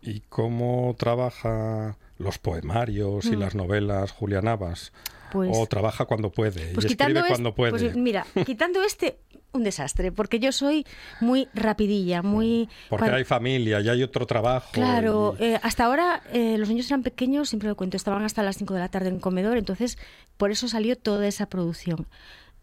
Mm. 0.06 0.10
¿Y 0.10 0.20
cómo 0.28 0.94
trabaja 0.98 1.96
los 2.18 2.38
poemarios 2.38 3.26
y 3.26 3.36
las 3.36 3.54
novelas 3.54 4.12
Julia 4.12 4.40
Navas? 4.40 4.92
Mm. 4.92 5.32
Pues- 5.32 5.50
¿O 5.54 5.66
trabaja 5.66 6.04
cuando 6.06 6.30
puede? 6.30 6.72
Pues 6.72 6.86
y 6.86 6.88
escribe 6.88 7.18
este- 7.20 7.28
cuando 7.30 7.54
puede. 7.54 7.70
pues 7.72 7.96
mira, 7.96 8.24
quitando 8.46 8.82
este, 8.82 9.18
un 9.52 9.64
desastre, 9.64 10.12
porque 10.12 10.38
yo 10.38 10.52
soy 10.52 10.86
muy 11.20 11.48
rapidilla, 11.52 12.22
muy... 12.22 12.68
Porque 12.88 13.06
cuan- 13.06 13.14
hay 13.16 13.24
familia 13.24 13.80
y 13.80 13.88
hay 13.88 14.02
otro 14.02 14.24
trabajo. 14.26 14.68
Claro, 14.72 15.34
y- 15.38 15.44
eh, 15.44 15.60
hasta 15.62 15.84
ahora 15.84 16.22
eh, 16.32 16.56
los 16.58 16.68
niños 16.68 16.86
eran 16.86 17.02
pequeños, 17.02 17.48
siempre 17.48 17.68
lo 17.68 17.76
cuento, 17.76 17.96
estaban 17.96 18.22
hasta 18.22 18.42
las 18.42 18.56
5 18.56 18.74
de 18.74 18.80
la 18.80 18.88
tarde 18.88 19.08
en 19.08 19.18
comedor, 19.18 19.56
entonces 19.58 19.98
por 20.36 20.50
eso 20.52 20.68
salió 20.68 20.96
toda 20.96 21.26
esa 21.26 21.46
producción. 21.46 22.06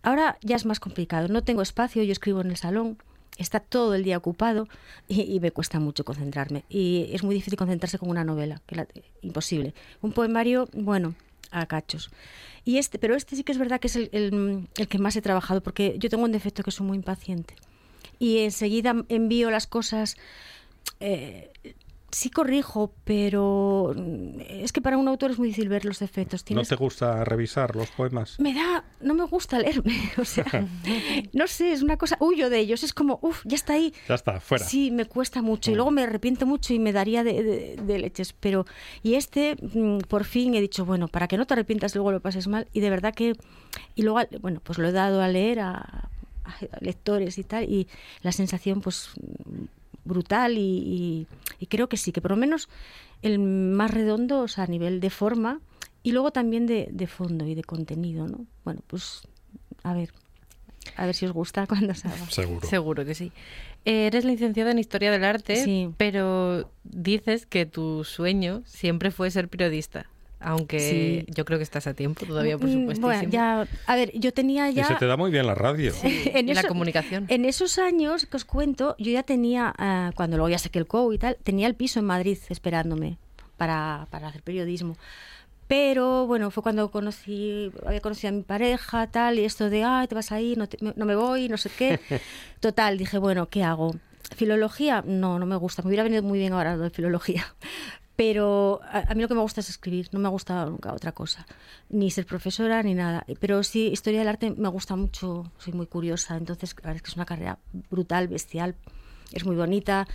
Ahora 0.02 0.38
ya 0.42 0.56
es 0.56 0.66
más 0.66 0.80
complicado, 0.80 1.28
no 1.28 1.44
tengo 1.44 1.62
espacio, 1.62 2.02
yo 2.04 2.12
escribo 2.14 2.42
en 2.42 2.50
el 2.52 2.58
salón, 2.58 2.98
está 3.38 3.60
todo 3.60 3.96
el 3.96 4.04
día 4.04 4.18
ocupado 4.18 4.68
y, 5.08 5.40
me 5.40 5.52
cuesta 5.52 5.80
mucho 5.80 6.04
concentrarme. 6.06 6.64
Y 6.70 7.10
es 7.12 7.24
muy 7.24 7.36
difícil 7.36 7.58
concentrarse 7.58 7.98
con 7.98 8.10
una 8.10 8.24
novela, 8.24 8.62
imposible. 9.22 9.74
Un 10.02 10.12
poemario, 10.12 10.68
bueno, 10.74 11.16
a 11.52 11.66
cachos. 11.66 12.10
Y 12.66 12.78
este, 12.78 13.00
pero 13.00 13.16
este 13.16 13.36
sí 13.36 13.44
que 13.44 13.52
es 13.52 13.58
verdad 13.58 13.80
que 13.80 13.88
es 13.88 13.96
el, 13.96 14.10
el- 14.12 14.68
el 14.78 14.88
que 14.88 14.98
más 15.00 15.16
he 15.16 15.22
trabajado, 15.22 15.62
porque 15.62 15.96
yo 16.00 16.10
tengo 16.10 16.24
un 16.24 16.32
defecto 16.32 16.64
que 16.64 16.72
soy 16.72 16.86
muy 16.88 16.98
impaciente. 16.98 17.56
Y 18.20 18.40
enseguida 18.40 18.96
envío 19.10 19.52
las 19.52 19.68
cosas 19.68 20.16
eh, 21.00 21.52
sí 22.14 22.30
corrijo, 22.30 22.94
pero 23.04 23.94
mm, 23.96 24.40
es 24.48 24.72
que 24.72 24.82
para 24.82 24.98
un 24.98 25.08
autor 25.08 25.32
es 25.32 25.40
muy 25.40 25.48
difícil 25.50 25.68
ver 25.70 25.84
los 25.86 26.00
defectos. 26.00 26.46
¿No 26.52 26.64
te 26.64 26.76
gusta 26.76 27.24
revisar 27.26 27.76
los 27.76 27.90
poemas? 27.92 28.40
Me 28.40 28.54
da, 28.54 28.84
no 29.02 29.14
me 29.14 29.26
gusta 29.26 29.60
leerme, 29.60 29.94
o 30.18 30.26
sea, 30.26 30.46
no 31.34 31.48
sé, 31.48 31.72
es 31.74 31.82
una 31.82 31.98
cosa, 31.98 32.16
huyo 32.20 32.50
de 32.50 32.60
ellos, 32.60 32.84
es 32.84 32.94
como, 32.94 33.20
uff, 33.22 33.42
ya 33.46 33.56
está 33.56 33.74
ahí. 33.74 33.94
Ya 34.08 34.16
está, 34.16 34.40
fuera. 34.40 34.64
Sí, 34.66 34.92
me 34.92 35.06
cuesta 35.06 35.42
mucho 35.42 35.72
y 35.72 35.76
luego 35.76 35.92
me 35.92 36.04
arrepiento 36.04 36.46
mucho 36.46 36.74
y 36.74 36.80
me 36.80 36.92
daría 36.94 37.24
de, 37.24 37.44
de- 37.44 37.76
de 37.78 38.00
leches, 38.00 38.34
pero 38.34 38.66
y 39.02 39.16
este 39.16 39.56
mm, 39.62 40.00
por 40.08 40.24
fin 40.24 40.54
he 40.56 40.62
dicho, 40.62 40.86
bueno, 40.86 41.08
para 41.08 41.28
que 41.28 41.38
no 41.38 41.46
te 41.46 41.54
arrepientas 41.54 41.94
y 41.94 41.98
luego 41.98 42.12
lo 42.12 42.20
pases 42.22 42.48
mal 42.48 42.68
y 42.74 42.80
de 42.80 42.90
verdad 42.90 43.14
que 43.14 43.34
y 43.96 44.04
luego 44.04 44.20
bueno, 44.40 44.62
pues 44.64 44.78
lo 44.78 44.88
he 44.88 44.92
dado 44.92 45.22
a 45.22 45.28
leer 45.28 45.60
a 45.62 46.10
lectores 46.82 47.38
y 47.38 47.44
tal, 47.44 47.64
y 47.64 47.88
la 48.22 48.32
sensación 48.32 48.82
pues 48.82 49.10
brutal 50.06 50.58
y, 50.58 50.62
y- 50.62 51.28
y 51.60 51.66
creo 51.68 51.88
que 51.90 51.98
sí, 51.98 52.12
que 52.12 52.22
por 52.22 52.32
lo 52.32 52.38
menos 52.38 52.70
el 53.22 53.40
más 53.40 53.92
redondo, 53.92 54.42
o 54.42 54.48
sea, 54.48 54.66
a 54.66 54.68
nivel 54.68 55.00
de 55.00 55.10
forma 55.10 55.62
y 56.04 56.12
luego 56.12 56.32
también 56.32 56.66
de, 56.68 56.90
de 56.92 57.08
fondo 57.08 57.46
y 57.48 57.56
de 57.56 57.64
contenido, 57.64 58.28
¿no? 58.28 58.46
Bueno, 58.66 58.82
pues 58.88 59.22
a 59.84 59.94
ver, 59.94 60.12
a 60.98 61.06
ver 61.06 61.16
si 61.16 61.26
os 61.26 61.32
gusta 61.32 61.66
cuando 61.68 61.94
salga. 61.96 62.30
Seguro. 62.30 62.68
Seguro 62.68 63.06
que 63.06 63.16
sí. 63.16 63.32
Eh, 63.86 64.08
Eres 64.08 64.26
licenciada 64.26 64.72
en 64.72 64.80
Historia 64.80 65.12
del 65.12 65.24
Arte, 65.24 65.56
Sí. 65.64 65.90
pero 65.98 66.70
dices 66.84 67.46
que 67.46 67.66
tu 67.66 68.04
sueño 68.04 68.62
siempre 68.66 69.12
fue 69.12 69.32
ser 69.32 69.48
periodista. 69.50 70.08
Aunque 70.44 70.80
Sí. 71.26 71.34
yo 71.34 71.46
creo 71.46 71.58
que 71.58 71.64
estás 71.64 71.88
a 71.88 71.94
tiempo 71.94 72.26
todavía, 72.26 72.58
por 72.58 72.68
Mm, 72.70 72.74
supuesto. 72.82 73.02
Bueno, 73.08 73.30
ya, 73.30 73.66
a 73.88 73.96
ver, 73.96 74.12
yo 74.20 74.34
tenía 74.34 74.70
Y 74.70 74.74
ya... 74.76 74.86
se 74.86 74.96
te 74.96 75.06
da 75.06 75.16
muy 75.18 75.32
bien 75.32 75.48
la 75.48 75.56
radio. 75.56 75.94
en 76.04 76.50
y 76.50 76.54
la 76.54 76.60
eso- 76.60 76.68
comunicación. 76.68 77.26
En 77.30 77.46
esos 77.46 77.80
años 77.80 78.26
que 78.26 78.36
os 78.38 78.46
cuento, 78.46 78.96
yo 79.00 79.12
ya 79.12 79.24
tenía, 79.24 79.74
ah, 79.78 80.12
cuando 80.16 80.38
luego 80.38 80.50
ya 80.50 80.58
saqué 80.60 80.80
el 80.80 80.86
COU 80.88 81.14
y 81.14 81.18
tal, 81.18 81.38
tenía 81.44 81.68
el 81.68 81.76
piso 81.76 82.00
en 82.00 82.06
Madrid 82.06 82.38
esperándome 82.50 83.18
para, 83.58 84.08
para 84.12 84.28
hacer 84.28 84.44
periodismo. 84.44 84.98
Pero 85.68 86.28
bueno, 86.28 86.52
fue 86.52 86.62
cuando 86.62 86.92
conocí, 86.92 87.72
había 87.86 88.02
conocido 88.02 88.30
a 88.30 88.36
mi 88.36 88.44
pareja, 88.44 89.08
tal, 89.08 89.40
y 89.40 89.46
esto 89.46 89.70
de, 89.70 89.84
ay, 89.86 90.08
te 90.08 90.14
vas 90.16 90.32
a 90.34 90.42
ir, 90.42 90.58
no, 90.58 90.68
te- 90.68 90.78
no 90.82 91.06
me 91.06 91.16
voy, 91.16 91.48
no 91.48 91.58
sé 91.58 91.70
qué. 91.76 92.00
Total, 92.60 92.98
dije, 92.98 93.18
bueno, 93.18 93.48
¿qué 93.50 93.64
hago? 93.64 93.96
¿Filología? 94.36 95.04
No, 95.08 95.40
no 95.40 95.46
me 95.46 95.56
gusta. 95.56 95.82
Me 95.82 95.88
hubiera 95.88 96.04
venido 96.04 96.22
muy 96.22 96.38
bien 96.40 96.54
ahora 96.54 96.76
lo 96.76 96.84
de 96.84 96.90
filología. 96.90 97.46
Pero 98.16 98.80
a, 98.84 99.12
a 99.12 99.16
mí 99.16 99.22
lo 99.24 99.28
que 99.28 99.34
me 99.34 99.42
gusta 99.42 99.62
es 99.62 99.70
escribir, 99.70 100.08
no 100.12 100.20
me 100.20 100.30
gusta 100.30 100.66
nunca 100.66 100.94
otra 100.94 101.12
cosa, 101.14 101.46
ni 101.90 102.12
ser 102.12 102.26
profesora 102.26 102.84
ni 102.84 102.94
nada. 102.94 103.26
Pero 103.40 103.64
sí, 103.64 103.88
historia 103.88 104.20
del 104.20 104.28
arte 104.28 104.52
me 104.52 104.70
gusta 104.70 104.96
mucho, 104.96 105.52
soy 105.58 105.74
muy 105.74 105.88
curiosa, 105.88 106.38
entonces 106.38 106.76
la 106.76 106.90
verdad 106.90 106.96
es 106.98 107.02
que 107.02 107.10
es 107.10 107.16
una 107.16 107.26
carrera 107.26 107.58
brutal, 107.90 108.28
bestial, 108.28 108.76
es 109.32 109.46
muy 109.46 109.56
bonita 109.56 110.08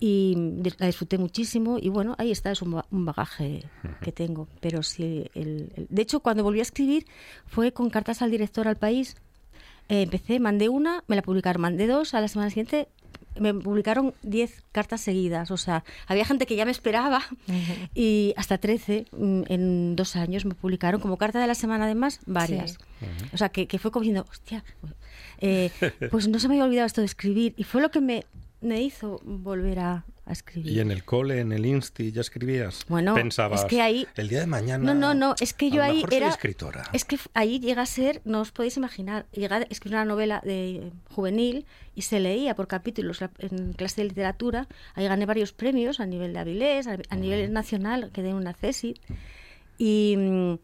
y 0.00 0.34
la 0.78 0.86
disfruté 0.86 1.18
muchísimo 1.18 1.78
y 1.78 1.88
bueno, 1.90 2.14
ahí 2.18 2.30
está, 2.32 2.50
es 2.50 2.62
un, 2.62 2.80
un 2.90 3.04
bagaje 3.04 3.64
que 4.00 4.12
tengo. 4.12 4.48
Pero 4.60 4.82
sí, 4.82 5.26
el- 5.34 5.72
el- 5.76 5.86
de 5.90 6.02
hecho 6.02 6.20
cuando 6.20 6.42
volví 6.42 6.58
a 6.60 6.62
escribir 6.62 7.06
fue 7.46 7.72
con 7.72 7.90
cartas 7.90 8.22
al 8.22 8.30
director 8.30 8.66
al 8.66 8.76
país. 8.76 9.14
Eh, 9.88 10.02
empecé, 10.02 10.40
mandé 10.40 10.68
una, 10.70 11.04
me 11.06 11.16
la 11.16 11.22
publicaron, 11.22 11.60
mandé 11.60 11.86
dos, 11.86 12.14
a 12.14 12.20
la 12.20 12.28
semana 12.28 12.48
siguiente 12.48 12.88
me 13.38 13.54
publicaron 13.54 14.14
10 14.22 14.64
cartas 14.72 15.00
seguidas. 15.00 15.50
O 15.50 15.56
sea, 15.56 15.84
había 16.06 16.24
gente 16.24 16.46
que 16.46 16.56
ya 16.56 16.64
me 16.64 16.70
esperaba 16.70 17.22
y 17.94 18.34
hasta 18.36 18.58
13 18.58 19.06
mm, 19.12 19.42
en 19.48 19.96
dos 19.96 20.16
años 20.16 20.44
me 20.44 20.54
publicaron 20.54 21.00
como 21.00 21.16
carta 21.16 21.40
de 21.40 21.46
la 21.46 21.54
semana 21.54 21.84
además 21.84 22.20
varias. 22.26 22.78
O 23.32 23.36
sea, 23.36 23.48
que, 23.48 23.66
que 23.66 23.78
fue 23.78 23.90
como 23.90 24.02
diciendo, 24.02 24.26
hostia, 24.30 24.64
eh, 25.38 25.70
pues 26.10 26.28
no 26.28 26.38
se 26.38 26.48
me 26.48 26.54
había 26.54 26.64
olvidado 26.64 26.86
esto 26.86 27.00
de 27.00 27.06
escribir. 27.06 27.54
Y 27.56 27.64
fue 27.64 27.82
lo 27.82 27.90
que 27.90 28.00
me, 28.00 28.24
me 28.60 28.80
hizo 28.80 29.20
volver 29.24 29.80
a, 29.80 30.04
a 30.24 30.32
escribir. 30.32 30.72
Y 30.72 30.80
en 30.80 30.90
el 30.92 31.04
cole, 31.04 31.40
en 31.40 31.50
el 31.52 31.66
Insti, 31.66 32.12
¿ya 32.12 32.20
escribías? 32.20 32.84
Bueno, 32.88 33.14
Pensabas, 33.14 33.62
es 33.62 33.66
que 33.66 33.80
ahí- 33.82 34.06
el 34.14 34.28
día 34.28 34.40
de 34.40 34.46
mañana... 34.46 34.84
No, 34.84 34.94
no, 34.94 35.14
no, 35.14 35.34
es 35.40 35.52
que 35.52 35.70
yo 35.70 35.82
ahí 35.82 36.04
era... 36.10 36.28
escritora. 36.28 36.84
Es 36.92 37.04
que 37.04 37.18
ahí 37.34 37.58
llega 37.58 37.82
a 37.82 37.86
ser, 37.86 38.22
no 38.24 38.40
os 38.40 38.52
podéis 38.52 38.76
imaginar, 38.76 39.26
llega 39.32 39.56
a 39.56 39.62
escribir 39.62 39.96
una 39.96 40.04
novela 40.04 40.40
de 40.44 40.92
juvenil 41.10 41.66
y 41.94 42.02
se 42.02 42.20
leía 42.20 42.54
por 42.54 42.68
capítulos 42.68 43.20
en 43.38 43.72
clase 43.72 44.02
de 44.02 44.08
literatura. 44.08 44.68
Ahí 44.94 45.06
gané 45.06 45.26
varios 45.26 45.52
premios 45.52 45.98
a 45.98 46.06
nivel 46.06 46.32
de 46.32 46.38
Avilés, 46.38 46.86
a, 46.86 46.98
a 47.08 47.16
nivel 47.16 47.52
nacional, 47.52 48.10
quedé 48.12 48.30
en 48.30 48.36
una 48.36 48.52
CESI. 48.54 48.94
Y 49.78 50.14
mm, 50.16 50.54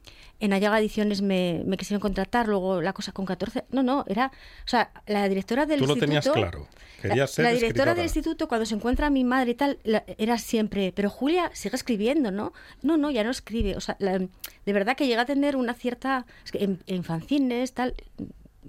en 0.40 0.52
Ayaga 0.52 0.78
Ediciones 0.80 1.22
me, 1.22 1.62
me 1.66 1.76
quisieron 1.76 2.00
contratar, 2.00 2.46
luego 2.48 2.80
la 2.80 2.92
cosa 2.92 3.12
con 3.12 3.26
14... 3.26 3.64
No, 3.70 3.82
no, 3.82 4.04
era... 4.08 4.26
O 4.64 4.68
sea, 4.68 4.90
la 5.06 5.28
directora 5.28 5.66
del 5.66 5.80
Tú 5.80 5.86
lo 5.86 5.92
instituto... 5.94 6.06
tenías 6.06 6.28
claro. 6.50 6.68
La, 7.02 7.10
Querías 7.10 7.30
ser 7.30 7.44
la 7.44 7.50
directora 7.50 7.68
escritora. 7.68 7.94
del 7.94 8.04
instituto, 8.04 8.48
cuando 8.48 8.66
se 8.66 8.74
encuentra 8.74 9.08
mi 9.10 9.22
madre 9.24 9.52
y 9.52 9.54
tal, 9.54 9.78
la- 9.84 10.04
era 10.18 10.36
siempre, 10.38 10.92
pero 10.94 11.10
Julia 11.10 11.50
sigue 11.54 11.76
escribiendo, 11.76 12.30
¿no? 12.32 12.52
No, 12.82 12.96
no, 12.96 13.10
ya 13.12 13.22
no 13.22 13.30
escribe. 13.30 13.76
O 13.76 13.80
sea, 13.80 13.96
la- 14.00 14.18
de 14.18 14.72
verdad 14.72 14.96
que 14.96 15.06
llega 15.06 15.22
a 15.22 15.26
tener 15.26 15.54
una 15.56 15.74
cierta. 15.74 16.26
es 16.44 16.50
que 16.52 16.62
en, 16.64 16.80
en 16.88 17.04
fanzines, 17.04 17.72
tal, 17.72 17.94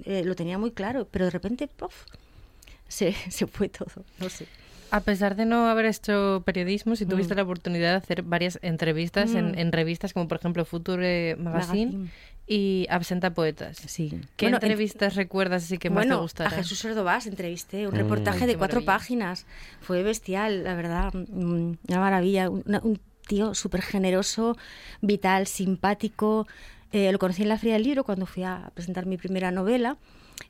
eh, 0.06 0.23
lo 0.25 0.36
tenía 0.36 0.58
muy 0.60 0.71
claro, 0.71 1.08
pero 1.10 1.25
de 1.25 1.32
repente, 1.32 1.67
¡pof! 1.67 2.06
Se, 2.88 3.13
se 3.30 3.47
fue 3.47 3.69
todo, 3.69 4.04
no 4.19 4.30
sé. 4.30 4.45
A 4.91 5.02
pesar 5.02 5.36
de 5.36 5.45
no 5.45 5.67
haber 5.69 5.86
hecho 5.86 6.41
periodismo, 6.45 6.95
si 6.95 7.06
tuviste 7.06 7.34
Mm. 7.36 7.38
la 7.38 7.43
oportunidad 7.43 7.89
de 7.91 7.97
hacer 7.97 8.23
varias 8.23 8.58
entrevistas 8.63 9.34
en, 9.36 9.52
Mm. 9.52 9.60
en 9.60 9.71
revistas 9.71 10.13
como 10.13 10.28
por 10.28 10.38
ejemplo 10.39 10.65
Future 10.65 11.36
Magazine, 11.38 11.86
Magazine. 11.91 12.10
y 12.47 12.88
Absenta 12.89 13.32
Poetas. 13.36 13.78
Sí. 13.86 14.10
¿Qué 14.36 14.45
Bueno, 14.47 14.58
en- 14.58 14.63
entrevistas 14.63 15.15
recuerdas 15.15 15.63
así 15.65 15.78
que 15.78 15.91
más 15.91 15.97
bueno, 16.06 16.15
te 16.17 16.21
gustaron? 16.23 16.54
a 16.54 16.56
Jesús 16.56 16.84
Erdovás 16.86 17.28
entrevisté, 17.28 17.88
un 17.88 17.93
Mm. 17.93 17.97
reportaje 17.97 18.41
Ay, 18.45 18.47
de 18.47 18.58
cuatro 18.58 18.82
maravilla. 18.82 18.97
páginas. 18.97 19.45
Fue 19.82 20.02
bestial, 20.02 20.63
la 20.63 20.73
verdad, 20.73 21.13
una 21.13 21.78
maravilla. 21.99 22.49
Una- 22.49 22.80
un 22.84 22.99
tío 23.28 23.54
súper 23.54 23.84
generoso, 23.84 24.58
vital, 25.02 25.45
simpático. 25.45 26.47
Eh, 26.91 27.12
lo 27.12 27.19
conocí 27.19 27.43
en 27.43 27.49
la 27.49 27.60
Feria 27.60 27.73
del 27.75 27.84
Libro 27.84 28.04
cuando 28.04 28.25
fui 28.25 28.41
a 28.41 28.71
presentar 28.73 29.06
mi 29.06 29.17
primera 29.17 29.52
novela. 29.52 29.97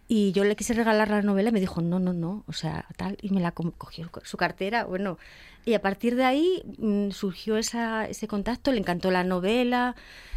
Y 0.07 0.31
yo 0.31 0.43
le 0.43 0.55
quise 0.55 0.73
regalar 0.73 1.09
la 1.09 1.21
novela 1.21 1.49
y 1.49 1.51
me 1.51 1.59
dijo, 1.59 1.81
no, 1.81 1.99
no, 1.99 2.13
no, 2.13 2.43
o 2.47 2.53
sea, 2.53 2.85
tal, 2.97 3.17
y 3.21 3.29
me 3.29 3.41
la 3.41 3.51
co- 3.51 3.71
cogió 3.77 4.09
su 4.23 4.37
cartera, 4.37 4.85
bueno. 4.85 5.17
Y 5.65 5.73
a 5.73 5.81
partir 5.81 6.15
de 6.15 6.25
ahí 6.25 6.63
mm, 6.77 7.11
surgió 7.11 7.57
esa, 7.57 8.07
ese 8.07 8.27
contacto, 8.27 8.71
le 8.71 8.79
encantó 8.79 9.11
la 9.11 9.23
novela. 9.23 9.95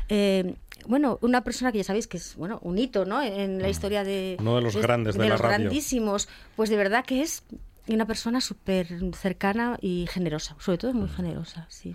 eh, 0.08 0.54
bueno, 0.86 1.18
una 1.22 1.44
persona 1.44 1.70
que 1.70 1.78
ya 1.78 1.84
sabéis 1.84 2.06
que 2.08 2.16
es 2.16 2.34
bueno 2.36 2.58
un 2.62 2.76
hito 2.76 3.04
¿no? 3.04 3.22
en 3.22 3.62
la 3.62 3.68
historia 3.68 4.02
de... 4.04 4.36
Uno 4.40 4.56
de 4.56 4.62
los 4.62 4.76
grandes 4.76 5.14
de 5.16 5.22
la 5.24 5.28
los 5.30 5.40
radio. 5.40 5.58
grandísimos. 5.58 6.28
Pues 6.56 6.70
de 6.70 6.76
verdad 6.76 7.04
que 7.04 7.22
es 7.22 7.44
una 7.88 8.04
persona 8.06 8.40
súper 8.40 8.88
cercana 9.14 9.78
y 9.80 10.06
generosa, 10.10 10.56
sobre 10.58 10.78
todo 10.78 10.92
muy 10.92 11.08
generosa, 11.08 11.66
sí. 11.68 11.94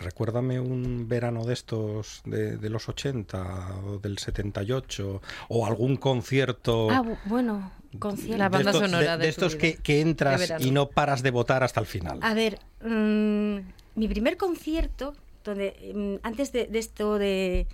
Recuérdame 0.00 0.60
un 0.60 1.08
verano 1.08 1.44
de 1.44 1.52
estos 1.54 2.22
de, 2.24 2.56
de 2.56 2.70
los 2.70 2.88
80 2.88 3.76
o 3.84 3.98
del 3.98 4.18
78 4.18 5.20
o 5.48 5.66
algún 5.66 5.96
concierto 5.96 6.88
Ah, 6.90 7.02
bu- 7.02 7.18
bueno, 7.24 7.72
concierto. 7.98 8.38
La 8.38 8.48
de 8.48 8.58
estos, 8.58 8.78
sonora 8.78 8.98
de, 8.98 9.10
de 9.10 9.16
de 9.18 9.24
tu 9.24 9.28
estos 9.28 9.52
vida. 9.54 9.60
que, 9.60 9.76
que 9.82 10.00
entras 10.00 10.52
y 10.60 10.70
no 10.70 10.88
paras 10.90 11.22
de 11.22 11.30
votar 11.30 11.62
hasta 11.64 11.80
el 11.80 11.86
final. 11.86 12.18
A 12.22 12.34
ver, 12.34 12.58
mm, 12.84 13.56
mi 13.96 14.08
primer 14.08 14.36
concierto, 14.36 15.14
donde 15.44 15.92
mm, 15.94 16.26
antes 16.26 16.52
de, 16.52 16.66
de 16.66 16.78
esto 16.78 17.18
de, 17.18 17.66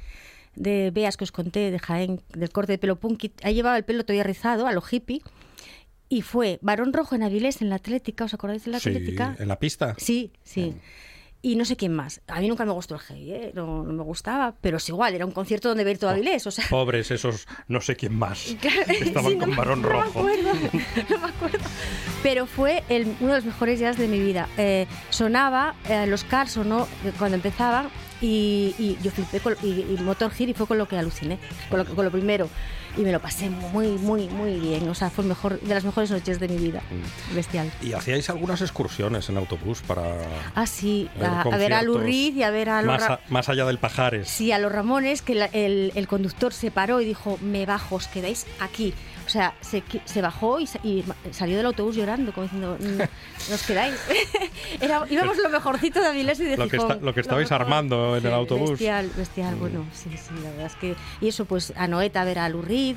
de 0.56 0.90
Beas 0.92 1.16
que 1.16 1.24
os 1.24 1.32
conté, 1.32 1.70
de 1.70 1.78
Jaén, 1.78 2.20
del 2.32 2.50
corte 2.50 2.72
de 2.72 2.78
pelo 2.78 2.96
punky, 2.96 3.32
ahí 3.42 3.54
llevaba 3.54 3.76
el 3.76 3.84
pelo 3.84 4.04
todavía 4.04 4.24
rizado, 4.24 4.66
a 4.66 4.72
lo 4.72 4.82
hippie, 4.88 5.20
y 6.08 6.22
fue 6.22 6.58
Barón 6.62 6.92
Rojo 6.92 7.14
en 7.16 7.22
Avilés, 7.22 7.60
en 7.60 7.70
la 7.70 7.76
Atlética, 7.76 8.24
¿os 8.24 8.34
acordáis 8.34 8.64
de 8.64 8.70
la 8.70 8.78
sí, 8.80 8.90
Atlética? 8.90 9.37
en 9.38 9.48
la 9.48 9.58
pista. 9.58 9.94
Sí, 9.98 10.30
sí. 10.42 10.74
Y 11.46 11.57
no 11.57 11.66
sé 11.66 11.76
quién 11.76 11.92
más. 11.92 12.22
A 12.26 12.40
mí 12.40 12.48
nunca 12.48 12.64
me 12.64 12.72
gustó 12.72 12.94
el 12.94 13.02
heavy, 13.02 13.33
¿eh? 13.33 13.52
no, 13.54 13.83
no 13.85 13.92
me 13.92 14.02
gustaba, 14.02 14.54
pero 14.62 14.78
es 14.78 14.88
igual, 14.88 15.14
era 15.14 15.26
un 15.26 15.33
concierto 15.33 15.68
donde 15.68 15.85
ver 15.85 15.98
todo 15.98 16.09
Avilés, 16.09 16.46
o 16.46 16.50
sea... 16.50 16.64
Pobres 16.70 17.11
esos, 17.11 17.46
no 17.68 17.83
sé 17.83 17.96
quién 17.96 18.14
más. 18.14 18.57
Claro, 18.62 18.80
Estaban 18.88 19.33
sí, 19.33 19.37
no 19.37 19.44
con 19.44 19.54
varón 19.57 19.83
no 19.83 19.88
rojo. 19.90 20.22
Me 20.22 20.33
acuerdo, 20.40 20.54
no 21.11 21.18
me 21.18 21.28
acuerdo. 21.28 21.59
Pero 22.22 22.46
fue 22.46 22.83
el- 22.88 23.14
uno 23.20 23.33
de 23.33 23.38
los 23.40 23.44
mejores 23.44 23.78
días 23.78 23.98
de 23.98 24.09
mi 24.09 24.20
vida. 24.20 24.48
Eh, 24.57 24.87
sonaba 25.11 25.74
eh, 25.90 26.07
los 26.07 26.24
Cars 26.24 26.52
sonó 26.52 26.88
eh, 27.04 27.12
cuando 27.18 27.35
empezaba 27.35 27.90
y, 28.24 28.74
y 28.78 28.98
yo 29.02 29.10
flipé 29.10 29.40
con, 29.40 29.54
y, 29.62 29.68
y 29.68 29.98
Motor 30.02 30.30
Hit 30.32 30.48
y 30.50 30.54
fue 30.54 30.66
con 30.66 30.78
lo 30.78 30.88
que 30.88 30.96
aluciné, 30.96 31.38
con 31.70 31.78
lo, 31.80 31.84
con 31.84 32.04
lo 32.04 32.10
primero. 32.10 32.48
Y 32.96 33.00
me 33.00 33.10
lo 33.10 33.18
pasé 33.20 33.50
muy, 33.50 33.88
muy, 33.88 34.28
muy 34.28 34.60
bien. 34.60 34.88
O 34.88 34.94
sea, 34.94 35.10
fue 35.10 35.24
mejor, 35.24 35.58
de 35.60 35.74
las 35.74 35.82
mejores 35.84 36.12
noches 36.12 36.38
de 36.38 36.46
mi 36.46 36.58
vida. 36.58 36.80
Mm. 37.30 37.34
Bestial. 37.34 37.72
Y 37.82 37.92
hacíais 37.92 38.30
algunas 38.30 38.60
excursiones 38.60 39.28
en 39.28 39.37
autobús 39.37 39.82
para 39.82 40.02
Ah, 40.54 40.64
sí, 40.66 41.10
a, 41.20 41.42
a 41.42 41.56
ver 41.56 41.72
a 41.72 41.80
Reed 41.82 42.37
y 42.37 42.42
a 42.44 42.50
ver 42.50 42.70
a 42.70 42.82
los, 42.82 42.87
más, 42.92 43.02
a- 43.02 43.20
más 43.30 43.48
allá 43.48 43.64
del 43.66 43.78
Pajares. 43.78 44.28
Sí, 44.28 44.52
a 44.52 44.58
los 44.60 44.70
Ramones, 44.70 45.22
que 45.22 45.34
la- 45.34 45.46
el, 45.46 45.90
el 45.96 46.06
conductor 46.06 46.52
se 46.52 46.70
paró 46.70 47.00
y 47.00 47.04
dijo, 47.04 47.37
me 47.42 47.66
bajo, 47.66 47.96
os 47.96 48.06
quedáis 48.06 48.46
aquí. 48.60 48.94
O 49.26 49.28
sea, 49.30 49.54
se, 49.60 49.82
se 50.04 50.20
bajó 50.20 50.60
y, 50.60 50.68
y 50.82 51.04
salió 51.30 51.56
del 51.56 51.66
autobús 51.66 51.96
llorando, 51.96 52.32
como 52.32 52.44
diciendo, 52.44 52.76
"Mm, 52.78 52.98
nos 53.50 53.62
quedáis. 53.62 53.94
Era, 54.80 55.04
íbamos 55.08 55.38
lo 55.38 55.48
mejorcito 55.48 56.00
de 56.00 56.06
Avilés 56.08 56.40
y 56.40 56.44
de 56.44 56.56
Lo 56.56 56.68
que 56.68 56.76
está- 56.76 56.96
lo 56.96 57.14
que 57.14 57.20
estabais 57.20 57.50
armando 57.52 58.16
en 58.16 58.26
el 58.26 58.32
autobús. 58.34 58.70
Bestial, 58.70 59.10
bestial, 59.16 59.54
bueno, 59.56 59.87
sí, 59.94 60.10
sí, 60.16 60.34
la 60.42 60.50
verdad 60.50 60.66
es 60.66 60.76
que... 60.76 60.94
Y 61.20 61.28
eso, 61.28 61.44
pues, 61.46 61.72
a 61.76 61.87
Noeta, 61.88 62.20
a 62.20 62.24
ver 62.24 62.38
a 62.38 62.48
mm, 62.48 62.96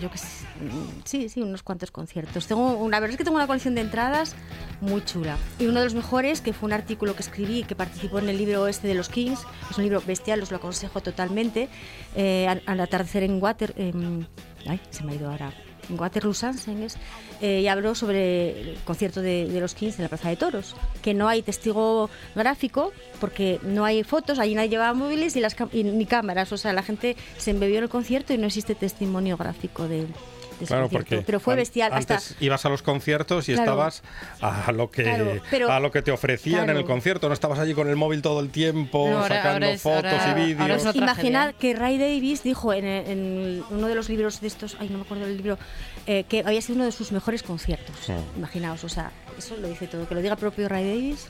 yo 0.00 0.10
qué 0.10 0.18
sé, 0.18 0.46
mm, 0.60 1.02
sí, 1.04 1.28
sí, 1.28 1.42
unos 1.42 1.62
cuantos 1.62 1.90
conciertos. 1.90 2.46
Tengo, 2.46 2.74
una, 2.76 2.96
la 2.96 3.00
verdad 3.00 3.12
es 3.12 3.18
que 3.18 3.24
tengo 3.24 3.36
una 3.36 3.46
colección 3.46 3.74
de 3.74 3.82
entradas 3.82 4.34
muy 4.80 5.04
chula. 5.04 5.36
Y 5.58 5.66
uno 5.66 5.80
de 5.80 5.84
los 5.84 5.94
mejores, 5.94 6.40
que 6.40 6.52
fue 6.52 6.66
un 6.66 6.72
artículo 6.72 7.14
que 7.14 7.22
escribí, 7.22 7.64
que 7.64 7.74
participó 7.74 8.18
en 8.18 8.28
el 8.28 8.38
libro 8.38 8.66
este 8.68 8.88
de 8.88 8.94
los 8.94 9.08
Kings, 9.08 9.40
es 9.70 9.76
un 9.76 9.84
libro 9.84 10.02
bestial, 10.06 10.42
os 10.42 10.50
lo 10.50 10.56
aconsejo 10.56 11.00
totalmente, 11.00 11.68
eh, 12.16 12.48
al, 12.48 12.62
al 12.66 12.80
atardecer 12.80 13.22
en 13.22 13.42
Water... 13.42 13.74
em, 13.76 14.24
ay, 14.66 14.80
se 14.90 15.04
me 15.04 15.12
ha 15.12 15.14
ido 15.16 15.30
ahora... 15.30 15.52
Waterloo 15.90 16.34
Sunset, 16.34 16.96
eh, 17.40 17.60
y 17.60 17.68
habló 17.68 17.94
sobre 17.94 18.60
el 18.60 18.78
concierto 18.84 19.20
de, 19.20 19.48
los 19.60 19.74
Kings 19.74 19.98
en 19.98 20.04
la 20.04 20.08
Plaza 20.08 20.28
de 20.28 20.36
Toros, 20.36 20.76
que 21.02 21.14
no 21.14 21.28
hay 21.28 21.42
testigo 21.42 22.10
gráfico 22.34 22.92
porque 23.20 23.60
no 23.62 23.84
hay 23.84 24.04
fotos, 24.04 24.38
allí 24.38 24.54
nadie 24.54 24.70
llevaba 24.70 24.94
móviles 24.94 25.36
y 25.36 25.40
las 25.40 25.56
y 25.72 25.84
ni 25.84 26.06
cámaras, 26.06 26.52
o 26.52 26.56
sea, 26.56 26.72
la 26.72 26.82
gente 26.82 27.16
se 27.38 27.50
embebió 27.50 27.78
en 27.78 27.84
el 27.84 27.90
concierto 27.90 28.32
y 28.32 28.38
no 28.38 28.46
existe 28.46 28.74
testimonio 28.74 29.36
gráfico 29.36 29.88
de, 29.88 30.02
ese 30.02 30.41
Claro, 30.68 30.82
concierto. 30.84 31.08
porque 31.10 31.24
Pero 31.26 31.40
fue 31.40 31.54
bestial, 31.56 31.92
hasta 31.92 32.18
ibas 32.40 32.64
a 32.64 32.68
los 32.68 32.82
conciertos 32.82 33.48
y 33.48 33.52
Claro. 33.54 33.70
estabas 33.70 34.02
a 34.40 34.72
lo 34.72 34.90
que 34.90 35.02
Claro, 35.04 35.32
pero- 35.50 35.70
a 35.72 35.80
lo 35.80 35.90
que 35.90 36.02
te 36.02 36.10
ofrecían 36.10 36.68
en 36.70 36.76
el 36.76 36.84
concierto, 36.84 37.28
no 37.28 37.34
estabas 37.34 37.58
allí 37.58 37.74
con 37.74 37.88
el 37.88 37.96
móvil 37.96 38.22
todo 38.22 38.40
el 38.40 38.50
tiempo 38.50 39.08
No, 39.08 39.18
ahora- 39.22 39.36
sacando 39.36 39.66
ahora 39.66 39.70
es- 39.72 39.82
fotos 39.82 40.04
ahora- 40.12 40.40
y 40.42 40.54
vídeos. 40.54 40.94
Imaginad 40.96 41.54
que 41.54 41.74
Ray 41.74 41.98
Davis 41.98 42.42
dijo 42.42 42.72
en, 42.72 42.84
en 42.84 43.64
uno 43.70 43.86
de 43.88 43.94
los 43.94 44.08
libros 44.08 44.40
de 44.40 44.46
estos, 44.48 44.76
ay, 44.80 44.88
no 44.88 44.98
me 44.98 45.04
acuerdo 45.04 45.26
del 45.26 45.36
libro, 45.36 45.58
eh, 46.06 46.24
que 46.28 46.42
había 46.46 46.60
sido 46.60 46.76
uno 46.76 46.84
de 46.84 46.92
sus 46.92 47.12
mejores 47.12 47.42
conciertos. 47.42 47.94
Imaginaos, 48.36 48.82
o 48.84 48.88
sea, 48.88 49.10
eso 49.38 49.56
lo 49.56 49.68
dice 49.68 49.86
todo. 49.86 50.06
Que 50.08 50.14
lo 50.14 50.20
diga 50.22 50.34
el 50.34 50.38
propio 50.40 50.68
Ray 50.68 50.84
Davis, 50.88 51.28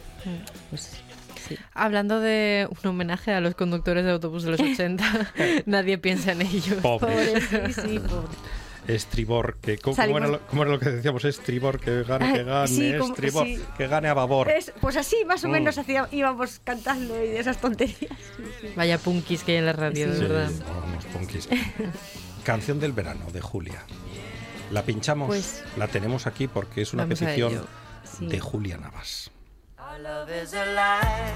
pues 0.70 0.82
sí. 1.48 1.56
Hablando 1.74 2.20
de 2.20 2.68
un 2.70 2.88
homenaje 2.90 3.32
a 3.32 3.40
los 3.40 3.54
conductores 3.54 4.04
de 4.04 4.12
autobús 4.12 4.44
de 4.44 4.52
los 4.52 4.60
80, 4.78 5.04
nadie 5.66 5.98
piensa 5.98 6.32
en 6.32 6.42
ellos. 6.42 6.76
Pobre. 6.80 7.14
Pobre, 7.16 7.40
sí, 7.40 7.72
sí, 7.74 7.98
pobre. 7.98 8.28
Estribor, 8.88 9.56
que 9.60 9.78
¿cómo, 9.78 9.94
Salimos- 9.96 10.20
era 10.22 10.28
lo, 10.30 10.46
cómo 10.46 10.62
era 10.62 10.72
lo 10.72 10.78
que 10.80 10.90
decíamos? 10.90 11.24
Estribor, 11.24 11.78
que 11.80 12.02
gane, 12.02 12.32
que 12.32 12.38
Ay, 12.40 12.44
gane, 12.44 12.68
sí, 12.68 12.92
como- 12.98 13.12
estribor, 13.14 13.46
sí. 13.46 13.62
que 13.78 13.86
gane 13.86 14.08
a 14.08 14.14
babor. 14.14 14.50
Es- 14.50 14.72
pues 14.80 14.96
así 14.96 15.24
más 15.24 15.44
o 15.44 15.48
Mm. 15.48 15.52
menos 15.52 15.78
hacía- 15.78 16.08
íbamos 16.10 16.60
cantando 16.64 17.16
y 17.22 17.28
de 17.28 17.38
esas 17.38 17.58
tonterías. 17.58 17.96
Vaya 18.76 18.98
punkis 18.98 19.44
que 19.44 19.52
hay 19.52 19.58
en 19.58 19.66
la 19.66 19.72
radio, 19.72 20.08
de 20.10 20.16
Sí, 20.16 20.22
verdad. 20.22 20.50
vamos, 20.66 21.04
punkis. 21.06 21.48
Canción 22.44 22.80
del 22.80 22.92
verano 22.92 23.30
de 23.32 23.40
Julia. 23.40 23.82
La 24.72 24.82
pinchamos, 24.82 25.28
Pues- 25.28 25.62
la 25.76 25.86
tenemos 25.86 26.26
aquí 26.26 26.48
porque 26.48 26.82
es 26.82 26.92
una 26.92 27.06
petición. 27.06 27.64
Sí. 28.04 28.26
de 28.26 28.40
Julia 28.40 28.78
Navas. 28.78 29.30
Our 29.78 30.00
love 30.00 30.28
is 30.42 30.52
a 30.54 30.66
lie. 30.66 31.32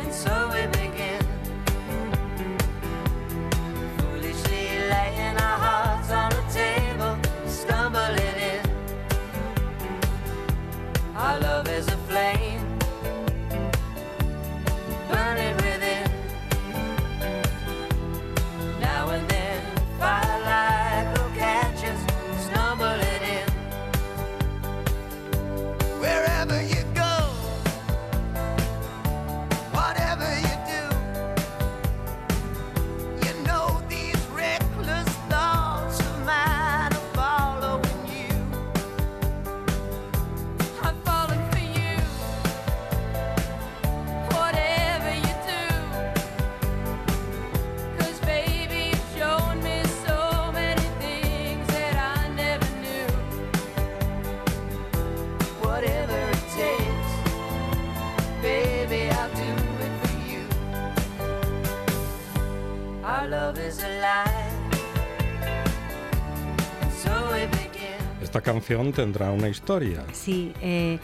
And 0.00 0.12
so 0.12 0.30
we 0.52 0.66
begin. 0.68 1.13
Laying 4.94 5.36
our 5.48 5.58
hearts 5.66 6.10
on 6.22 6.30
the 6.38 6.44
table, 6.60 7.14
stumbling 7.58 8.38
in. 8.52 8.64
Our 11.16 11.36
love 11.40 11.68
is 11.68 11.93
Esta 68.22 68.40
canción 68.40 68.92
tendrá 68.92 69.30
una 69.30 69.48
historia. 69.48 70.02
Sí, 70.12 70.52
eh, 70.60 70.98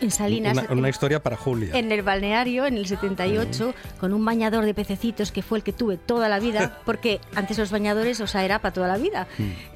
en 0.00 0.10
Salinas. 0.10 0.56
Una, 0.58 0.72
una 0.72 0.88
historia 0.88 1.22
para 1.22 1.36
Julia. 1.36 1.70
En 1.74 1.92
el 1.92 2.02
balneario, 2.02 2.66
en 2.66 2.76
el 2.76 2.86
78, 2.86 3.74
con 4.00 4.12
un 4.12 4.24
bañador 4.24 4.64
de 4.64 4.74
pececitos 4.74 5.30
que 5.30 5.42
fue 5.42 5.58
el 5.58 5.64
que 5.64 5.72
tuve 5.72 5.96
toda 5.96 6.28
la 6.28 6.40
vida, 6.40 6.80
porque 6.84 7.20
antes 7.34 7.58
los 7.58 7.70
bañadores, 7.70 8.20
o 8.20 8.26
sea, 8.26 8.44
era 8.44 8.58
para 8.58 8.72
toda 8.72 8.88
la 8.88 8.96
vida. 8.96 9.26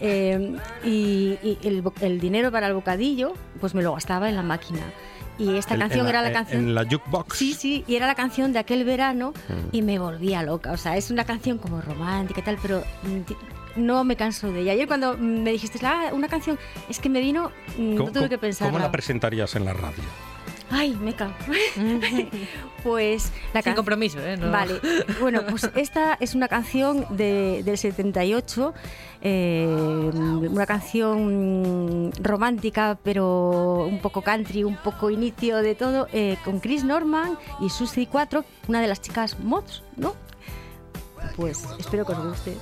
Eh, 0.01 0.57
y 0.85 1.39
y 1.43 1.59
el, 1.63 1.83
el 2.01 2.21
dinero 2.21 2.51
para 2.51 2.67
el 2.67 2.75
bocadillo, 2.75 3.35
pues 3.61 3.75
me 3.75 3.83
lo 3.83 3.95
gastaba 3.95 4.29
en 4.29 4.37
la 4.37 4.43
máquina. 4.43 4.81
Y 5.39 5.57
esta 5.57 5.79
canción 5.79 6.07
era 6.09 6.21
la 6.21 6.29
en- 6.29 6.35
canción... 6.35 6.61
En 6.65 6.75
la 6.75 6.85
jukebox. 6.85 7.37
Sí, 7.39 7.55
sí, 7.55 7.85
y 7.87 7.95
era 7.97 8.07
la 8.07 8.15
canción 8.15 8.53
de 8.53 8.59
aquel 8.59 8.85
verano 8.85 9.33
y 9.73 9.83
me 9.83 9.99
volvía 9.99 10.43
loca. 10.43 10.73
O 10.73 10.77
sea, 10.77 10.97
es 10.97 11.11
una 11.11 11.25
canción 11.25 11.59
como 11.59 11.81
romántica 11.81 12.41
y 12.41 12.43
tal, 12.43 12.59
pero 12.61 12.83
mm, 13.05 13.81
no 13.81 14.03
me 14.05 14.17
canso 14.17 14.51
de 14.51 14.61
ella. 14.63 14.73
Ayer 14.73 14.87
cuando 14.89 15.17
mm, 15.17 15.43
me 15.43 15.53
dijiste, 15.53 15.79
ah, 15.87 16.11
una 16.13 16.27
canción, 16.29 16.59
es 16.89 16.99
que 16.99 17.09
me 17.09 17.21
vino, 17.21 17.53
mm, 17.77 17.91
no 17.95 17.97
¿Cómo, 18.01 18.13
tuve 18.13 18.29
que 18.29 18.39
pensar. 18.39 18.69
cómo 18.69 18.79
la 18.81 18.91
presentarías 18.91 19.55
en 19.55 19.65
la 19.65 19.73
radio? 19.75 20.03
Ay, 20.71 20.95
me 20.97 21.15
cago. 21.15 21.33
pues 22.83 23.33
la 23.55 23.63
Sin 23.63 23.75
compromiso, 23.75 24.19
¿eh? 24.21 24.37
No- 24.37 24.51
Vale, 24.51 24.81
bueno, 25.21 25.43
pues 25.49 25.69
esta 25.75 26.15
es 26.21 26.35
una 26.35 26.47
canción 26.49 27.07
de- 27.17 27.63
del 27.65 27.79
78, 27.79 28.75
eh, 29.23 29.67
una 29.67 30.67
canción 30.67 32.13
romántica, 32.21 32.99
pero 33.03 33.87
un 33.89 34.01
poco 34.01 34.23
country, 34.23 34.63
un 34.65 34.77
poco 34.77 35.11
inicio 35.11 35.57
de 35.59 35.75
todo, 35.75 36.07
eh, 36.13 36.37
con 36.45 36.61
Chris 36.61 36.85
Norman 36.85 37.39
y 37.61 37.71
Susie 37.71 38.07
4, 38.07 38.45
una 38.69 38.81
de 38.81 38.87
las 38.89 39.01
chicas 39.01 39.39
mods, 39.41 39.83
¿no? 39.97 40.15
Pues 41.37 41.65
espero 41.79 42.05
que 42.05 42.13
os 42.13 42.25
guste. 42.25 42.57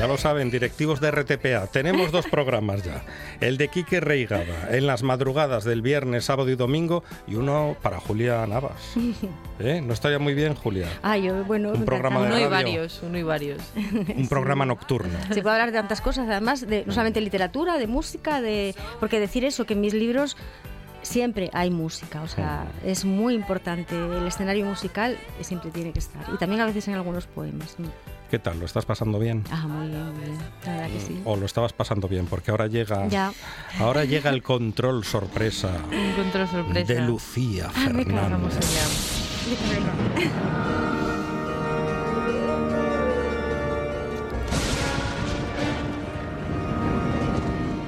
Ya 0.00 0.06
lo 0.06 0.16
saben, 0.16 0.50
directivos 0.50 0.98
de 0.98 1.10
RTPA. 1.10 1.66
Tenemos 1.66 2.10
dos 2.10 2.26
programas 2.26 2.82
ya. 2.82 3.02
El 3.42 3.58
de 3.58 3.68
Quique 3.68 4.00
Reigada, 4.00 4.68
en 4.70 4.86
las 4.86 5.02
madrugadas 5.02 5.64
del 5.64 5.82
viernes, 5.82 6.24
sábado 6.24 6.48
y 6.48 6.56
domingo, 6.56 7.04
y 7.26 7.34
uno 7.34 7.76
para 7.82 8.00
Julia 8.00 8.46
Navas. 8.46 8.94
¿Eh? 9.58 9.82
¿No 9.84 9.92
estaría 9.92 10.18
muy 10.18 10.32
bien, 10.32 10.54
Julia? 10.54 10.88
Ah, 11.02 11.18
yo, 11.18 11.44
bueno, 11.44 11.72
Un 11.72 11.84
programa 11.84 12.20
encanta. 12.20 12.34
Uno 12.34 12.46
y 12.46 12.48
radio. 12.48 12.66
varios, 12.66 13.00
uno 13.02 13.18
y 13.18 13.22
varios. 13.22 13.62
Un 14.16 14.26
programa 14.26 14.64
nocturno. 14.64 15.18
Se 15.34 15.42
puede 15.42 15.56
hablar 15.56 15.70
de 15.70 15.76
tantas 15.76 16.00
cosas, 16.00 16.26
además, 16.30 16.66
de, 16.66 16.86
no 16.86 16.94
solamente 16.94 17.20
literatura, 17.20 17.76
de 17.76 17.86
música, 17.86 18.40
de 18.40 18.74
porque 19.00 19.20
decir 19.20 19.44
eso, 19.44 19.66
que 19.66 19.74
en 19.74 19.82
mis 19.82 19.92
libros 19.92 20.34
siempre 21.02 21.50
hay 21.52 21.70
música, 21.70 22.22
o 22.22 22.28
sea, 22.28 22.64
es 22.86 23.04
muy 23.04 23.34
importante. 23.34 23.94
El 23.96 24.26
escenario 24.26 24.64
musical 24.64 25.18
siempre 25.42 25.70
tiene 25.70 25.92
que 25.92 25.98
estar. 25.98 26.24
Y 26.32 26.38
también 26.38 26.62
a 26.62 26.64
veces 26.64 26.88
en 26.88 26.94
algunos 26.94 27.26
poemas. 27.26 27.76
¿no? 27.78 27.90
¿Qué 28.30 28.38
tal? 28.38 28.60
¿Lo 28.60 28.66
estás 28.66 28.86
pasando 28.86 29.18
bien? 29.18 29.42
Ah, 29.50 29.66
muy 29.66 29.88
bien. 29.88 30.38
La 30.64 30.72
verdad 30.76 30.88
que 30.88 31.00
sí. 31.00 31.20
¿O 31.24 31.36
lo 31.36 31.46
estabas 31.46 31.72
pasando 31.72 32.06
bien? 32.06 32.26
Porque 32.26 32.52
ahora 32.52 32.68
llega, 32.68 33.08
Ya. 33.08 33.32
ahora 33.80 34.04
llega 34.04 34.30
el 34.30 34.42
control 34.42 35.04
sorpresa 35.04 35.70
Un 35.90 36.12
control 36.14 36.48
sorpresa. 36.48 36.94
de 36.94 37.00
Lucía 37.00 37.66
Ah, 37.74 37.80
Fernández. 37.86 38.58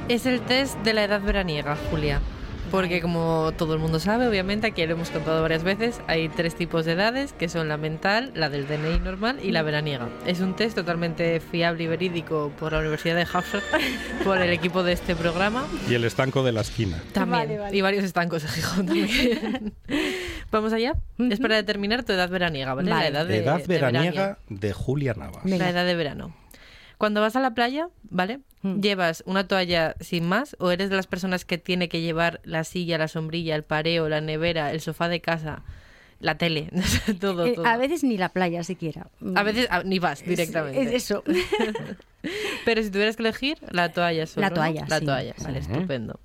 Es 0.09 0.26
el 0.26 0.40
test 0.43 0.76
de 0.80 0.93
la 0.93 1.05
edad 1.05 1.22
veraniega, 1.22 1.76
Julia. 1.90 2.20
Porque 2.73 3.03
como 3.03 3.53
todo 3.59 3.75
el 3.75 3.81
mundo 3.81 4.01
sabe, 4.01 4.27
obviamente, 4.27 4.66
aquí 4.66 4.87
lo 4.87 4.95
hemos 4.95 5.11
contado 5.11 5.43
varias 5.43 5.62
veces, 5.62 6.01
hay 6.07 6.31
tres 6.31 6.55
tipos 6.55 6.87
de 6.87 6.93
edades, 6.93 7.35
que 7.35 7.51
son 7.51 7.68
la 7.68 7.77
mental, 7.77 8.33
la 8.35 8.49
del 8.49 8.66
DNI 8.66 8.99
normal 9.01 9.41
y 9.43 9.51
la 9.51 9.61
veraniega. 9.62 10.09
Es 10.27 10.41
un 10.41 10.57
test 10.57 10.75
totalmente 10.75 11.39
fiable 11.41 11.85
y 11.85 11.87
verídico 11.87 12.51
por 12.59 12.73
la 12.73 12.79
Universidad 12.79 13.14
de 13.14 13.27
Harvard, 13.31 13.62
por 14.25 14.41
el 14.41 14.51
equipo 14.55 14.83
de 14.83 14.93
este 14.95 15.14
programa. 15.14 15.66
Y 15.87 15.93
el 15.93 16.05
estanco 16.05 16.43
de 16.43 16.53
la 16.53 16.62
esquina. 16.62 16.99
También. 17.12 17.43
Vale, 17.43 17.59
vale. 17.59 17.77
Y 17.77 17.83
varios 17.83 18.05
estancos 18.05 18.43
de 18.43 18.49
Gijón 18.49 18.87
también. 18.87 19.75
Vamos 20.51 20.73
allá. 20.73 20.95
Es 21.18 21.41
para 21.41 21.57
determinar 21.57 22.05
tu 22.05 22.14
edad 22.14 22.31
veraniega, 22.31 22.73
¿vale? 22.73 22.91
Vale. 22.91 23.11
La 23.11 23.18
edad 23.18 23.27
de, 23.27 23.37
Edad 23.37 23.61
de 23.61 23.66
veraniega 23.66 24.23
verano. 24.23 24.39
de 24.49 24.73
Julia 24.73 25.12
Navas. 25.12 25.45
Venga. 25.45 25.59
La 25.59 25.68
edad 25.68 25.85
de 25.85 25.95
verano. 25.95 26.41
Cuando 27.03 27.20
vas 27.20 27.34
a 27.34 27.40
la 27.40 27.50
playa, 27.53 27.88
¿vale? 28.11 28.38
Mm. 28.62 28.78
¿Llevas 28.80 29.24
una 29.26 29.48
toalla 29.48 29.96
sin 29.98 30.24
más 30.24 30.55
o 30.61 30.70
eres 30.70 30.88
de 30.88 30.94
las 30.94 31.09
personas 31.09 31.44
que 31.44 31.59
tiene 31.59 31.88
que 31.88 32.00
llevar 32.00 32.40
la 32.44 32.62
silla, 32.62 32.96
la 32.96 33.09
sombrilla, 33.09 33.57
el 33.57 33.64
pareo, 33.64 34.09
la 34.09 34.20
nevera, 34.20 34.70
el 34.70 34.80
sofá 34.80 35.09
de 35.09 35.20
casa, 35.20 35.64
la 36.20 36.38
tele, 36.38 36.70
todo, 37.20 37.44
Eh, 37.44 37.55
todo? 37.57 37.66
a 37.66 37.76
veces 37.76 38.05
ni 38.05 38.16
la 38.18 38.28
playa 38.28 38.62
siquiera. 38.62 39.09
A 39.34 39.42
veces 39.42 39.66
ah, 39.72 39.82
ni 39.84 39.98
vas 39.98 40.24
directamente. 40.24 40.80
Es 40.80 40.92
eso. 40.92 41.24
Pero 42.64 42.80
si 42.84 42.90
tuvieras 42.92 43.16
que 43.16 43.24
elegir, 43.24 43.59
la 43.72 43.88
toalla 43.88 44.24
solo. 44.28 44.42
La 44.42 44.50
¿no? 44.50 44.55
toalla, 44.55 44.86
La 44.88 44.98
sí. 45.00 45.05
toalla, 45.05 45.34
vale, 45.42 45.59
estupendo. 45.59 46.20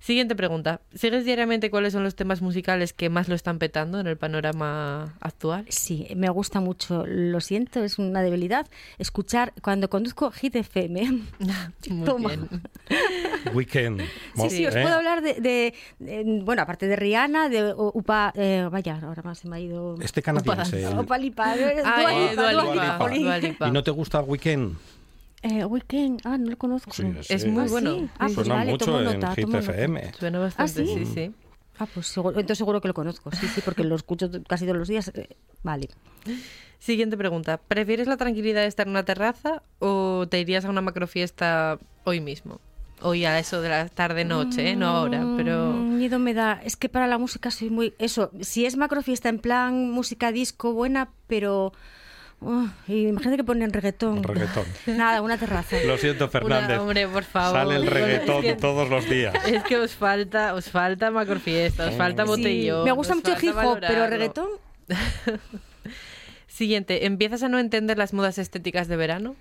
Siguiente 0.00 0.34
pregunta. 0.34 0.80
¿Sigues 0.94 1.26
diariamente 1.26 1.70
cuáles 1.70 1.92
son 1.92 2.02
los 2.04 2.14
temas 2.14 2.40
musicales 2.40 2.94
que 2.94 3.10
más 3.10 3.28
lo 3.28 3.34
están 3.34 3.58
petando 3.58 4.00
en 4.00 4.06
el 4.06 4.16
panorama 4.16 5.14
actual? 5.20 5.66
Sí, 5.68 6.06
me 6.16 6.30
gusta 6.30 6.58
mucho, 6.60 7.04
lo 7.06 7.40
siento, 7.40 7.84
es 7.84 7.98
una 7.98 8.22
debilidad. 8.22 8.66
Escuchar 8.98 9.52
cuando 9.62 9.90
conduzco 9.90 10.30
Hit 10.30 10.56
FM. 10.56 11.02
Muy 11.90 12.04
Toma. 12.06 12.28
bien. 12.30 12.48
Weekend. 13.52 14.00
Sí, 14.36 14.50
sí, 14.50 14.66
os 14.66 14.74
¿eh? 14.74 14.82
puedo 14.82 14.94
hablar 14.96 15.20
de, 15.22 15.34
de- 15.34 15.74
de- 15.98 16.40
bueno, 16.44 16.62
aparte 16.62 16.86
de 16.86 16.96
Rihanna, 16.96 17.48
de 17.50 17.74
Upa, 17.76 18.32
eh, 18.36 18.66
vaya, 18.70 18.98
ahora 19.02 19.22
más 19.22 19.38
se 19.38 19.48
me 19.48 19.56
ha 19.56 19.60
ido. 19.60 19.96
Este 20.00 20.22
canadiense. 20.22 20.82
el- 20.82 20.98
Upa 20.98 21.18
Lipa, 21.18 21.54
eh, 21.56 21.82
Ah, 21.84 22.00
Dua 22.00 22.12
eh, 22.12 22.30
Lipa, 22.30 22.42
Dua 22.42 22.52
Dua 22.52 22.62
Lipa, 22.62 22.74
Lipa, 22.84 22.98
jolín. 22.98 23.22
Dua 23.24 23.38
Lipa. 23.38 23.68
¿Y 23.68 23.70
no 23.70 23.82
te 23.82 23.90
gusta 23.90 24.20
Weekend? 24.22 24.76
Eh, 25.42 25.64
Weekend, 25.64 26.20
ah, 26.24 26.36
no 26.36 26.50
lo 26.50 26.58
conozco. 26.58 26.90
Sí, 26.92 27.04
Es 27.28 27.42
sí. 27.42 27.48
muy 27.48 27.64
Ah, 27.64 27.68
bueno. 27.70 27.90
sí. 27.94 28.06
Ah, 28.18 28.24
pues 28.26 28.34
Suena 28.34 28.54
vale, 28.56 28.70
mucho 28.72 28.98
en 29.00 29.04
nota, 29.20 29.34
Hit. 29.34 29.54
FM. 29.54 30.12
Suena 30.18 30.38
bastante, 30.38 30.84
sí? 30.86 30.94
sí, 30.94 31.06
sí. 31.06 31.34
Ah, 31.78 31.86
pues 31.86 32.08
seguro- 32.08 32.38
entonces 32.38 32.58
seguro 32.58 32.82
que 32.82 32.88
lo 32.88 32.94
conozco, 32.94 33.30
sí, 33.32 33.48
sí, 33.48 33.62
porque 33.62 33.84
lo 33.84 33.94
escucho 33.96 34.30
casi 34.46 34.66
todos 34.66 34.76
los 34.78 34.88
días. 34.88 35.10
eh, 35.14 35.28
Vale. 35.62 35.88
Siguiente 36.78 37.16
pregunta. 37.16 37.58
¿Prefieres 37.58 38.06
la 38.06 38.16
tranquilidad 38.18 38.60
de 38.62 38.66
estar 38.66 38.86
en 38.86 38.90
una 38.90 39.04
terraza 39.04 39.62
o 39.78 40.26
te 40.28 40.40
irías 40.40 40.64
a 40.66 40.70
una 40.70 40.82
macrofiesta 40.82 41.78
hoy 42.04 42.20
mismo? 42.20 42.60
Hoy 43.02 43.24
a 43.24 43.38
eso 43.38 43.62
de 43.62 43.70
la 43.70 43.88
tarde-noche, 43.88 44.70
¿eh? 44.70 44.76
no 44.76 44.88
ahora, 44.88 45.26
pero... 45.38 45.72
Mm, 45.72 45.96
Miedo 45.96 46.18
me 46.18 46.34
da. 46.34 46.60
Es 46.62 46.76
que 46.76 46.90
para 46.90 47.06
la 47.06 47.16
música 47.16 47.50
soy 47.50 47.70
muy. 47.70 47.94
Eso, 47.98 48.30
si 48.40 48.66
es 48.66 48.76
macrofiesta 48.76 49.30
en 49.30 49.38
plan 49.38 49.90
música 49.90 50.32
disco 50.32 50.74
buena, 50.74 51.10
pero. 51.26 51.72
Uh, 52.40 52.66
y 52.88 53.06
imagínate 53.08 53.36
que 53.38 53.44
ponen 53.44 53.72
reggaetón. 53.72 54.22
Reggaetón. 54.22 54.64
Nada, 54.86 55.22
una 55.22 55.38
terraza. 55.38 55.76
Lo 55.86 55.96
siento, 55.98 56.28
Fernández. 56.28 56.70
Una- 56.78 56.82
hombre, 56.82 57.08
por 57.08 57.24
favor. 57.24 57.58
Sale 57.58 57.76
el 57.76 57.86
reggaetón 57.86 58.44
es 58.44 58.54
que- 58.54 58.60
todos 58.60 58.88
los 58.90 59.08
días. 59.08 59.34
Es 59.46 59.62
que 59.64 59.76
os 59.76 59.94
falta, 59.94 60.54
os 60.54 60.68
falta 60.70 61.10
macrofiesta, 61.10 61.88
os 61.88 61.94
falta 61.96 62.24
Sí, 62.24 62.28
botellón. 62.28 62.84
me 62.84 62.92
gusta 62.92 63.14
mucho 63.14 63.34
el 63.36 63.44
hip 63.44 63.54
hop, 63.56 63.78
pero 63.80 64.06
reggaetón. 64.06 64.48
Siguiente, 66.46 67.06
¿empiezas 67.06 67.42
a 67.42 67.48
no 67.48 67.58
entender 67.58 67.96
las 67.96 68.12
modas 68.12 68.38
estéticas 68.38 68.88
de 68.88 68.96
verano? 68.96 69.36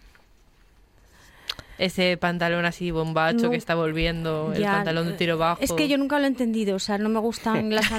Ese 1.79 2.17
pantalón 2.17 2.65
así 2.65 2.91
bombacho 2.91 3.45
No. 3.45 3.49
que 3.51 3.55
está 3.57 3.73
volviendo, 3.73 4.51
el 4.53 4.63
pantalón 4.63 5.07
de 5.07 5.13
tiro 5.13 5.37
bajo. 5.37 5.61
Es 5.61 5.71
que 5.71 5.87
yo 5.87 5.97
nunca 5.97 6.19
lo 6.19 6.25
he 6.25 6.27
entendido, 6.27 6.75
o 6.75 6.79
sea, 6.79 6.97
no 6.97 7.07
me 7.09 7.19
gustan 7.19 7.69
las, 7.73 7.89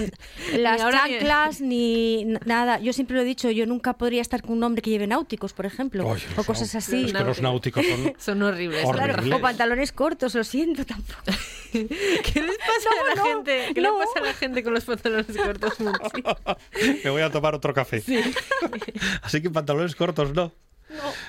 las 0.56 0.84
ni- 0.84 0.90
chanclas 0.92 1.60
ni 1.62 2.24
nada. 2.44 2.78
Yo 2.78 2.92
siempre 2.92 3.16
lo 3.16 3.22
he 3.22 3.24
dicho, 3.24 3.50
yo 3.50 3.64
nunca 3.66 3.94
podría 3.94 4.20
estar 4.20 4.42
con 4.42 4.52
un 4.58 4.62
hombre 4.64 4.82
que 4.82 4.90
lleve 4.90 5.06
náuticos, 5.06 5.52
por 5.54 5.64
ejemplo, 5.66 6.06
Oye, 6.06 6.22
o 6.36 6.44
cosas 6.44 6.74
así. 6.74 7.06
Es 7.06 7.12
que 7.14 7.24
los 7.24 7.40
náuticos 7.40 7.84
son... 7.86 8.12
Son 8.18 8.42
horribles. 8.42 8.84
Horribles. 8.84 9.16
Claro, 9.16 9.36
o 9.36 9.40
pantalones 9.40 9.92
cortos, 9.92 10.34
lo 10.34 10.44
siento 10.44 10.84
tampoco. 10.84 11.22
¿Qué 11.72 11.80
les 12.42 12.58
pasa 12.58 12.88
a 13.02 13.08
la 13.08 13.14
No, 13.14 13.24
gente? 13.24 13.70
¿Qué 13.74 13.80
no. 13.80 13.98
le 13.98 14.04
pasa 14.04 14.20
a 14.20 14.22
la 14.26 14.34
gente 14.34 14.62
con 14.62 14.74
los 14.74 14.84
pantalones 14.84 15.34
cortos? 15.36 15.74
Me 17.04 17.10
voy 17.10 17.22
a 17.22 17.30
tomar 17.30 17.54
otro 17.54 17.72
café. 17.72 18.02
Así 19.22 19.40
que 19.40 19.48
pantalones 19.50 19.94
cortos, 19.94 20.34
¿no? 20.34 20.52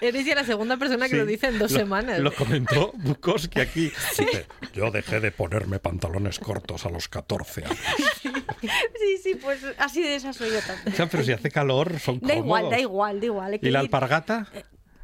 Eres 0.02 0.26
ya 0.26 0.36
la 0.36 0.44
segunda 0.44 0.78
persona 0.78 1.06
que 1.06 1.12
Sí. 1.12 1.18
lo 1.18 1.26
dice 1.26 1.48
en 1.48 1.60
dos 1.60 1.72
Lo- 1.72 1.80
semanas. 1.80 2.20
Lo 2.20 2.34
comentó 2.34 2.92
Bukowski 2.96 3.60
aquí. 3.60 3.92
Dice, 4.18 4.46
yo 4.74 4.92
dejé 4.92 5.20
de 5.20 5.32
ponerme 5.32 5.80
pantalones 5.80 6.40
cortos 6.40 6.86
a 6.86 6.90
los 6.90 7.08
14 7.08 7.66
años. 7.66 7.78
Sí, 8.22 9.18
sí, 9.24 9.36
pues 9.36 9.60
así 9.78 10.02
de 10.02 10.16
esa 10.16 10.34
soy 10.34 10.52
yo 10.52 10.60
O 10.60 10.62
también. 10.62 10.96
sea, 10.96 11.08
pero 11.08 11.24
si 11.24 11.32
hace 11.32 11.50
calor, 11.52 12.00
son 12.00 12.20
Da 12.20 12.36
igual, 12.36 12.70
da 12.70 12.80
igual, 12.80 13.20
da 13.20 13.26
igual. 13.26 13.60
¿Y 13.62 13.70
la 13.70 13.80
ir- 13.80 13.82
alpargata? 13.86 14.48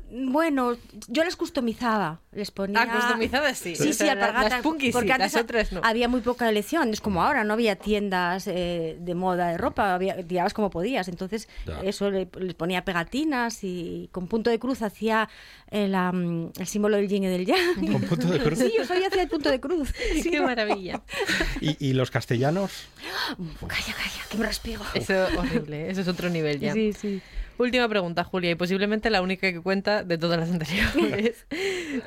Bueno, 0.10 0.78
yo 1.10 1.24
les 1.26 1.36
customizaba, 1.36 2.22
les 2.32 2.50
ponía... 2.52 2.82
Ah, 2.82 2.88
customizadas 2.96 3.58
sí. 3.58 3.76
Sí, 3.76 3.84
O 3.84 3.86
sí, 3.88 3.94
sea, 3.94 4.14
alpargatas. 4.14 4.52
Las 4.52 4.62
porque 4.62 4.92
sí, 4.92 4.98
antes 5.12 5.34
las 5.34 5.36
otras 5.36 5.72
no. 5.74 5.82
había 5.84 6.08
muy 6.08 6.22
poca 6.22 6.48
elección, 6.48 6.90
es 6.94 7.02
como 7.02 7.22
ahora, 7.24 7.44
no 7.44 7.54
había 7.54 7.76
tiendas 7.76 8.48
eh, 8.48 8.98
de 9.02 9.16
moda 9.16 9.50
de 9.50 9.58
ropa, 9.58 9.94
había, 9.94 10.26
tirabas 10.26 10.54
como 10.54 10.70
podías, 10.70 11.10
entonces 11.10 11.50
Ya. 11.66 11.82
eso, 11.82 12.10
le- 12.10 12.30
les 12.40 12.54
ponía 12.54 12.86
pegatinas 12.86 13.64
y 13.64 14.08
con 14.14 14.28
punto 14.28 14.50
de 14.50 14.60
cruz 14.60 14.82
hacía 14.82 15.28
el, 15.72 15.94
am, 15.94 16.52
el 16.58 16.68
símbolo 16.68 16.96
del 16.96 17.10
yin 17.10 17.26
y 17.26 17.28
del 17.28 17.46
yang. 17.46 17.76
Con 17.92 18.02
punto 18.04 18.28
de 18.28 18.40
cruz. 18.40 18.60
Sí, 18.60 18.74
yo 18.78 18.86
sabía 18.86 19.08
hacer 19.08 19.20
el 19.20 19.28
punto 19.28 19.50
de 19.52 19.60
cruz. 19.60 19.94
Sí. 20.24 20.32
Qué 20.32 20.40
maravilla. 20.42 21.02
¿Y, 21.60 21.86
y 21.86 21.94
los 21.94 22.12
castellanos? 22.12 22.72
Calla, 23.68 23.94
calla, 23.94 24.22
que 24.30 24.38
me 24.38 24.46
respiro. 24.46 24.82
Eso 24.94 25.14
horrible, 25.38 25.90
eso 25.92 26.02
es 26.02 26.08
otro 26.08 26.30
nivel 26.30 26.60
ya. 26.60 26.74
Sí, 26.74 26.94
sí. 26.94 27.22
Última 27.58 27.88
pregunta, 27.90 28.24
Julia, 28.24 28.52
y 28.52 28.56
posiblemente 28.56 29.10
la 29.10 29.22
única 29.22 29.52
que 29.52 29.60
cuenta 29.62 30.04
de 30.04 30.18
todas 30.18 30.40
las 30.40 30.50
anteriores. 30.52 31.46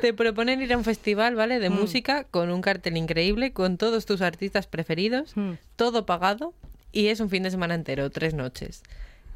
Te 0.00 0.14
proponen 0.14 0.62
ir 0.62 0.72
a 0.72 0.78
un 0.78 0.84
festival, 0.84 1.34
¿vale? 1.34 1.58
De 1.58 1.70
música 1.70 2.24
con 2.24 2.50
un 2.50 2.60
cartel 2.60 2.96
increíble, 2.96 3.52
con 3.52 3.76
todos 3.76 4.06
tus 4.06 4.20
artistas 4.20 4.66
preferidos, 4.66 5.36
Mm. 5.36 5.52
todo 5.76 6.06
pagado, 6.06 6.54
y 6.92 7.06
es 7.08 7.20
un 7.20 7.30
fin 7.30 7.42
de 7.42 7.50
semana 7.50 7.74
entero, 7.74 8.10
tres 8.10 8.34
noches. 8.34 8.82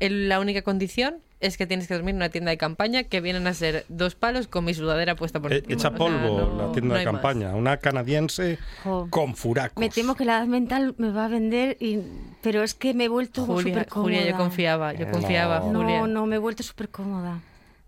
El- 0.00 0.28
la 0.28 0.40
única 0.40 0.62
condición 0.62 1.16
es 1.46 1.56
que 1.58 1.66
tienes 1.66 1.86
que 1.88 1.94
dormir 1.94 2.10
en 2.10 2.16
una 2.16 2.28
tienda 2.30 2.50
de 2.50 2.56
campaña 2.58 3.04
que 3.04 3.20
vienen 3.20 3.46
a 3.46 3.54
ser 3.54 3.84
dos 3.88 4.14
palos 4.14 4.48
con 4.48 4.64
mi 4.64 4.72
sudadera 4.74 5.14
puesta 5.14 5.40
por 5.40 5.52
Eh, 5.52 5.56
encima. 5.58 5.74
Echa 5.74 5.88
O 5.88 5.90
sea, 5.90 5.98
polvo 5.98 6.38
no- 6.54 6.66
la 6.68 6.72
tienda 6.72 6.94
no 6.94 6.98
de 7.00 7.04
más. 7.04 7.12
campaña. 7.14 7.54
Una 7.54 7.76
canadiense 7.76 8.58
Jo. 8.82 9.06
con 9.10 9.34
furacos. 9.36 9.78
Me 9.80 9.90
temo 9.90 10.14
que 10.14 10.24
la 10.24 10.38
edad 10.38 10.46
mental 10.46 10.94
me 10.98 11.10
va 11.10 11.26
a 11.26 11.28
vender, 11.28 11.76
y... 11.80 12.00
pero 12.42 12.62
es 12.62 12.74
que 12.74 12.94
me 12.94 13.04
he 13.04 13.08
vuelto 13.08 13.44
súper 13.46 13.86
cómoda. 13.86 14.02
Julia, 14.16 14.26
yo 14.30 14.36
confiaba, 14.36 14.92
yo 14.94 15.06
No. 15.06 15.12
confiaba, 15.12 15.60
Julia. 15.60 16.00
No, 16.00 16.06
no, 16.06 16.26
me 16.26 16.36
he 16.36 16.38
vuelto 16.38 16.62
súper 16.62 16.88
cómoda. 16.88 17.40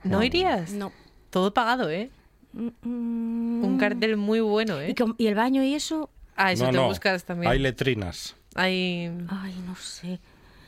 ¿No 0.05 0.23
irías? 0.23 0.73
No. 0.73 0.93
Todo 1.31 1.53
pagado, 1.55 1.91
¿eh? 1.91 2.11
Mm, 2.53 3.65
Un 3.65 3.79
cartel 3.79 4.17
muy 4.17 4.41
bueno, 4.41 4.81
¿eh? 4.81 4.95
¿Y, 5.19 5.23
y 5.25 5.27
el 5.27 5.35
baño 5.35 5.63
y 5.63 5.75
eso? 5.75 6.11
Ah, 6.37 6.53
eso 6.53 6.65
No, 6.65 6.71
te 6.71 6.77
no, 6.77 6.89
buscas 6.89 7.25
también. 7.25 7.51
Hay 7.51 7.59
letrinas. 7.59 8.37
Hay... 8.55 9.11
Ay, 9.29 9.55
no 9.67 9.75
sé. 9.77 10.19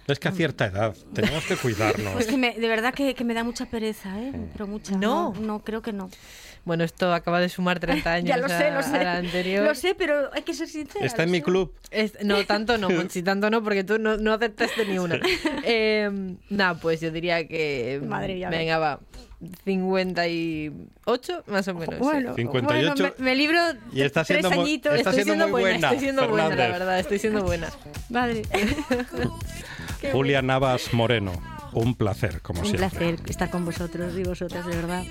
Es 0.09 0.19
que 0.19 0.29
a 0.29 0.33
cierta 0.33 0.65
edad 0.67 0.95
tenemos 1.13 1.45
que 1.45 1.55
cuidarnos. 1.57 2.15
Pues 2.15 2.27
que 2.27 2.37
me, 2.37 2.55
de 2.55 2.67
verdad 2.69 2.95
que, 2.95 3.15
que 3.15 3.25
me 3.25 3.35
da 3.35 3.45
mucha 3.45 3.67
pereza, 3.67 4.19
¿eh? 4.21 4.33
Pero 4.53 4.67
mucha. 4.67 4.93
No. 4.97 5.33
No, 5.35 5.41
no, 5.41 5.59
creo 5.65 5.83
que 5.83 5.93
no. 5.93 6.09
Bueno, 6.65 6.83
esto 6.85 7.13
acaba 7.15 7.41
de 7.41 7.49
sumar 7.49 7.79
30 7.79 8.13
años 8.15 8.29
ya 8.29 8.37
lo 8.39 8.49
sé, 8.49 8.55
a, 8.69 8.71
lo 8.75 8.83
sé. 8.83 8.97
anterior. 8.99 9.65
Lo 9.65 9.75
sé, 9.75 9.95
pero 9.95 10.31
hay 10.33 10.43
que 10.43 10.55
ser 10.55 10.67
sincera. 10.69 11.05
Está 11.05 11.23
en 11.25 11.29
lo 11.29 11.33
mi 11.33 11.39
sé. 11.39 11.45
club. 11.45 11.75
Es- 11.91 12.17
no, 12.25 12.43
tanto 12.47 12.79
no, 12.79 12.89
Monchi, 13.09 13.23
tanto 13.23 13.51
no, 13.51 13.63
porque 13.63 13.85
tú 13.85 13.99
no, 13.99 14.17
no 14.17 14.33
aceptaste 14.33 14.87
ni 14.87 14.99
una. 14.99 15.21
Eh, 15.65 16.11
Nada, 16.51 16.75
pues 16.81 17.01
yo 17.01 17.11
diría 17.11 17.47
que... 17.47 18.01
Madre 18.05 18.35
mía, 18.35 18.49
Venga, 18.51 18.79
va. 18.79 19.01
58, 19.65 21.45
más 21.47 21.69
o 21.69 21.75
menos. 21.75 21.99
Bueno, 22.01 22.35
58. 22.35 22.95
bueno, 22.95 23.15
me, 23.19 23.25
me 23.25 23.37
libro 23.37 23.59
Y 23.93 24.03
está 24.03 24.25
tres 24.25 24.41
siendo 24.41 24.51
mu- 24.57 24.63
añitos. 24.63 24.95
está 24.97 25.11
Estoy 25.11 25.25
siendo 25.25 25.45
siendo 25.45 25.49
muy 25.57 25.61
buena, 25.63 25.77
buena, 25.79 25.89
estoy 25.89 26.01
siendo 26.05 26.29
buena, 26.29 26.43
la 26.45 26.49
Fernández. 26.51 26.79
verdad, 26.79 26.99
estoy 26.99 27.19
siendo 27.21 27.43
buena. 27.45 27.69
Madre. 28.11 28.43
Julia 30.13 30.43
Navas 30.43 30.93
Moreno. 30.93 31.33
Un 31.73 31.95
placer, 31.95 32.41
como 32.41 32.61
Un 32.61 32.67
siempre. 32.67 32.89
placer 32.89 33.21
estar 33.31 33.51
con 33.51 33.65
vosotros 33.65 34.15
y 34.17 34.23
vosotras, 34.23 34.67
de 34.67 34.77
verdad. 34.77 35.05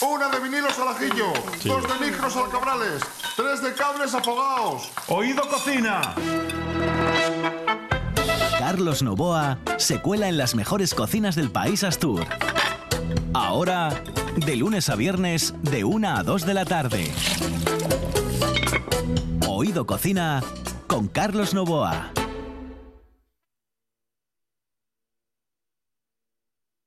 Una 0.00 0.28
de 0.28 0.40
vinilos 0.40 0.78
al 0.78 0.88
ajillo, 0.88 1.32
dos 1.64 1.82
de 1.88 2.06
micros 2.06 2.36
al 2.36 2.50
cabrales, 2.50 3.02
tres 3.36 3.62
de 3.62 3.72
cables 3.74 4.14
afogados. 4.14 4.90
Oído 5.08 5.42
cocina. 5.48 6.14
Carlos 8.76 9.02
Novoa 9.02 9.58
se 9.78 10.02
cuela 10.02 10.28
en 10.28 10.36
las 10.36 10.54
mejores 10.54 10.92
cocinas 10.92 11.34
del 11.34 11.50
país 11.50 11.82
Astur. 11.82 12.26
Ahora, 13.32 13.88
de 14.44 14.54
lunes 14.54 14.90
a 14.90 14.96
viernes, 14.96 15.54
de 15.62 15.84
1 15.84 16.06
a 16.06 16.22
2 16.22 16.44
de 16.44 16.52
la 16.52 16.66
tarde. 16.66 17.10
Oído 19.48 19.86
Cocina 19.86 20.42
con 20.86 21.08
Carlos 21.08 21.54
Novoa. 21.54 22.12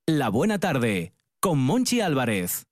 La 0.06 0.30
buena 0.30 0.60
tarde 0.60 1.16
con 1.40 1.58
Monchi 1.58 2.02
Álvarez. 2.02 2.69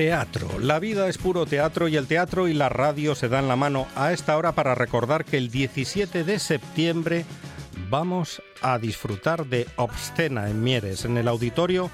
Teatro. 0.00 0.58
La 0.58 0.78
vida 0.78 1.10
es 1.10 1.18
puro 1.18 1.44
teatro 1.44 1.86
y 1.86 1.98
el 1.98 2.06
teatro 2.06 2.48
y 2.48 2.54
la 2.54 2.70
radio 2.70 3.14
se 3.14 3.28
dan 3.28 3.48
la 3.48 3.56
mano 3.56 3.86
a 3.94 4.12
esta 4.14 4.38
hora 4.38 4.52
para 4.52 4.74
recordar 4.74 5.26
que 5.26 5.36
el 5.36 5.50
17 5.50 6.24
de 6.24 6.38
septiembre 6.38 7.26
vamos 7.90 8.42
a 8.62 8.78
disfrutar 8.78 9.44
de 9.44 9.66
Obscena 9.76 10.48
en 10.48 10.64
Mieres, 10.64 11.04
en 11.04 11.18
el 11.18 11.28
auditorio 11.28 11.90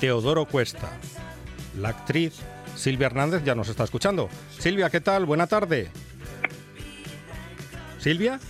Teodoro 0.00 0.46
Cuesta. 0.46 0.88
La 1.78 1.90
actriz 1.90 2.40
Silvia 2.76 3.08
Hernández 3.08 3.44
ya 3.44 3.54
nos 3.54 3.68
está 3.68 3.84
escuchando. 3.84 4.30
Silvia, 4.58 4.88
¿qué 4.88 5.02
tal? 5.02 5.26
Buena 5.26 5.46
tarde. 5.46 5.90
¿Silvia? 7.98 8.40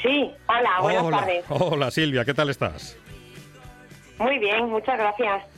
Sí, 0.00 0.32
hola, 0.48 0.80
buenas 0.80 1.02
Hola. 1.02 1.18
tardes. 1.18 1.44
Hola 1.50 1.90
Silvia, 1.90 2.24
¿qué 2.24 2.32
tal 2.32 2.48
estás? 2.48 2.96
Muy 4.18 4.38
bien, 4.38 4.70
muchas 4.70 4.96
gracias. 4.96 5.51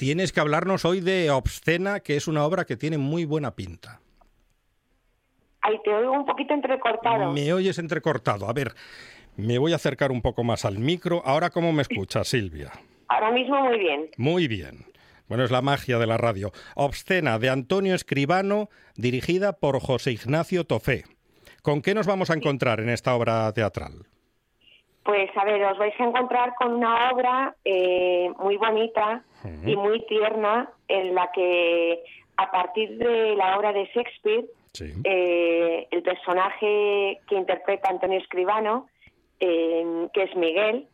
Tienes 0.00 0.32
que 0.32 0.40
hablarnos 0.40 0.86
hoy 0.86 1.02
de 1.02 1.30
Obscena, 1.30 2.00
que 2.00 2.16
es 2.16 2.26
una 2.26 2.46
obra 2.46 2.64
que 2.64 2.78
tiene 2.78 2.96
muy 2.96 3.26
buena 3.26 3.50
pinta. 3.50 4.00
Ahí 5.60 5.78
te 5.84 5.92
oigo 5.92 6.12
un 6.12 6.24
poquito 6.24 6.54
entrecortado. 6.54 7.32
Me 7.32 7.52
oyes 7.52 7.78
entrecortado. 7.78 8.48
A 8.48 8.54
ver, 8.54 8.72
me 9.36 9.58
voy 9.58 9.74
a 9.74 9.76
acercar 9.76 10.10
un 10.10 10.22
poco 10.22 10.42
más 10.42 10.64
al 10.64 10.78
micro. 10.78 11.20
Ahora, 11.26 11.50
¿cómo 11.50 11.70
me 11.74 11.82
escuchas, 11.82 12.28
Silvia? 12.28 12.72
Ahora 13.08 13.30
mismo 13.30 13.62
muy 13.62 13.78
bien. 13.78 14.08
Muy 14.16 14.48
bien. 14.48 14.86
Bueno, 15.28 15.44
es 15.44 15.50
la 15.50 15.60
magia 15.60 15.98
de 15.98 16.06
la 16.06 16.16
radio. 16.16 16.50
Obscena, 16.76 17.38
de 17.38 17.50
Antonio 17.50 17.94
Escribano, 17.94 18.70
dirigida 18.96 19.52
por 19.52 19.78
José 19.80 20.12
Ignacio 20.12 20.64
Tofé. 20.64 21.04
¿Con 21.62 21.82
qué 21.82 21.92
nos 21.92 22.06
vamos 22.06 22.30
a 22.30 22.34
encontrar 22.36 22.80
en 22.80 22.88
esta 22.88 23.14
obra 23.14 23.52
teatral? 23.52 24.06
Pues 25.04 25.30
a 25.36 25.44
ver, 25.44 25.62
os 25.62 25.76
vais 25.76 25.94
a 26.00 26.04
encontrar 26.04 26.54
con 26.54 26.72
una 26.72 27.10
obra 27.10 27.54
eh, 27.66 28.30
muy 28.38 28.56
bonita 28.56 29.24
y 29.44 29.76
muy 29.76 30.04
tierna 30.06 30.70
en 30.88 31.14
la 31.14 31.30
que 31.32 32.02
a 32.36 32.50
partir 32.50 32.96
de 32.98 33.36
la 33.36 33.56
obra 33.58 33.72
de 33.72 33.84
Shakespeare, 33.94 34.44
Sí. 34.72 34.92
eh, 35.04 35.88
el 35.90 36.02
personaje 36.02 37.18
que 37.28 37.34
interpreta 37.34 37.88
Antonio 37.88 38.18
Escribano, 38.18 38.86
eh, 39.40 40.06
que 40.12 40.22
es 40.22 40.36
Miguel, 40.36 40.86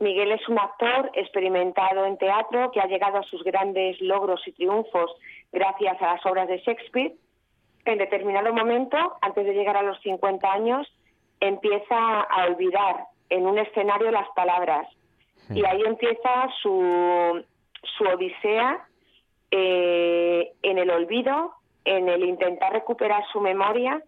Miguel 0.00 0.32
es 0.32 0.46
un 0.48 0.58
actor 0.58 1.10
experimentado 1.14 2.04
en 2.04 2.18
teatro 2.18 2.70
que 2.72 2.80
ha 2.80 2.86
llegado 2.86 3.18
a 3.18 3.22
sus 3.22 3.42
grandes 3.42 3.98
logros 4.02 4.46
y 4.46 4.52
triunfos 4.52 5.12
gracias 5.50 6.00
a 6.02 6.14
las 6.14 6.26
obras 6.26 6.46
de 6.48 6.58
Shakespeare. 6.58 7.14
En 7.84 7.98
determinado 7.98 8.52
momento, 8.52 8.98
antes 9.22 9.46
de 9.46 9.54
llegar 9.54 9.76
a 9.76 9.82
los 9.82 9.98
50 10.02 10.52
años, 10.52 10.86
empieza 11.40 12.20
a 12.20 12.44
olvidar 12.46 13.06
en 13.30 13.46
un 13.46 13.58
escenario 13.58 14.10
las 14.10 14.28
palabras. 14.36 14.86
Y 15.54 15.64
ahí 15.64 15.82
empieza 15.86 16.48
su, 16.62 17.42
su 17.82 18.04
odisea 18.04 18.86
eh, 19.50 20.52
en 20.62 20.78
el 20.78 20.90
olvido, 20.90 21.52
en 21.84 22.08
el 22.08 22.24
intentar 22.24 22.72
recuperar 22.72 23.24
su 23.32 23.40
memoria, 23.40 24.02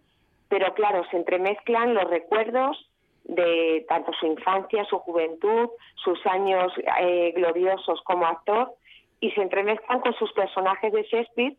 pero 0.48 0.72
claro, 0.74 1.04
se 1.10 1.16
entremezclan 1.16 1.94
los 1.94 2.08
recuerdos 2.08 2.90
de 3.24 3.84
tanto 3.88 4.12
su 4.12 4.26
infancia, 4.26 4.84
su 4.84 4.98
juventud, 4.98 5.70
sus 5.96 6.24
años 6.26 6.72
eh, 7.00 7.32
gloriosos 7.34 8.00
como 8.02 8.26
actor, 8.26 8.72
y 9.20 9.30
se 9.32 9.42
entremezclan 9.42 10.00
con 10.00 10.14
sus 10.14 10.32
personajes 10.32 10.92
de 10.92 11.02
Shakespeare, 11.02 11.56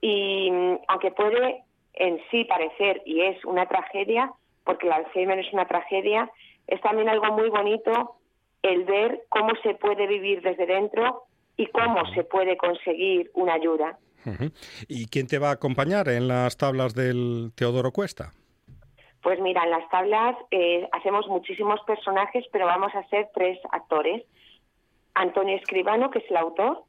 y 0.00 0.50
mm, 0.50 0.78
aunque 0.88 1.10
puede 1.10 1.64
en 1.94 2.20
sí 2.30 2.44
parecer, 2.44 3.02
y 3.04 3.22
es 3.22 3.44
una 3.44 3.66
tragedia, 3.66 4.32
porque 4.64 4.86
el 4.86 4.92
Alzheimer 4.92 5.38
es 5.38 5.52
una 5.52 5.66
tragedia, 5.66 6.30
es 6.66 6.80
también 6.82 7.08
algo 7.08 7.32
muy 7.32 7.48
bonito 7.48 8.16
el 8.62 8.84
ver 8.84 9.22
cómo 9.28 9.52
se 9.62 9.74
puede 9.74 10.06
vivir 10.06 10.42
desde 10.42 10.66
dentro 10.66 11.24
y 11.58 11.66
cómo 11.66 12.06
se 12.14 12.24
puede 12.24 12.56
conseguir 12.56 13.30
una 13.34 13.54
ayuda. 13.54 13.98
¿Y 14.88 15.06
quién 15.08 15.26
te 15.26 15.38
va 15.38 15.50
a 15.50 15.52
acompañar 15.52 16.08
en 16.08 16.28
las 16.28 16.56
tablas 16.56 16.94
del 16.94 17.52
Teodoro 17.54 17.92
Cuesta? 17.92 18.32
Pues 19.22 19.40
mira, 19.40 19.64
en 19.64 19.70
las 19.70 19.88
tablas 19.90 20.36
eh, 20.50 20.88
hacemos 20.92 21.26
muchísimos 21.26 21.80
personajes, 21.82 22.44
pero 22.52 22.66
vamos 22.66 22.94
a 22.94 23.02
ser 23.08 23.28
tres 23.34 23.58
actores. 23.72 24.22
Antonio 25.14 25.56
Escribano, 25.56 26.10
que 26.10 26.20
es 26.20 26.30
el 26.30 26.36
autor, 26.36 26.84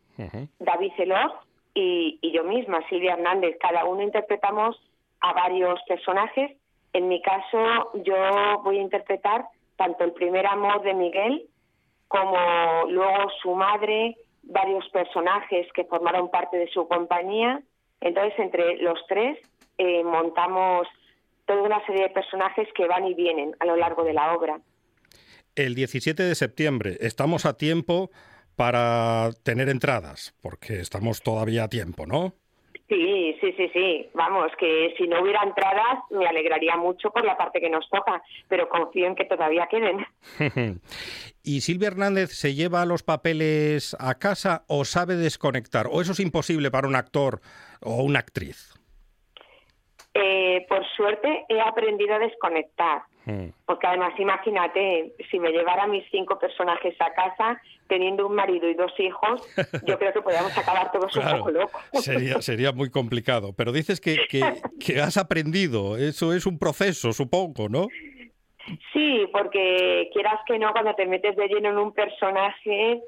David 0.59 0.91
Celoz 0.97 1.31
y, 1.73 2.19
y 2.21 2.31
yo 2.31 2.43
misma, 2.43 2.87
Silvia 2.89 3.13
Hernández. 3.13 3.57
Cada 3.59 3.85
uno 3.85 4.03
interpretamos 4.03 4.79
a 5.21 5.33
varios 5.33 5.79
personajes. 5.87 6.51
En 6.93 7.07
mi 7.07 7.21
caso, 7.21 7.91
yo 8.03 8.61
voy 8.63 8.77
a 8.77 8.81
interpretar 8.81 9.45
tanto 9.77 10.03
el 10.03 10.11
primer 10.11 10.45
amor 10.45 10.83
de 10.83 10.93
Miguel 10.93 11.47
como 12.07 12.37
luego 12.89 13.29
su 13.41 13.55
madre, 13.55 14.17
varios 14.49 14.87
personajes 14.89 15.67
que 15.73 15.85
formaron 15.85 16.29
parte 16.29 16.57
de 16.57 16.67
su 16.69 16.87
compañía. 16.87 17.61
Entonces, 18.01 18.33
entre 18.39 18.77
los 18.77 18.99
tres 19.07 19.37
eh, 19.77 20.03
montamos 20.03 20.87
toda 21.45 21.61
una 21.61 21.85
serie 21.85 22.03
de 22.03 22.09
personajes 22.09 22.67
que 22.75 22.85
van 22.85 23.07
y 23.07 23.13
vienen 23.13 23.55
a 23.59 23.65
lo 23.65 23.75
largo 23.75 24.03
de 24.03 24.13
la 24.13 24.35
obra. 24.35 24.59
El 25.55 25.75
17 25.75 26.21
de 26.21 26.35
septiembre. 26.35 26.97
Estamos 26.99 27.45
a 27.45 27.57
tiempo 27.57 28.11
para 28.55 29.29
tener 29.43 29.69
entradas, 29.69 30.35
porque 30.41 30.79
estamos 30.79 31.21
todavía 31.21 31.63
a 31.63 31.69
tiempo, 31.69 32.05
¿no? 32.05 32.33
Sí, 32.89 33.37
sí, 33.39 33.53
sí, 33.55 33.69
sí. 33.71 34.09
Vamos, 34.15 34.51
que 34.57 34.95
si 34.97 35.07
no 35.07 35.21
hubiera 35.21 35.43
entradas 35.43 35.99
me 36.09 36.25
alegraría 36.25 36.75
mucho 36.75 37.11
por 37.11 37.23
la 37.23 37.37
parte 37.37 37.61
que 37.61 37.69
nos 37.69 37.87
toca, 37.89 38.21
pero 38.47 38.67
confío 38.67 39.05
en 39.05 39.15
que 39.15 39.25
todavía 39.25 39.67
queden. 39.67 40.07
¿Y 41.43 41.61
Silvia 41.61 41.89
Hernández 41.89 42.31
se 42.31 42.55
lleva 42.55 42.85
los 42.85 43.03
papeles 43.03 43.95
a 43.99 44.15
casa 44.15 44.63
o 44.67 44.85
sabe 44.85 45.15
desconectar? 45.15 45.87
¿O 45.91 46.01
eso 46.01 46.13
es 46.13 46.19
imposible 46.19 46.71
para 46.71 46.87
un 46.87 46.95
actor 46.95 47.41
o 47.81 48.01
una 48.01 48.19
actriz? 48.19 48.73
Eh, 50.15 50.65
por 50.67 50.83
suerte 50.95 51.45
he 51.47 51.61
aprendido 51.61 52.15
a 52.15 52.19
desconectar, 52.19 53.03
Mm. 53.31 53.49
porque 53.65 53.85
además 53.85 54.13
imagínate, 54.17 55.13
si 55.29 55.39
me 55.39 55.51
llevara 55.51 55.85
mis 55.87 56.03
cinco 56.09 56.39
personajes 56.39 56.95
a 56.99 57.13
casa, 57.13 57.61
teniendo 57.87 58.25
un 58.25 58.33
marido 58.33 58.67
y 58.67 58.73
dos 58.73 58.91
hijos, 58.99 59.47
yo 59.85 59.99
creo 59.99 60.13
que 60.13 60.21
podríamos 60.21 60.57
acabar 60.57 60.91
todos 60.91 61.15
un 61.15 61.23
poco 61.37 61.51
locos. 61.51 61.81
Sería, 61.93 62.41
sería 62.41 62.71
muy 62.71 62.89
complicado. 62.89 63.53
Pero 63.55 63.71
dices 63.71 63.99
que, 64.01 64.17
que- 64.29 64.41
que 64.85 64.99
has 65.01 65.17
aprendido. 65.17 65.97
Eso 65.97 66.33
es 66.33 66.45
un 66.45 66.57
proceso, 66.57 67.13
supongo, 67.13 67.69
¿no? 67.69 67.87
Sí, 68.93 69.27
porque 69.31 70.09
quieras 70.13 70.39
que 70.45 70.57
no, 70.59 70.71
cuando 70.71 70.93
te 70.95 71.05
metes 71.05 71.35
de 71.35 71.47
lleno 71.47 71.69
en 71.69 71.77
un 71.77 71.93
personaje, 71.93 73.01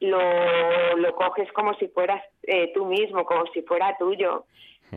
lo, 0.00 0.96
lo 0.96 1.14
coges 1.14 1.50
como 1.52 1.74
si 1.74 1.88
fueras 1.88 2.22
eh, 2.42 2.70
tú 2.74 2.86
mismo, 2.86 3.24
como 3.24 3.44
si 3.52 3.62
fuera 3.62 3.96
tuyo. 3.98 4.44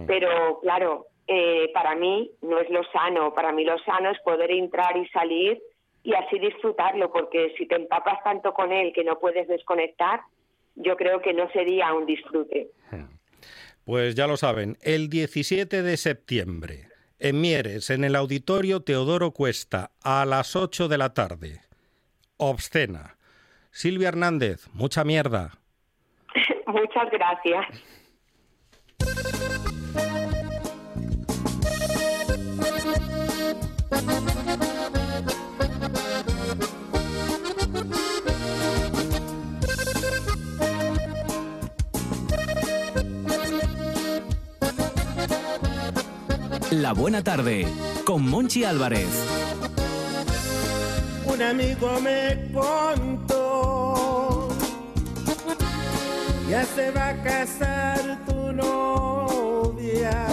Pero 0.05 0.59
claro, 0.61 1.07
eh, 1.27 1.69
para 1.73 1.95
mí 1.95 2.31
no 2.41 2.59
es 2.59 2.69
lo 2.69 2.83
sano. 2.91 3.33
Para 3.33 3.51
mí 3.51 3.65
lo 3.65 3.77
sano 3.79 4.09
es 4.11 4.19
poder 4.21 4.51
entrar 4.51 4.95
y 4.97 5.07
salir 5.09 5.61
y 6.03 6.13
así 6.13 6.39
disfrutarlo, 6.39 7.11
porque 7.11 7.53
si 7.57 7.67
te 7.67 7.75
empapas 7.75 8.23
tanto 8.23 8.53
con 8.53 8.71
él 8.71 8.93
que 8.93 9.03
no 9.03 9.19
puedes 9.19 9.47
desconectar, 9.47 10.21
yo 10.75 10.95
creo 10.95 11.21
que 11.21 11.33
no 11.33 11.49
sería 11.51 11.93
un 11.93 12.05
disfrute. 12.05 12.69
Pues 13.83 14.15
ya 14.15 14.27
lo 14.27 14.37
saben, 14.37 14.77
el 14.81 15.09
17 15.09 15.81
de 15.81 15.97
septiembre, 15.97 16.89
en 17.19 17.41
Mieres, 17.41 17.89
en 17.89 18.03
el 18.03 18.15
auditorio 18.15 18.81
Teodoro 18.81 19.31
Cuesta, 19.31 19.91
a 20.03 20.25
las 20.25 20.55
8 20.55 20.87
de 20.87 20.97
la 20.97 21.13
tarde. 21.13 21.61
Obscena. 22.37 23.17
Silvia 23.71 24.09
Hernández, 24.09 24.67
mucha 24.73 25.03
mierda. 25.03 25.51
Muchas 26.67 27.09
gracias. 27.11 27.65
La 46.81 46.93
buena 46.93 47.23
tarde 47.23 47.65
con 48.05 48.29
Monchi 48.29 48.63
Álvarez. 48.63 49.09
Un 51.25 51.41
amigo 51.41 51.99
me 51.99 52.51
contó, 52.53 54.49
ya 56.47 56.63
se 56.63 56.91
va 56.91 57.09
a 57.09 57.23
casar 57.23 58.19
tu 58.27 58.53
novia. 58.53 60.27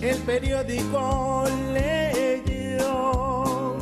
El 0.00 0.18
periódico 0.18 1.44
leyó, 1.72 3.76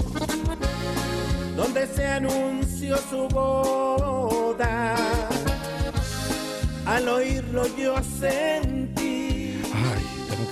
donde 1.55 1.87
se 1.89 2.07
anunció 2.07 2.97
su 3.11 3.29
boda. 3.29 4.97
Al 6.87 7.07
oírlo 7.07 7.67
yo 7.77 7.97
sentí 8.19 9.02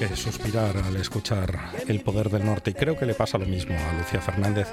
que 0.09 0.17
suspirar 0.17 0.77
al 0.79 0.97
escuchar 0.97 1.59
El 1.87 2.01
Poder 2.01 2.31
del 2.31 2.45
Norte 2.45 2.71
y 2.71 2.75
creo 2.75 2.97
que 2.97 3.05
le 3.05 3.13
pasa 3.13 3.37
lo 3.37 3.45
mismo 3.45 3.75
a 3.77 3.93
Lucía 3.99 4.21
Fernández, 4.21 4.67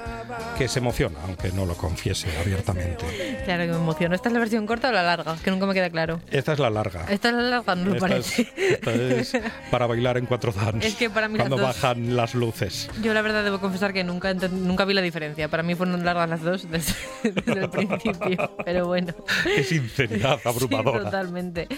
que 0.56 0.68
se 0.68 0.78
emociona, 0.78 1.18
aunque 1.24 1.52
no 1.52 1.66
lo 1.66 1.74
confiese 1.76 2.28
abiertamente. 2.40 3.04
Claro 3.44 3.64
que 3.64 3.70
me 3.72 3.76
emociono. 3.76 4.14
¿Esta 4.14 4.28
es 4.28 4.32
la 4.32 4.38
versión 4.38 4.66
corta 4.66 4.88
o 4.88 4.92
la 4.92 5.02
larga? 5.02 5.36
Que 5.44 5.50
nunca 5.50 5.66
me 5.66 5.74
queda 5.74 5.90
claro. 5.90 6.20
Esta 6.30 6.54
es 6.54 6.58
la 6.58 6.70
larga. 6.70 7.04
Esta 7.10 7.28
es 7.28 7.34
la 7.34 7.42
larga, 7.42 7.74
no 7.74 7.90
lo 7.94 7.98
parece. 8.00 8.42
es, 8.56 8.72
esta 8.72 8.92
es 8.94 9.36
para 9.70 9.86
bailar 9.86 10.16
en 10.16 10.24
cuatro 10.26 10.50
dance. 10.52 10.86
Es 10.88 10.94
que 10.94 11.10
para 11.10 11.28
mí 11.28 11.36
Cuando 11.38 11.56
las 11.58 11.66
dos- 11.66 11.76
bajan 11.82 12.16
las 12.16 12.34
luces. 12.34 12.88
Yo 13.02 13.12
la 13.12 13.20
verdad 13.20 13.44
debo 13.44 13.60
confesar 13.60 13.92
que 13.92 14.04
nunca, 14.04 14.32
nunca 14.34 14.84
vi 14.86 14.94
la 14.94 15.02
diferencia. 15.02 15.48
Para 15.48 15.62
mí 15.62 15.74
fueron 15.74 16.02
largas 16.04 16.28
las 16.30 16.42
dos 16.42 16.70
desde, 16.70 16.94
desde 17.22 17.60
el 17.64 17.70
principio. 17.70 18.56
Pero 18.64 18.86
bueno. 18.86 19.14
Qué 19.44 19.62
sinceridad 19.62 20.38
Sí, 20.42 20.48
abrumadora. 20.48 21.04
totalmente. 21.04 21.68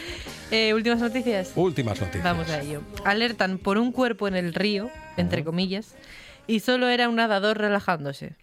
Eh, 0.50 0.74
Últimas 0.74 1.00
noticias. 1.00 1.52
Últimas 1.54 2.00
noticias. 2.00 2.24
Vamos 2.24 2.48
a 2.50 2.60
ello. 2.60 2.82
Alertan 3.04 3.58
por 3.58 3.78
un 3.78 3.92
cuerpo 3.92 4.26
en 4.28 4.34
el 4.34 4.52
río, 4.54 4.90
entre 5.16 5.44
comillas, 5.44 5.94
y 6.46 6.60
solo 6.60 6.88
era 6.88 7.08
un 7.08 7.16
nadador 7.16 7.58
relajándose. 7.58 8.34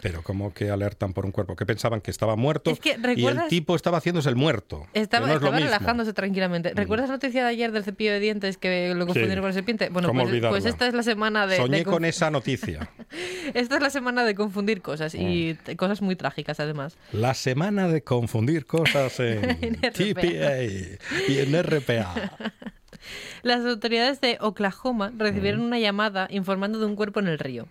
Pero 0.00 0.22
como 0.22 0.54
que 0.54 0.70
alertan 0.70 1.12
por 1.12 1.26
un 1.26 1.32
cuerpo, 1.32 1.56
que 1.56 1.66
pensaban 1.66 2.00
que 2.00 2.12
estaba 2.12 2.36
muerto 2.36 2.70
Es 2.70 2.78
que, 2.78 2.96
y 3.16 3.26
el 3.26 3.48
tipo 3.48 3.74
estaba 3.74 3.98
haciéndose 3.98 4.28
el 4.28 4.36
muerto. 4.36 4.86
Estaba, 4.94 5.26
no 5.26 5.32
es 5.32 5.40
lo 5.40 5.46
estaba 5.46 5.56
mismo. 5.56 5.68
Mm. 5.68 5.72
relajándose 5.74 6.12
tranquilamente. 6.12 6.72
¿Recuerdas 6.72 7.08
la 7.08 7.16
noticia 7.16 7.42
de 7.42 7.48
ayer 7.50 7.72
del 7.72 7.82
cepillo 7.82 8.12
de 8.12 8.20
dientes 8.20 8.58
que 8.58 8.94
lo 8.94 9.06
confundieron 9.06 9.36
Sí. 9.36 9.40
con 9.40 9.48
la 9.48 9.54
serpiente? 9.54 9.88
Bueno, 9.88 10.06
¿Cómo 10.08 10.22
pues, 10.22 10.40
pues 10.48 10.64
esta 10.66 10.86
es 10.86 10.94
la 10.94 11.02
semana 11.02 11.48
de. 11.48 11.56
Soñé 11.56 11.78
de 11.78 11.84
con 11.84 12.04
esa 12.04 12.30
noticia. 12.30 12.88
Esta 13.54 13.76
es 13.76 13.82
la 13.82 13.90
semana 13.90 14.24
de 14.24 14.34
confundir 14.34 14.82
cosas 14.82 15.14
y 15.16 15.56
Mm. 15.66 15.74
cosas 15.76 16.00
muy 16.02 16.14
trágicas 16.14 16.60
además. 16.60 16.96
La 17.12 17.34
semana 17.34 17.88
de 17.88 18.02
confundir 18.02 18.66
cosas 18.66 19.18
en. 19.20 19.40
TPA 19.80 20.62
y 20.62 21.38
en 21.38 21.60
RPA. 21.62 22.36
Las 23.42 23.64
autoridades 23.64 24.20
de 24.20 24.38
Oklahoma 24.40 25.12
recibieron 25.16 25.60
una 25.62 25.78
llamada 25.78 26.28
informando 26.30 26.78
de 26.78 26.86
un 26.86 26.96
cuerpo 26.96 27.20
en 27.20 27.28
el 27.28 27.38
río. 27.38 27.66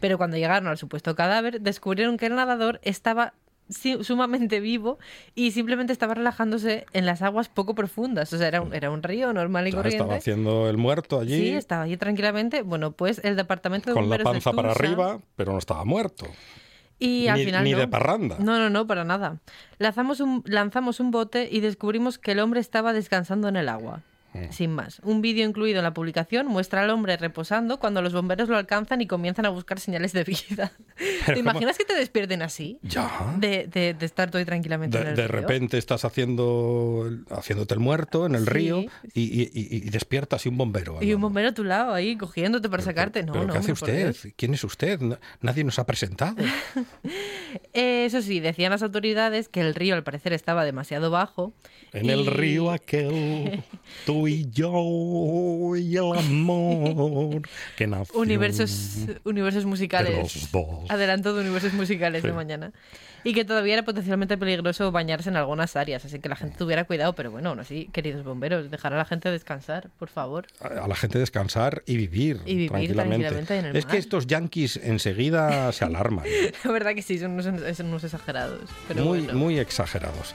Pero 0.00 0.18
cuando 0.18 0.36
llegaron 0.36 0.68
al 0.68 0.78
supuesto 0.78 1.14
cadáver, 1.14 1.60
descubrieron 1.60 2.16
que 2.16 2.26
el 2.26 2.34
nadador 2.34 2.80
estaba 2.82 3.34
sumamente 4.02 4.60
vivo 4.60 4.98
y 5.34 5.50
simplemente 5.50 5.92
estaba 5.92 6.14
relajándose 6.14 6.86
en 6.92 7.04
las 7.04 7.22
aguas 7.22 7.48
poco 7.48 7.74
profundas. 7.74 8.32
O 8.32 8.38
sea, 8.38 8.46
era 8.48 8.60
un, 8.60 8.72
era 8.74 8.90
un 8.90 9.02
río 9.02 9.32
normal 9.32 9.66
y 9.66 9.72
Ya 9.72 9.76
corriente. 9.78 9.96
estaba 9.96 10.16
haciendo 10.16 10.68
el 10.70 10.76
muerto 10.76 11.18
allí 11.18 11.36
Sí, 11.36 11.50
estaba 11.50 11.82
allí 11.82 11.96
tranquilamente. 11.96 12.62
Bueno, 12.62 12.92
pues 12.92 13.20
el 13.24 13.34
departamento 13.36 13.90
de 13.90 13.94
con 13.94 14.08
la 14.08 14.18
de 14.18 14.24
panza 14.24 14.52
para 14.52 14.70
arriba, 14.70 15.18
pero 15.34 15.52
no 15.52 15.58
estaba 15.58 15.84
muerto. 15.84 16.26
Y 16.98 17.26
al 17.28 17.38
Ni- 17.38 17.44
final 17.46 17.64
ni 17.64 17.72
no. 17.72 17.78
de 17.78 17.88
parranda. 17.88 18.36
No, 18.38 18.58
no, 18.58 18.70
no, 18.70 18.86
para 18.86 19.04
nada. 19.04 19.38
Lanzamos 19.78 20.20
un, 20.20 20.42
lanzamos 20.46 21.00
un 21.00 21.10
bote 21.10 21.48
y 21.50 21.60
descubrimos 21.60 22.18
que 22.18 22.32
el 22.32 22.38
hombre 22.38 22.60
estaba 22.60 22.92
descansando 22.92 23.48
en 23.48 23.56
el 23.56 23.68
agua. 23.68 24.02
Mm. 24.36 24.52
Sin 24.52 24.72
más. 24.72 25.00
Un 25.02 25.22
vídeo 25.22 25.46
incluido 25.48 25.78
en 25.78 25.84
la 25.84 25.94
publicación 25.94 26.46
muestra 26.46 26.82
al 26.82 26.90
hombre 26.90 27.16
reposando 27.16 27.78
cuando 27.78 28.02
los 28.02 28.12
bomberos 28.12 28.48
lo 28.48 28.56
alcanzan 28.56 29.00
y 29.00 29.06
comienzan 29.06 29.46
a 29.46 29.48
buscar 29.50 29.80
señales 29.80 30.12
de 30.12 30.24
vida. 30.24 30.72
¿Te 31.26 31.34
¿cómo? 31.34 31.38
imaginas 31.38 31.78
que 31.78 31.84
te 31.84 31.94
despierten 31.94 32.42
así? 32.42 32.78
Ya. 32.82 33.34
De, 33.38 33.66
de- 33.66 33.94
de 33.94 34.06
estar 34.06 34.30
todo 34.30 34.44
tranquilamente 34.44 34.98
en 34.98 35.04
De, 35.04 35.10
el 35.10 35.16
de 35.16 35.28
río? 35.28 35.40
repente 35.40 35.78
estás 35.78 36.04
haciendo 36.04 37.08
haciéndote 37.30 37.74
el 37.74 37.80
muerto 37.80 38.26
en 38.26 38.34
el 38.34 38.44
Sí. 38.44 38.50
río 38.50 38.80
y, 39.14 39.22
y- 39.22 39.50
y- 39.54 39.80
despiertas 39.90 40.44
y 40.46 40.48
un 40.48 40.56
bombero. 40.58 41.02
Y 41.02 41.14
un 41.14 41.20
bombero 41.20 41.48
a 41.48 41.52
tu 41.54 41.64
lado 41.64 41.92
ahí 41.94 42.16
cogiéndote 42.16 42.68
para 42.68 42.82
sacarte. 42.82 43.22
No, 43.22 43.32
¿Pero 43.32 43.46
no, 43.46 43.52
qué 43.52 43.58
hace 43.60 43.72
usted? 43.72 44.14
¿Quién 44.36 44.54
es 44.54 44.62
usted? 44.64 45.00
Nadie 45.40 45.64
nos 45.64 45.78
ha 45.78 45.86
presentado. 45.86 46.36
Eso 47.72 48.22
sí, 48.22 48.40
decían 48.40 48.70
las 48.70 48.82
autoridades 48.82 49.48
que 49.48 49.60
el 49.60 49.74
río 49.74 49.94
al 49.94 50.02
parecer 50.02 50.32
estaba 50.32 50.64
demasiado 50.64 51.10
bajo. 51.10 51.52
En 51.92 52.10
el 52.10 52.20
y- 52.20 52.28
río 52.30 52.70
aquel, 52.70 53.62
tú 54.04 54.28
y 54.28 54.48
yo 54.50 55.74
y 55.76 55.96
el 55.96 56.18
amor 56.18 57.42
que 57.76 57.86
nació 57.86 58.18
universos, 58.20 58.98
universos 59.24 59.64
de 59.64 59.68
musicales. 59.68 60.48
Adelanto 60.88 61.34
de 61.34 61.40
universos 61.42 61.72
musicales 61.72 62.22
de 62.22 62.30
Sí. 62.30 62.34
mañana. 62.34 62.72
Y 63.24 63.34
que 63.34 63.44
todavía 63.44 63.72
era 63.74 63.82
potencialmente 63.84 64.38
peligroso 64.38 64.92
bañarse 64.92 65.30
en 65.30 65.36
algunas 65.36 65.74
áreas, 65.74 66.04
así 66.04 66.20
que 66.20 66.28
la 66.28 66.36
gente 66.36 66.56
tuviera 66.56 66.84
cuidado, 66.84 67.14
pero 67.14 67.32
bueno, 67.32 67.48
aún 67.50 67.58
así, 67.58 67.88
queridos 67.92 68.22
bomberos, 68.24 68.70
dejar 68.70 68.92
a 68.92 68.96
la 68.98 69.04
gente 69.04 69.30
descansar, 69.32 69.90
por 69.98 70.08
favor. 70.10 70.46
a 70.60 70.86
la 70.86 70.94
gente 70.94 71.18
descansar 71.18 71.82
y 71.86 71.96
vivir, 71.96 72.40
Y 72.46 72.54
vivir 72.54 72.68
tranquilamente. 72.70 73.24
tranquilamente 73.24 73.58
en 73.58 73.64
el 73.66 73.76
es 73.76 73.84
que 73.84 73.92
mar. 73.92 73.98
estos 73.98 74.26
yanquis 74.28 74.76
enseguida 74.76 75.72
se 75.72 75.84
alarman, 75.86 76.24
La 76.64 76.70
verdad 76.70 76.94
que 76.94 77.02
sí, 77.02 77.18
son 77.18 77.32
unos, 77.32 77.46
son 77.76 77.86
unos 77.86 78.04
exagerados. 78.04 78.60
Pero 78.86 79.04
muy, 79.04 79.18
bueno. 79.22 79.38
muy 79.38 79.58
exagerados. 79.58 80.34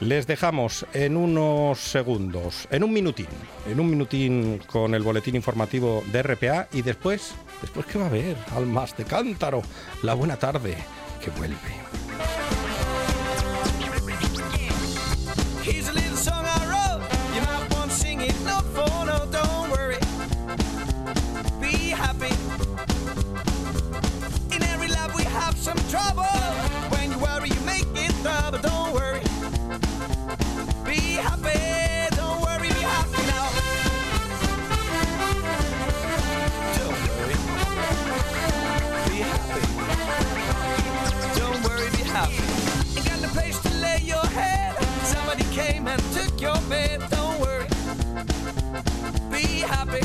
Les 0.00 0.28
dejamos 0.28 0.86
en 0.92 1.16
unos 1.16 1.80
segundos, 1.80 2.68
en 2.70 2.84
un 2.84 2.92
minutín, 2.92 3.26
en 3.66 3.80
un 3.80 3.90
minutín 3.90 4.60
con 4.68 4.94
el 4.94 5.02
boletín 5.02 5.34
informativo 5.34 6.04
de 6.12 6.22
RPA 6.22 6.68
y 6.72 6.82
después, 6.82 7.34
después 7.60 7.84
¿qué 7.86 7.98
va 7.98 8.04
a 8.04 8.08
haber? 8.08 8.36
Almas 8.54 8.96
de 8.96 9.04
cántaro, 9.04 9.60
la 10.04 10.14
buena 10.14 10.36
tarde 10.36 10.76
que 11.20 11.30
vuelve. 11.30 12.57
your 46.40 46.60
bed, 46.68 47.00
don't 47.10 47.40
worry. 47.40 47.66
Be 49.30 49.60
happy. 49.60 50.02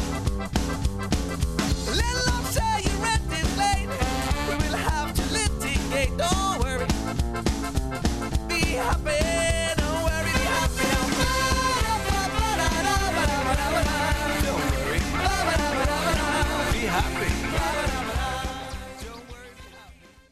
Let 1.99 2.15
love 2.27 2.53
tell 2.53 2.81
you 2.81 2.91
rent 3.03 3.21
is 3.31 3.57
late. 3.57 3.89
We 4.49 4.55
will 4.55 4.77
have 4.77 5.13
to 5.13 5.23
litigate, 5.33 6.17
don't 6.17 6.59
worry. 6.63 6.87
Be 8.47 8.61
happy. 8.75 9.22